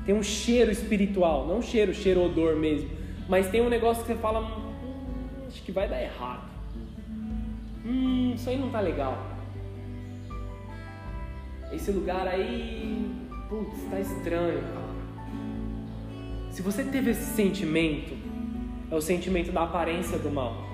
Tem 0.06 0.14
um 0.14 0.22
cheiro 0.22 0.70
espiritual, 0.70 1.48
não 1.48 1.60
cheiro, 1.60 1.92
cheiro 1.92 2.22
odor 2.22 2.54
mesmo, 2.54 2.88
mas 3.28 3.50
tem 3.50 3.60
um 3.60 3.68
negócio 3.68 4.04
que 4.04 4.12
você 4.12 4.18
fala, 4.18 4.40
hum, 4.40 5.44
acho 5.48 5.60
que 5.64 5.72
vai 5.72 5.88
dar 5.88 6.00
errado. 6.00 6.48
Hum, 7.84 8.32
isso 8.36 8.48
aí 8.48 8.56
não 8.56 8.70
tá 8.70 8.80
legal. 8.80 9.18
Esse 11.72 11.90
lugar 11.90 12.28
aí, 12.28 13.10
putz, 13.48 13.82
tá 13.90 13.98
estranho. 13.98 14.62
Se 16.50 16.62
você 16.62 16.84
teve 16.84 17.10
esse 17.10 17.34
sentimento, 17.34 18.16
é 18.90 18.94
o 18.94 19.00
sentimento 19.00 19.50
da 19.50 19.64
aparência 19.64 20.18
do 20.18 20.30
mal. 20.30 20.64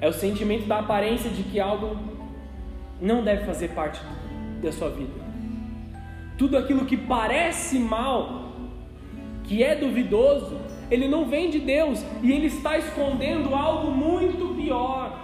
É 0.00 0.08
o 0.08 0.12
sentimento 0.12 0.66
da 0.66 0.78
aparência 0.78 1.28
de 1.28 1.42
que 1.42 1.60
algo 1.60 1.96
não 3.00 3.22
deve 3.22 3.44
fazer 3.44 3.68
parte 3.68 4.00
da 4.62 4.72
sua 4.72 4.88
vida. 4.88 5.27
Tudo 6.38 6.56
aquilo 6.56 6.86
que 6.86 6.96
parece 6.96 7.78
mal, 7.78 8.52
que 9.42 9.62
é 9.62 9.74
duvidoso, 9.74 10.56
ele 10.90 11.08
não 11.08 11.24
vem 11.24 11.50
de 11.50 11.58
Deus 11.58 12.02
e 12.22 12.30
ele 12.30 12.46
está 12.46 12.78
escondendo 12.78 13.54
algo 13.54 13.90
muito 13.90 14.54
pior. 14.54 15.18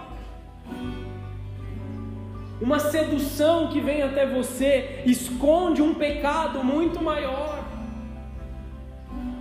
Uma 2.61 2.79
sedução 2.79 3.69
que 3.69 3.79
vem 3.79 4.01
até 4.01 4.25
você 4.25 5.01
esconde 5.05 5.81
um 5.81 5.93
pecado 5.93 6.63
muito 6.63 7.01
maior. 7.01 7.63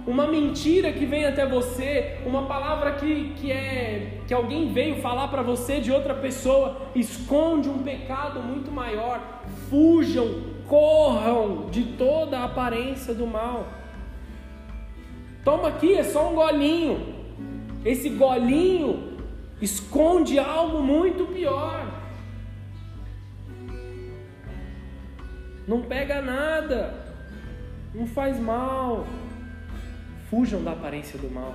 Uma 0.06 0.26
mentira 0.26 0.92
que 0.92 1.06
vem 1.06 1.24
até 1.24 1.46
você, 1.46 2.18
uma 2.26 2.42
palavra 2.42 2.92
que, 2.92 3.32
que 3.36 3.50
é 3.50 4.20
que 4.26 4.34
alguém 4.34 4.72
veio 4.72 4.96
falar 5.00 5.28
para 5.28 5.42
você 5.42 5.80
de 5.80 5.90
outra 5.90 6.14
pessoa, 6.14 6.82
esconde 6.94 7.68
um 7.68 7.82
pecado 7.82 8.40
muito 8.40 8.70
maior. 8.70 9.42
Fujam 9.68 10.53
corram 10.68 11.68
de 11.70 11.84
toda 11.96 12.38
a 12.38 12.44
aparência 12.44 13.14
do 13.14 13.26
mal. 13.26 13.66
Toma 15.44 15.68
aqui, 15.68 15.94
é 15.94 16.02
só 16.02 16.30
um 16.30 16.34
golinho. 16.34 17.14
Esse 17.84 18.08
golinho 18.08 19.18
esconde 19.60 20.38
algo 20.38 20.82
muito 20.82 21.26
pior. 21.26 21.86
Não 25.66 25.82
pega 25.82 26.20
nada, 26.20 26.94
não 27.94 28.06
faz 28.06 28.38
mal. 28.38 29.06
Fujam 30.30 30.62
da 30.62 30.72
aparência 30.72 31.18
do 31.18 31.30
mal. 31.30 31.54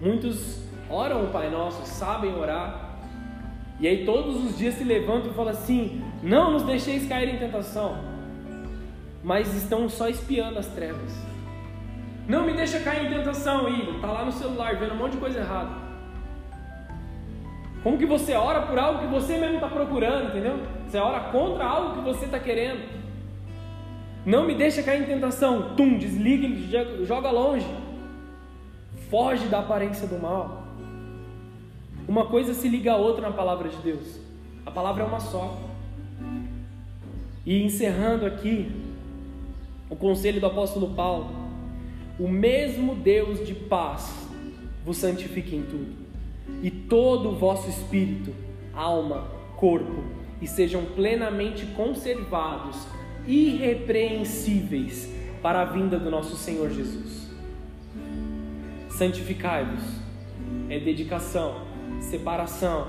Muitos 0.00 0.62
oram 0.88 1.24
o 1.24 1.28
Pai 1.28 1.50
Nosso, 1.50 1.86
sabem 1.86 2.34
orar, 2.34 2.89
e 3.80 3.88
aí 3.88 4.04
todos 4.04 4.44
os 4.44 4.58
dias 4.58 4.74
se 4.74 4.84
levantam 4.84 5.30
e 5.30 5.34
falam 5.34 5.52
assim: 5.52 6.02
Não 6.22 6.52
nos 6.52 6.62
deixeis 6.64 7.08
cair 7.08 7.34
em 7.34 7.38
tentação. 7.38 7.98
Mas 9.22 9.54
estão 9.54 9.88
só 9.88 10.08
espiando 10.08 10.58
as 10.58 10.66
trevas. 10.66 11.12
Não 12.28 12.44
me 12.44 12.52
deixa 12.52 12.78
cair 12.80 13.06
em 13.06 13.10
tentação, 13.10 13.68
Igor. 13.68 13.96
Está 13.96 14.12
lá 14.12 14.24
no 14.24 14.32
celular 14.32 14.76
vendo 14.76 14.92
um 14.94 14.96
monte 14.96 15.12
de 15.12 15.18
coisa 15.18 15.40
errada. 15.40 15.70
Como 17.82 17.96
que 17.96 18.06
você 18.06 18.34
ora 18.34 18.62
por 18.62 18.78
algo 18.78 19.00
que 19.00 19.06
você 19.06 19.38
mesmo 19.38 19.56
está 19.56 19.68
procurando, 19.68 20.28
entendeu? 20.28 20.60
Você 20.86 20.98
ora 20.98 21.20
contra 21.30 21.64
algo 21.64 21.94
que 21.94 22.04
você 22.04 22.26
está 22.26 22.38
querendo. 22.38 22.86
Não 24.24 24.46
me 24.46 24.54
deixa 24.54 24.82
cair 24.82 25.02
em 25.02 25.06
tentação. 25.06 25.74
Tum, 25.74 25.96
desliga 25.96 26.46
e 26.46 27.04
joga 27.06 27.30
longe. 27.30 27.66
Foge 29.08 29.46
da 29.46 29.60
aparência 29.60 30.06
do 30.06 30.18
mal. 30.18 30.59
Uma 32.10 32.26
coisa 32.26 32.54
se 32.54 32.68
liga 32.68 32.94
a 32.94 32.96
outra 32.96 33.28
na 33.28 33.30
palavra 33.32 33.68
de 33.68 33.76
Deus. 33.76 34.18
A 34.66 34.70
palavra 34.72 35.04
é 35.04 35.06
uma 35.06 35.20
só. 35.20 35.56
E 37.46 37.62
encerrando 37.62 38.26
aqui 38.26 38.68
o 39.88 39.94
conselho 39.94 40.40
do 40.40 40.46
apóstolo 40.46 40.92
Paulo, 40.92 41.30
o 42.18 42.26
mesmo 42.26 42.96
Deus 42.96 43.46
de 43.46 43.54
paz 43.54 44.12
vos 44.84 44.96
santifique 44.96 45.54
em 45.54 45.62
tudo, 45.62 45.94
e 46.64 46.68
todo 46.68 47.28
o 47.28 47.36
vosso 47.36 47.70
espírito, 47.70 48.34
alma, 48.74 49.28
corpo, 49.56 50.02
e 50.42 50.48
sejam 50.48 50.84
plenamente 50.86 51.64
conservados, 51.76 52.88
irrepreensíveis 53.24 55.08
para 55.40 55.62
a 55.62 55.64
vinda 55.64 55.96
do 55.96 56.10
nosso 56.10 56.34
Senhor 56.34 56.70
Jesus. 56.70 57.30
Santificai-vos 58.88 59.84
é 60.68 60.80
dedicação, 60.80 61.69
separação, 62.00 62.86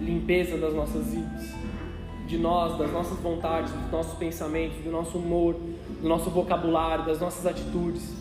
limpeza 0.00 0.56
das 0.56 0.74
nossas 0.74 1.06
vidas, 1.06 1.54
de 2.26 2.38
nós, 2.38 2.78
das 2.78 2.90
nossas 2.90 3.18
vontades, 3.18 3.72
dos 3.72 3.90
nossos 3.90 4.18
pensamentos, 4.18 4.78
do 4.82 4.90
nosso 4.90 5.18
humor, 5.18 5.54
do 6.00 6.08
nosso 6.08 6.30
vocabulário, 6.30 7.04
das 7.04 7.20
nossas 7.20 7.46
atitudes. 7.46 8.14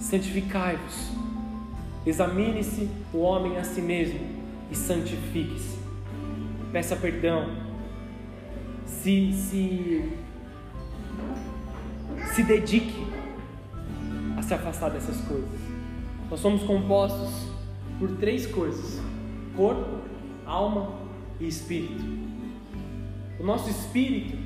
Santificai-vos. 0.00 1.10
Examine-se 2.06 2.88
o 3.12 3.18
homem 3.18 3.56
a 3.56 3.64
si 3.64 3.80
mesmo 3.80 4.20
e 4.70 4.74
santifique-se. 4.74 5.78
Peça 6.72 6.96
perdão. 6.96 7.48
Se, 8.86 9.32
se, 9.32 10.12
se 12.34 12.42
dedique 12.42 13.06
a 14.36 14.42
se 14.42 14.54
afastar 14.54 14.90
dessas 14.90 15.20
coisas. 15.22 15.60
Nós 16.30 16.40
somos 16.40 16.62
compostos 16.62 17.48
por 17.98 18.10
três 18.16 18.46
coisas 18.46 19.03
corpo, 19.56 20.00
alma 20.46 20.92
e 21.40 21.46
espírito. 21.46 22.02
O 23.38 23.44
nosso 23.44 23.68
espírito 23.68 24.36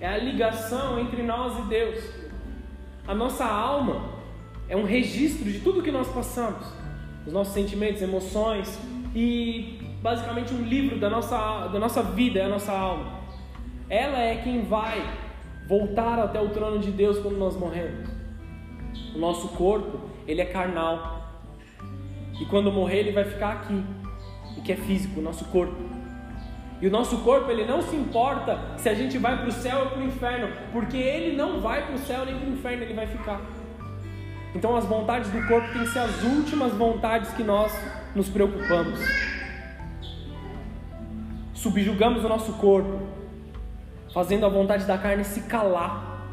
é 0.00 0.08
a 0.08 0.18
ligação 0.18 0.98
entre 0.98 1.22
nós 1.22 1.58
e 1.58 1.68
Deus. 1.68 2.02
A 3.06 3.14
nossa 3.14 3.44
alma 3.44 4.10
é 4.68 4.76
um 4.76 4.84
registro 4.84 5.50
de 5.50 5.60
tudo 5.60 5.82
que 5.82 5.90
nós 5.90 6.08
passamos, 6.08 6.66
os 7.26 7.32
nossos 7.32 7.52
sentimentos, 7.52 8.00
emoções 8.00 8.78
e 9.14 9.78
basicamente 10.00 10.54
um 10.54 10.62
livro 10.62 10.98
da 10.98 11.10
nossa, 11.10 11.66
da 11.68 11.78
nossa 11.78 12.02
vida, 12.02 12.40
é 12.40 12.44
a 12.44 12.48
nossa 12.48 12.72
alma. 12.72 13.20
Ela 13.88 14.20
é 14.20 14.36
quem 14.36 14.62
vai 14.62 15.02
voltar 15.68 16.18
até 16.18 16.40
o 16.40 16.48
trono 16.50 16.78
de 16.78 16.90
Deus 16.90 17.18
quando 17.18 17.36
nós 17.36 17.56
morremos. 17.56 18.08
O 19.14 19.18
nosso 19.18 19.48
corpo, 19.48 20.00
ele 20.26 20.40
é 20.40 20.46
carnal. 20.46 21.20
E 22.40 22.44
quando 22.46 22.72
morrer, 22.72 23.00
ele 23.00 23.12
vai 23.12 23.24
ficar 23.24 23.52
aqui, 23.52 23.84
o 24.60 24.62
que 24.62 24.72
é 24.72 24.76
físico, 24.76 25.20
o 25.20 25.22
nosso 25.22 25.44
corpo. 25.46 25.74
E 26.80 26.86
o 26.86 26.90
nosso 26.90 27.18
corpo, 27.18 27.50
ele 27.50 27.64
não 27.64 27.82
se 27.82 27.94
importa 27.94 28.58
se 28.78 28.88
a 28.88 28.94
gente 28.94 29.18
vai 29.18 29.36
para 29.36 29.48
o 29.48 29.52
céu 29.52 29.80
ou 29.80 29.86
para 29.86 30.00
o 30.00 30.04
inferno, 30.04 30.48
porque 30.72 30.96
ele 30.96 31.36
não 31.36 31.60
vai 31.60 31.84
para 31.84 31.94
o 31.94 31.98
céu 31.98 32.24
nem 32.24 32.36
para 32.36 32.48
o 32.48 32.52
inferno, 32.52 32.82
ele 32.82 32.94
vai 32.94 33.06
ficar. 33.06 33.40
Então 34.54 34.76
as 34.76 34.84
vontades 34.84 35.30
do 35.30 35.46
corpo 35.46 35.72
têm 35.72 35.82
que 35.82 35.90
ser 35.90 35.98
as 35.98 36.22
últimas 36.22 36.72
vontades 36.72 37.32
que 37.34 37.42
nós 37.42 37.72
nos 38.14 38.28
preocupamos. 38.28 38.98
Subjugamos 41.52 42.24
o 42.24 42.28
nosso 42.28 42.54
corpo, 42.54 43.00
fazendo 44.14 44.46
a 44.46 44.48
vontade 44.48 44.86
da 44.86 44.96
carne 44.96 45.24
se 45.24 45.42
calar 45.42 46.26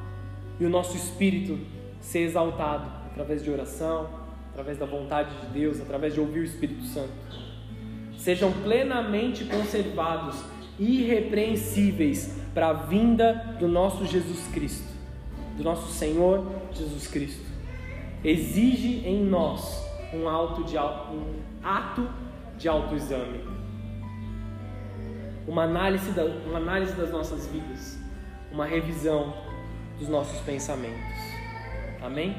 e 0.59 0.65
o 0.65 0.69
nosso 0.69 0.95
espírito 0.95 1.59
ser 1.99 2.19
exaltado 2.19 2.89
através 3.11 3.43
de 3.43 3.51
oração, 3.51 4.09
através 4.51 4.77
da 4.77 4.85
vontade 4.85 5.29
de 5.41 5.47
Deus, 5.47 5.81
através 5.81 6.13
de 6.13 6.19
ouvir 6.19 6.39
o 6.39 6.43
Espírito 6.43 6.83
Santo. 6.83 7.11
Sejam 8.17 8.51
plenamente 8.51 9.45
conservados, 9.45 10.43
irrepreensíveis 10.79 12.35
para 12.53 12.69
a 12.69 12.73
vinda 12.73 13.55
do 13.59 13.67
nosso 13.67 14.05
Jesus 14.05 14.47
Cristo, 14.47 14.87
do 15.55 15.63
nosso 15.63 15.91
Senhor 15.91 16.45
Jesus 16.73 17.07
Cristo. 17.07 17.45
Exige 18.23 19.07
em 19.07 19.23
nós 19.23 19.85
um, 20.13 20.27
auto 20.27 20.63
de, 20.63 20.77
um 20.77 21.35
ato 21.63 22.07
de 22.57 22.67
autoexame, 22.67 23.41
uma 25.47 25.63
análise, 25.63 26.11
da, 26.11 26.25
uma 26.25 26.57
análise 26.57 26.93
das 26.93 27.11
nossas 27.11 27.47
vidas, 27.47 27.97
uma 28.51 28.65
revisão 28.65 29.33
dos 29.99 30.09
nossos 30.09 30.39
pensamentos. 30.41 30.97
Amém? 32.01 32.35